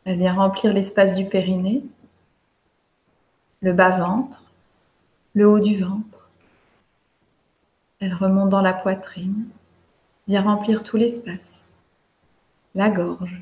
[0.05, 1.81] Elle vient remplir l'espace du périnée,
[3.61, 4.51] le bas-ventre,
[5.33, 6.29] le haut du ventre.
[7.99, 9.47] Elle remonte dans la poitrine,
[10.27, 11.63] vient remplir tout l'espace,
[12.75, 13.41] la gorge.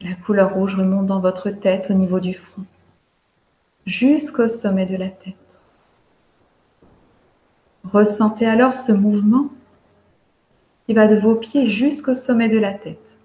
[0.00, 2.64] La couleur rouge remonte dans votre tête au niveau du front,
[3.84, 5.41] jusqu'au sommet de la tête.
[7.92, 9.48] Ressentez alors ce mouvement
[10.86, 13.18] qui va de vos pieds jusqu'au sommet de la tête.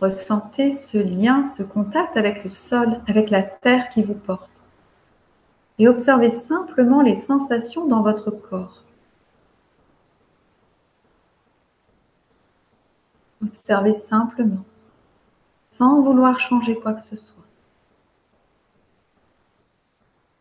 [0.00, 4.50] Ressentez ce lien, ce contact avec le sol, avec la terre qui vous porte.
[5.78, 8.82] Et observez simplement les sensations dans votre corps.
[13.40, 14.64] Observez simplement,
[15.70, 17.41] sans vouloir changer quoi que ce soit.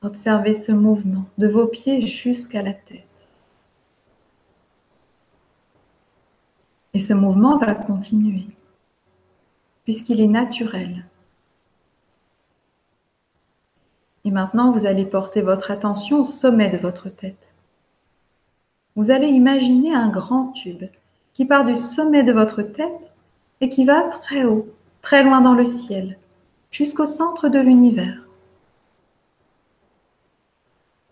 [0.03, 3.05] Observez ce mouvement de vos pieds jusqu'à la tête.
[6.95, 8.47] Et ce mouvement va continuer,
[9.83, 11.05] puisqu'il est naturel.
[14.25, 17.53] Et maintenant, vous allez porter votre attention au sommet de votre tête.
[18.95, 20.83] Vous allez imaginer un grand tube
[21.33, 23.11] qui part du sommet de votre tête
[23.61, 24.67] et qui va très haut,
[25.03, 26.17] très loin dans le ciel,
[26.71, 28.27] jusqu'au centre de l'univers.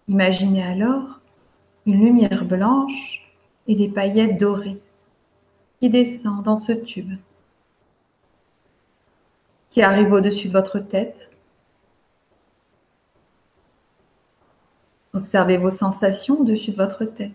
[0.10, 1.20] Imaginez alors
[1.86, 3.32] une lumière blanche
[3.68, 4.82] et des paillettes dorées
[5.80, 7.14] qui descend dans ce tube,
[9.70, 11.30] qui arrive au-dessus de votre tête.
[15.14, 17.32] Observez vos sensations au-dessus de votre tête.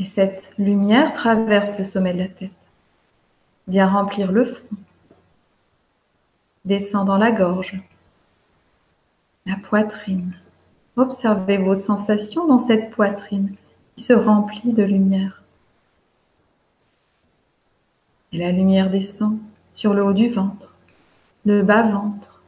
[0.00, 2.50] Et cette lumière traverse le sommet de la tête,
[3.68, 4.76] vient remplir le front,
[6.64, 7.80] descend dans la gorge,
[9.46, 10.34] la poitrine.
[10.96, 13.54] Observez vos sensations dans cette poitrine
[13.96, 15.42] qui se remplit de lumière.
[18.32, 19.38] Et la lumière descend
[19.72, 20.74] sur le haut du ventre,
[21.44, 22.42] le bas-ventre.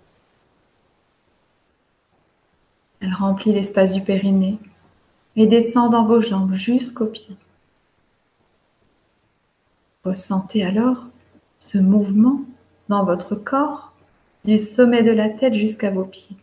[3.00, 4.58] Elle remplit l'espace du périnée
[5.36, 7.36] et descend dans vos jambes jusqu'aux pieds.
[10.04, 11.04] Ressentez alors
[11.58, 12.40] ce mouvement
[12.88, 13.92] dans votre corps
[14.44, 16.36] du sommet de la tête jusqu'à vos pieds.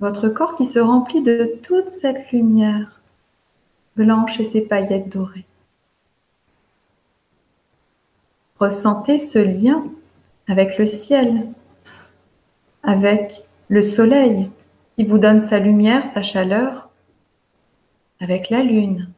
[0.00, 3.00] Votre corps qui se remplit de toute cette lumière
[3.96, 5.44] blanche et ses paillettes dorées.
[8.58, 9.84] Ressentez ce lien
[10.48, 11.46] avec le ciel,
[12.82, 14.50] avec le soleil
[14.96, 16.88] qui vous donne sa lumière, sa chaleur,
[18.20, 19.10] avec la lune,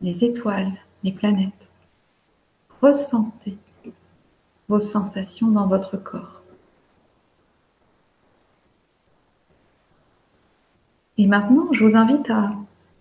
[0.00, 0.72] les étoiles,
[1.04, 1.52] les planètes.
[2.82, 3.56] Ressentez
[4.68, 6.37] vos sensations dans votre corps.
[11.18, 12.52] Et maintenant, je vous invite à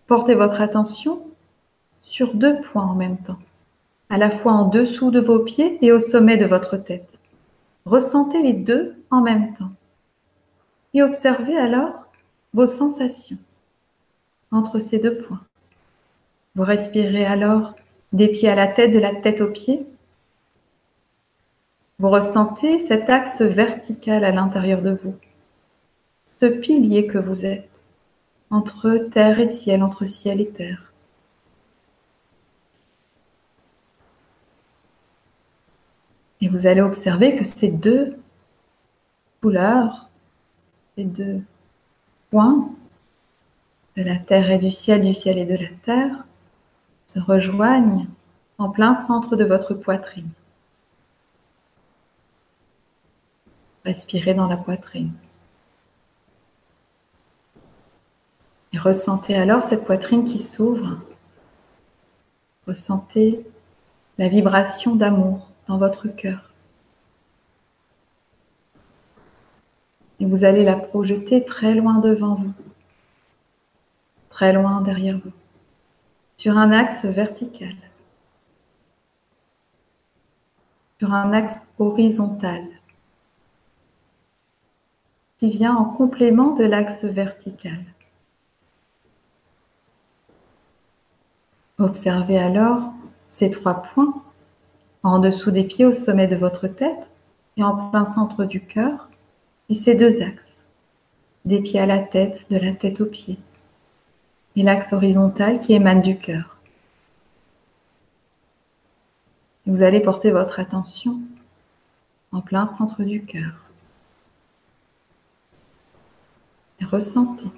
[0.07, 1.21] Portez votre attention
[2.01, 3.39] sur deux points en même temps,
[4.09, 7.19] à la fois en dessous de vos pieds et au sommet de votre tête.
[7.85, 9.71] Ressentez les deux en même temps
[10.93, 12.05] et observez alors
[12.53, 13.37] vos sensations
[14.51, 15.41] entre ces deux points.
[16.55, 17.75] Vous respirez alors
[18.13, 19.85] des pieds à la tête, de la tête aux pieds.
[21.99, 25.15] Vous ressentez cet axe vertical à l'intérieur de vous,
[26.25, 27.76] ce pilier que vous êtes
[28.49, 30.91] entre terre et ciel, entre ciel et terre.
[36.41, 38.17] Et vous allez observer que ces deux
[39.41, 40.09] couleurs,
[40.95, 41.41] ces deux
[42.29, 42.69] points
[43.95, 46.25] de la terre et du ciel, du ciel et de la terre,
[47.07, 48.07] se rejoignent
[48.57, 50.29] en plein centre de votre poitrine.
[53.85, 55.13] Respirez dans la poitrine.
[58.73, 60.99] Et ressentez alors cette poitrine qui s'ouvre.
[62.67, 63.45] Ressentez
[64.17, 66.51] la vibration d'amour dans votre cœur.
[70.19, 72.53] Et vous allez la projeter très loin devant vous,
[74.29, 75.31] très loin derrière vous,
[76.37, 77.75] sur un axe vertical,
[80.99, 82.63] sur un axe horizontal
[85.39, 87.77] qui vient en complément de l'axe vertical.
[91.79, 92.91] Observez alors
[93.29, 94.13] ces trois points
[95.03, 97.09] en dessous des pieds au sommet de votre tête
[97.55, 99.09] et en plein centre du cœur
[99.69, 100.57] et ces deux axes,
[101.45, 103.37] des pieds à la tête, de la tête aux pieds
[104.55, 106.57] et l'axe horizontal qui émane du cœur.
[109.67, 111.19] Vous allez porter votre attention
[112.31, 113.53] en plein centre du cœur.
[116.81, 117.51] Ressentez.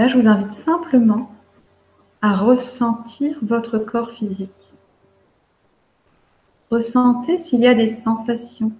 [0.00, 1.30] Là, je vous invite simplement
[2.22, 4.48] à ressentir votre corps physique.
[6.70, 8.72] Ressentez s'il y a des sensations,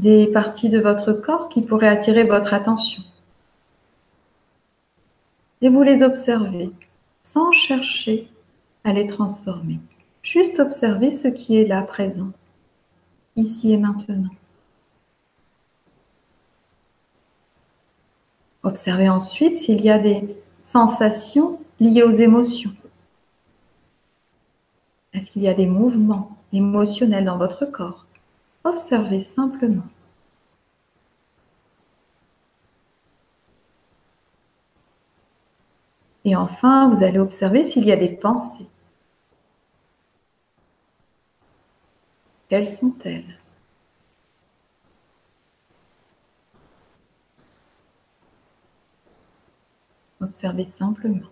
[0.00, 3.04] des parties de votre corps qui pourraient attirer votre attention.
[5.60, 6.72] Et vous les observez
[7.22, 8.28] sans chercher
[8.82, 9.78] à les transformer.
[10.24, 12.32] Juste observer ce qui est là présent,
[13.36, 14.30] ici et maintenant.
[18.64, 22.72] Observez ensuite s'il y a des sensations liées aux émotions.
[25.12, 28.06] Est-ce qu'il y a des mouvements émotionnels dans votre corps?
[28.64, 29.84] Observez simplement.
[36.24, 38.66] Et enfin, vous allez observer s'il y a des pensées.
[42.48, 43.38] Quelles sont-elles?
[50.24, 51.28] Observez simplement.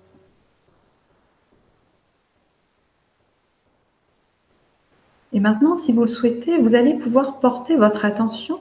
[5.32, 8.60] Et maintenant, si vous le souhaitez, vous allez pouvoir porter votre attention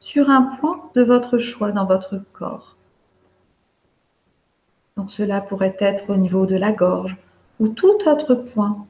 [0.00, 2.76] sur un point de votre choix dans votre corps.
[4.96, 7.16] Donc cela pourrait être au niveau de la gorge
[7.60, 8.86] ou tout autre point,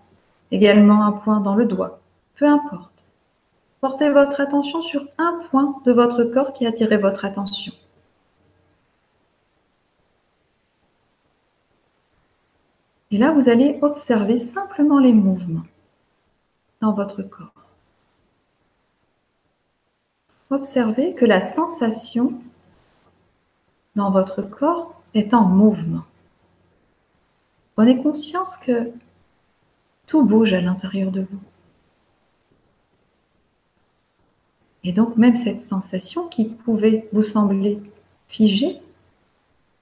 [0.53, 1.99] également un point dans le doigt,
[2.37, 3.11] peu importe.
[3.81, 7.73] Portez votre attention sur un point de votre corps qui attire votre attention.
[13.11, 15.65] Et là, vous allez observer simplement les mouvements
[16.81, 17.53] dans votre corps.
[20.51, 22.41] Observez que la sensation
[23.97, 26.05] dans votre corps est en mouvement.
[27.75, 28.91] Prenez conscience que
[30.07, 31.41] tout bouge à l'intérieur de vous.
[34.85, 37.81] Et donc même cette sensation qui pouvait vous sembler
[38.29, 38.81] figée,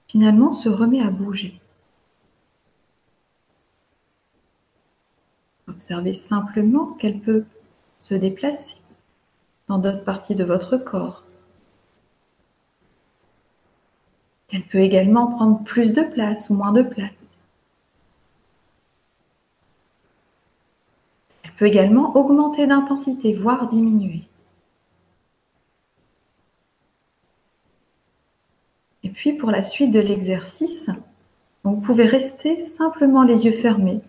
[0.07, 1.59] finalement se remet à bouger.
[5.77, 7.45] Observez simplement qu'elle peut
[7.99, 8.77] se déplacer
[9.67, 11.23] dans d'autres parties de votre corps.
[14.51, 17.37] Elle peut également prendre plus de place ou moins de place.
[21.43, 24.23] Elle peut également augmenter d'intensité, voire diminuer.
[29.03, 30.89] Et puis pour la suite de l'exercice,
[31.63, 34.01] vous pouvez rester simplement les yeux fermés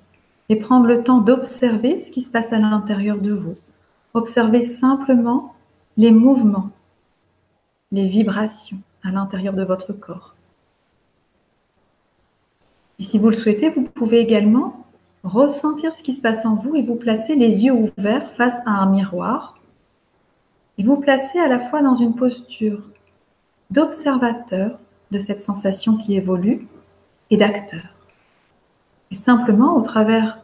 [0.49, 3.55] et prendre le temps d'observer ce qui se passe à l'intérieur de vous.
[4.15, 5.55] Observez simplement
[5.97, 6.71] les mouvements,
[7.93, 10.35] les vibrations à l'intérieur de votre corps.
[12.99, 14.85] Et si vous le souhaitez, vous pouvez également
[15.23, 18.71] ressentir ce qui se passe en vous et vous placer les yeux ouverts face à
[18.71, 19.59] un miroir
[20.79, 22.83] et vous placer à la fois dans une posture
[23.71, 24.79] d'observateur
[25.11, 26.67] de cette sensation qui évolue
[27.31, 27.98] et d'acteur.
[29.11, 30.43] Et simplement, au travers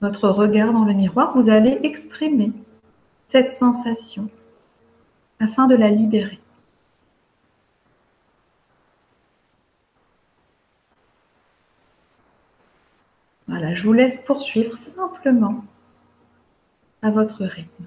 [0.00, 2.52] votre regard dans le miroir, vous allez exprimer
[3.26, 4.28] cette sensation
[5.40, 6.40] afin de la libérer.
[13.48, 15.64] Voilà, je vous laisse poursuivre simplement
[17.02, 17.84] à votre rythme.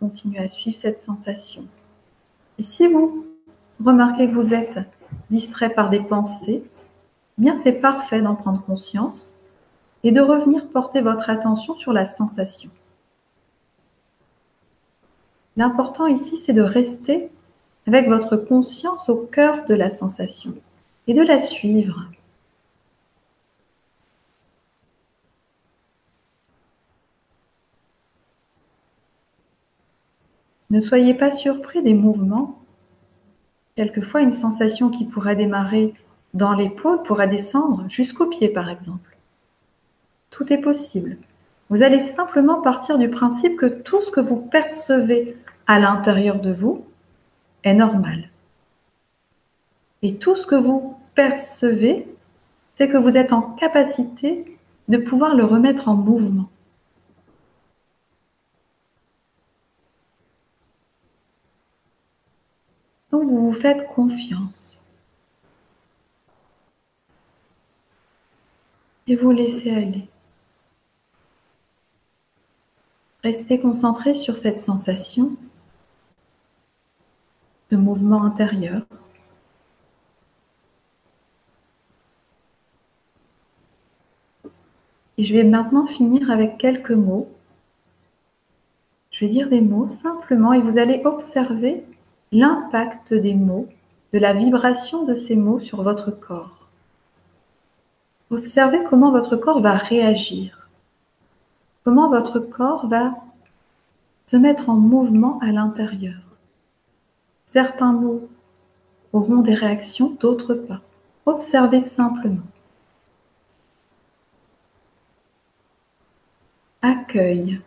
[0.00, 1.64] Continuez à suivre cette sensation.
[2.58, 3.26] Et si vous
[3.84, 4.78] remarquez que vous êtes
[5.30, 9.34] distrait par des pensées, eh bien c'est parfait d'en prendre conscience
[10.04, 12.70] et de revenir porter votre attention sur la sensation.
[15.56, 17.30] L'important ici, c'est de rester
[17.86, 20.54] avec votre conscience au cœur de la sensation
[21.08, 22.04] et de la suivre.
[30.70, 32.58] Ne soyez pas surpris des mouvements.
[33.76, 35.94] Quelquefois, une sensation qui pourrait démarrer
[36.34, 39.16] dans l'épaule pourrait descendre jusqu'au pied, par exemple.
[40.30, 41.16] Tout est possible.
[41.70, 45.36] Vous allez simplement partir du principe que tout ce que vous percevez
[45.66, 46.84] à l'intérieur de vous
[47.64, 48.30] est normal.
[50.02, 52.06] Et tout ce que vous percevez,
[52.76, 54.56] c'est que vous êtes en capacité
[54.88, 56.48] de pouvoir le remettre en mouvement.
[63.24, 64.84] Vous vous faites confiance.
[69.06, 70.08] Et vous laissez aller.
[73.22, 75.36] Restez concentré sur cette sensation
[77.70, 78.82] de mouvement intérieur.
[85.16, 87.28] Et je vais maintenant finir avec quelques mots.
[89.10, 91.84] Je vais dire des mots simplement et vous allez observer
[92.32, 93.68] l'impact des mots,
[94.12, 96.68] de la vibration de ces mots sur votre corps.
[98.30, 100.68] Observez comment votre corps va réagir,
[101.84, 103.14] comment votre corps va
[104.26, 106.20] se mettre en mouvement à l'intérieur.
[107.46, 108.28] Certains mots
[109.12, 110.80] auront des réactions, d'autres pas.
[111.24, 112.42] Observez simplement.
[116.82, 117.60] Accueil.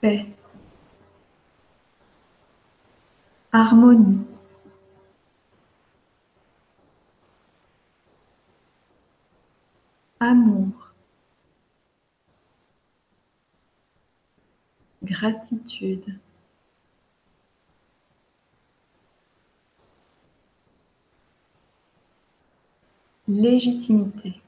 [0.00, 0.26] Paix.
[3.52, 4.26] Harmonie.
[10.20, 10.92] Amour.
[15.02, 16.18] Gratitude.
[23.28, 24.40] légitimité.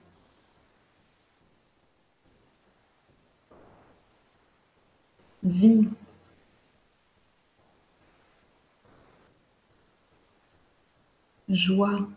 [5.42, 5.88] Vie.
[11.48, 12.08] Joie.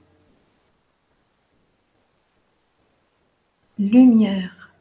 [3.77, 4.71] Lumière.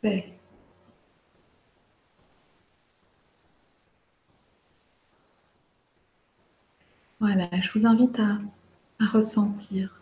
[0.00, 0.32] Paix.
[7.20, 8.38] Voilà, je vous invite à,
[9.12, 10.00] ressentir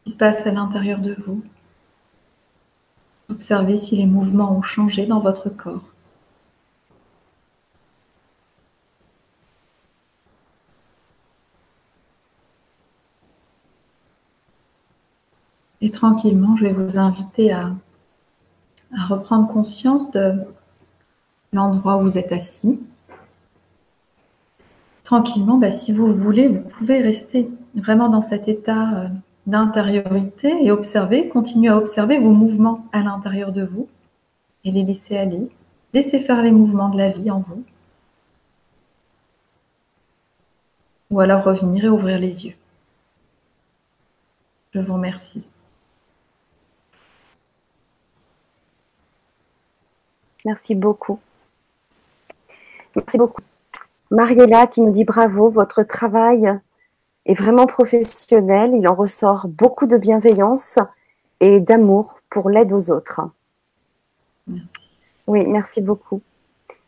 [0.00, 1.42] ce qui se passe à l'intérieur de vous.
[3.30, 5.82] Observez si les mouvements ont changé dans votre corps.
[15.80, 17.72] Et tranquillement, je vais vous inviter à,
[19.08, 20.32] reprendre conscience de
[21.52, 22.80] l'endroit où vous êtes assis
[25.06, 29.08] tranquillement, bah, si vous le voulez, vous pouvez rester vraiment dans cet état euh,
[29.46, 33.88] d'intériorité et observer, continuer à observer vos mouvements à l'intérieur de vous
[34.64, 35.48] et les laisser aller.
[35.94, 37.64] Laissez faire les mouvements de la vie en vous.
[41.10, 42.56] Ou alors revenir et ouvrir les yeux.
[44.74, 45.44] Je vous remercie.
[50.44, 51.20] Merci beaucoup.
[52.94, 53.42] Merci beaucoup.
[54.10, 56.60] Mariella qui nous dit bravo, votre travail
[57.26, 60.78] est vraiment professionnel, il en ressort beaucoup de bienveillance
[61.40, 63.20] et d'amour pour l'aide aux autres.
[64.46, 64.68] Merci.
[65.26, 66.22] Oui, merci beaucoup.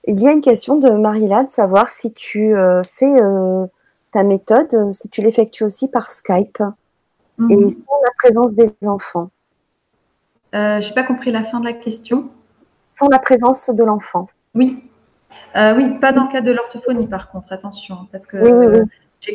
[0.07, 3.67] Il y a une question de Mariella de savoir si tu euh, fais euh,
[4.13, 6.63] ta méthode, si tu l'effectues aussi par Skype
[7.51, 7.71] et mhm.
[7.71, 9.31] sans la présence des enfants.
[10.55, 12.31] Euh, Je n'ai pas compris la fin de la question.
[12.91, 14.29] Sans la présence de l'enfant.
[14.55, 14.83] Oui,
[15.55, 18.87] oui, pas dans le cas de l'orthophonie par contre, attention, parce que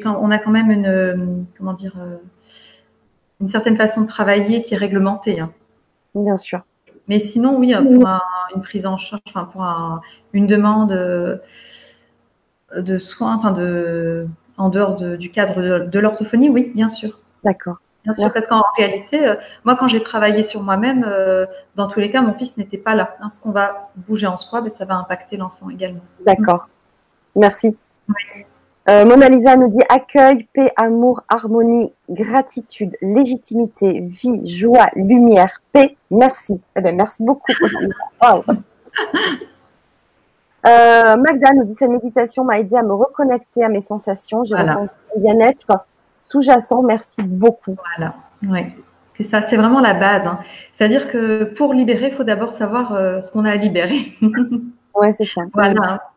[0.06, 1.16] on a quand même une, euh,
[1.58, 2.18] comment dire, euh,
[3.42, 5.40] une certaine façon de travailler qui est réglementée.
[5.40, 5.52] Hein.
[6.16, 6.62] Bien sûr.
[7.08, 8.08] Mais sinon, oui, pour
[8.56, 9.66] une prise en charge, enfin pour
[10.32, 10.92] une demande
[12.74, 14.26] de soins, enfin de,
[14.58, 17.22] en dehors du cadre de l'orthophonie, oui, bien sûr.
[17.44, 17.78] D'accord.
[18.04, 21.46] Bien sûr, parce qu'en réalité, euh, moi, quand j'ai travaillé sur moi-même, euh,
[21.76, 23.16] dans tous les cas, mon fils n'était pas là.
[23.22, 26.02] Hein, ce qu'on va bouger en soi, ben, ça va impacter l'enfant également.
[26.26, 26.68] D'accord.
[27.36, 27.78] Merci.
[28.90, 35.96] Euh, Mona Lisa nous dit accueil, paix, amour, harmonie, gratitude, légitimité, vie, joie, lumière, paix.
[36.12, 36.60] Merci.
[36.76, 37.52] Eh bien, merci beaucoup.
[40.66, 44.44] Magda nous dit cette méditation m'a aidé à me reconnecter à mes sensations.
[44.44, 45.86] J'ai ressenti bien-être
[46.24, 46.82] sous-jacent.
[46.84, 47.76] Merci beaucoup.
[47.98, 48.16] Voilà,
[48.50, 48.66] oui.
[49.16, 50.26] C'est ça, c'est vraiment la base.
[50.26, 50.40] Hein.
[50.74, 54.14] C'est-à-dire que pour libérer, il faut d'abord savoir euh, ce qu'on a à libérer.
[54.22, 55.42] oui, c'est ça.
[55.54, 56.13] Voilà.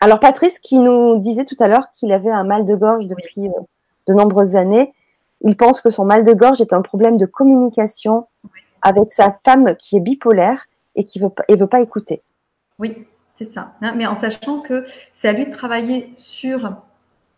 [0.00, 3.48] Alors, Patrice, qui nous disait tout à l'heure qu'il avait un mal de gorge depuis
[3.48, 3.60] euh,
[4.06, 4.92] de nombreuses années,
[5.40, 8.26] il pense que son mal de gorge est un problème de communication
[8.82, 12.22] avec sa femme qui est bipolaire et qui ne veut, veut pas écouter.
[12.78, 13.06] Oui,
[13.38, 13.72] c'est ça.
[13.80, 14.84] Mais en sachant que
[15.14, 16.72] c'est à lui de travailler sur,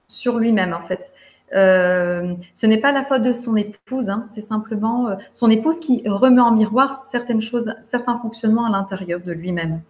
[0.06, 1.12] sur lui-même, en fait.
[1.52, 5.80] Euh, ce n'est pas la faute de son épouse, hein, c'est simplement euh, son épouse
[5.80, 9.80] qui remet en miroir certaines choses, certains fonctionnements à l'intérieur de lui-même.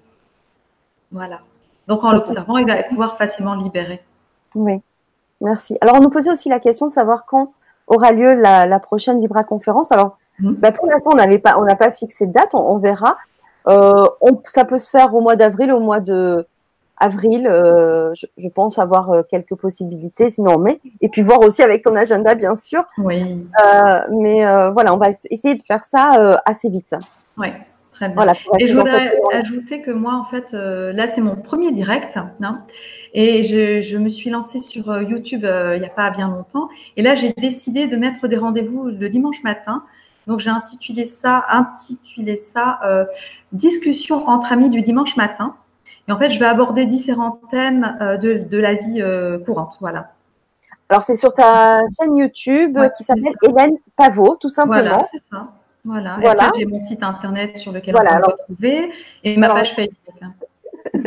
[1.13, 1.41] Voilà.
[1.87, 4.03] Donc en l'observant, il va pouvoir facilement libérer.
[4.55, 4.81] Oui,
[5.41, 5.77] merci.
[5.81, 7.53] Alors on nous posait aussi la question de savoir quand
[7.87, 9.91] aura lieu la, prochaine Vibra conférence.
[9.91, 10.55] Alors Mhm.
[10.55, 13.17] Bah, pour l'instant, on n'avait pas, on n'a pas fixé de date, on, verra.
[13.69, 14.07] Euh,
[14.45, 16.47] ça peut se faire au mois d'avril, au mois de
[16.97, 17.47] avril.
[17.47, 20.81] Euh, je, pense avoir euh, quelques possibilités, sinon mai.
[21.01, 22.85] Et puis voir aussi avec ton agenda, bien sûr.
[22.99, 23.47] Oui.
[24.11, 26.95] mais voilà, on va essayer de faire ça assez vite.
[27.37, 27.49] Oui.
[28.01, 28.15] Très bien.
[28.15, 32.17] Voilà, et je voudrais ajouter que moi, en fait, là, c'est mon premier direct.
[32.17, 32.65] Hein,
[33.13, 36.69] et je, je, me suis lancée sur YouTube il n'y a pas bien longtemps.
[36.97, 39.85] Et là, j'ai décidé de mettre des rendez-vous le dimanche matin
[40.31, 43.05] donc j'ai intitulé ça, intitulé ça euh,
[43.53, 45.57] discussion entre amis du dimanche matin.
[46.09, 49.77] Et en fait, je vais aborder différents thèmes euh, de, la vie euh, courante.
[49.81, 50.13] Voilà.
[50.89, 54.83] Alors c'est sur ta chaîne YouTube qui s'appelle Hélène Pavot, tout simplement.
[54.83, 55.49] Voilà, c'est ça.
[55.85, 56.19] Voilà.
[56.21, 56.51] voilà.
[56.57, 58.93] j'ai mon site internet sur lequel voilà, on peut retrouver
[59.25, 60.15] et ma page Facebook.
[60.21, 60.35] Hein.
[60.95, 61.01] oui,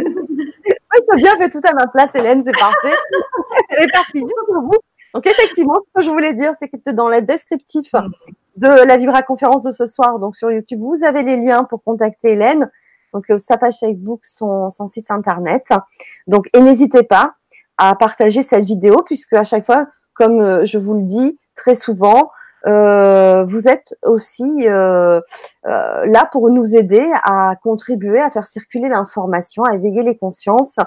[1.08, 2.96] tu as bien fait tout à ma place, Hélène, c'est parfait.
[3.70, 4.78] Elle est partie pour vous.
[5.14, 8.10] Donc effectivement, ce que je voulais dire, c'est que dans le descriptif mm
[8.56, 11.84] de la Vibra conférence de ce soir, donc sur YouTube, vous avez les liens pour
[11.84, 12.70] contacter Hélène.
[13.14, 15.74] Donc euh, sa page Facebook, son, site internet.
[16.28, 17.36] Donc et n'hésitez pas
[17.78, 21.76] à partager cette vidéo puisque à chaque fois, comme euh, je vous le dis très
[21.76, 22.32] souvent,
[22.66, 29.76] euh, vous êtes aussi là pour nous aider à contribuer à faire circuler l'information, à
[29.76, 30.78] éveiller les consciences.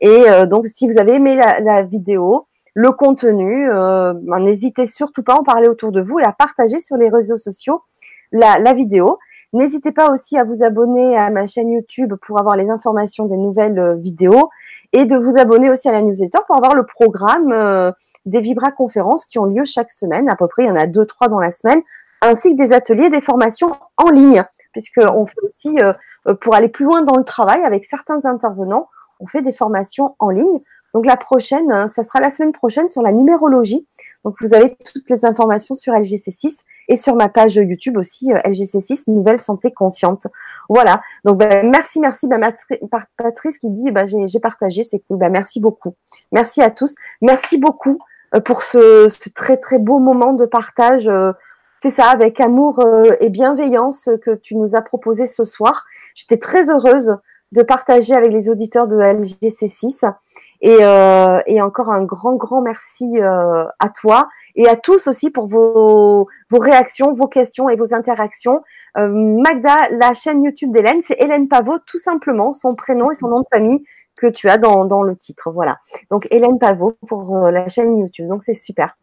[0.00, 2.46] Et donc, si vous avez aimé la vidéo,
[2.78, 3.68] le contenu.
[3.70, 6.96] Euh, ben, n'hésitez surtout pas à en parler autour de vous et à partager sur
[6.96, 7.82] les réseaux sociaux
[8.30, 9.18] la, vidéo.
[9.52, 13.36] N'hésitez pas aussi à vous abonner à ma chaîne YouTube pour avoir les informations des
[13.36, 14.48] nouvelles euh, vidéos
[14.92, 17.90] et de vous abonner aussi à la newsletter pour avoir le programme euh,
[18.26, 20.28] des Vibra conférences qui ont lieu chaque semaine.
[20.28, 21.82] À peu près, il y en a deux, trois dans la semaine,
[22.20, 25.76] ainsi que des ateliers, des formations en ligne, puisqu'on fait aussi,
[26.40, 28.88] pour aller plus loin dans le travail avec certains intervenants,
[29.20, 30.60] on fait des formations en ligne.
[30.94, 33.86] Donc la prochaine, hein, ça sera la semaine prochaine sur la numérologie.
[34.24, 38.38] Donc vous avez toutes les informations sur LGC6 et sur ma page YouTube aussi euh,
[38.38, 40.26] LGC6 Nouvelle Santé Consciente.
[40.68, 41.02] Voilà.
[41.24, 42.40] Donc ben, merci, merci ben,
[43.16, 45.18] Patrice qui dit ben, j'ai partagé, c'est cool.
[45.18, 45.94] Ben, merci beaucoup.
[46.32, 46.94] Merci à tous.
[47.20, 47.98] Merci beaucoup
[48.34, 51.06] euh, pour ce, très très beau moment de partage.
[51.06, 51.32] Euh,
[51.80, 52.84] c'est ça, avec amour
[53.20, 55.86] et bienveillance que tu nous as proposé ce soir.
[56.16, 57.18] J'étais très heureuse
[57.52, 60.12] de partager avec les auditeurs de LGC6.
[60.60, 65.30] Et, euh, et encore un grand, grand merci euh, à toi et à tous aussi
[65.30, 68.62] pour vos, vos réactions, vos questions et vos interactions.
[68.96, 73.28] Euh, Magda, la chaîne YouTube d'Hélène, c'est Hélène Pavot, tout simplement, son prénom et son
[73.28, 73.84] nom de famille
[74.18, 75.50] que tu as dans, dans le titre.
[75.50, 75.78] Voilà.
[76.10, 78.28] Donc Hélène Pavot pour euh, la chaîne YouTube.
[78.28, 78.96] Donc c'est super.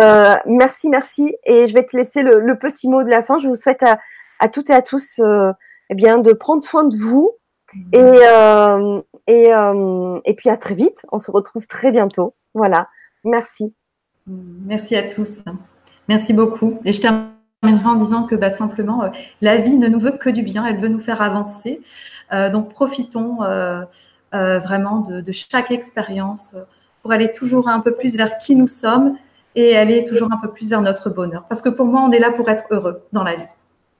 [0.00, 1.34] Euh, merci, merci.
[1.44, 3.38] Et je vais te laisser le, le, petit mot de la fin.
[3.38, 3.98] Je vous souhaite à,
[4.38, 5.50] à toutes et à tous euh,
[5.90, 7.32] eh bien, de prendre soin de vous.
[7.92, 11.04] Et, euh, et, euh, et puis à très vite.
[11.12, 12.34] On se retrouve très bientôt.
[12.54, 12.88] Voilà.
[13.24, 13.74] Merci.
[14.26, 15.42] Merci à tous.
[16.08, 16.78] Merci beaucoup.
[16.84, 19.08] Et je terminerai en disant que bah, simplement, euh,
[19.40, 20.64] la vie ne nous veut que du bien.
[20.64, 21.80] Elle veut nous faire avancer.
[22.30, 23.38] donc profitons
[24.32, 26.56] vraiment de, de, chaque expérience
[27.02, 29.16] pour aller toujours un peu plus vers qui nous sommes
[29.54, 31.44] et aller toujours un peu plus vers notre bonheur.
[31.48, 33.44] Parce que pour moi, on est là pour être heureux dans la vie.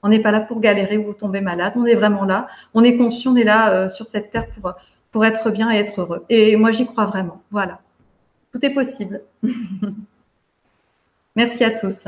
[0.03, 1.73] On n'est pas là pour galérer ou tomber malade.
[1.75, 2.47] On est vraiment là.
[2.73, 4.73] On est conscient, on est là euh, sur cette terre pour,
[5.11, 6.25] pour être bien et être heureux.
[6.29, 7.41] Et moi, j'y crois vraiment.
[7.51, 7.79] Voilà.
[8.51, 9.21] Tout est possible.
[11.35, 12.07] Merci à tous.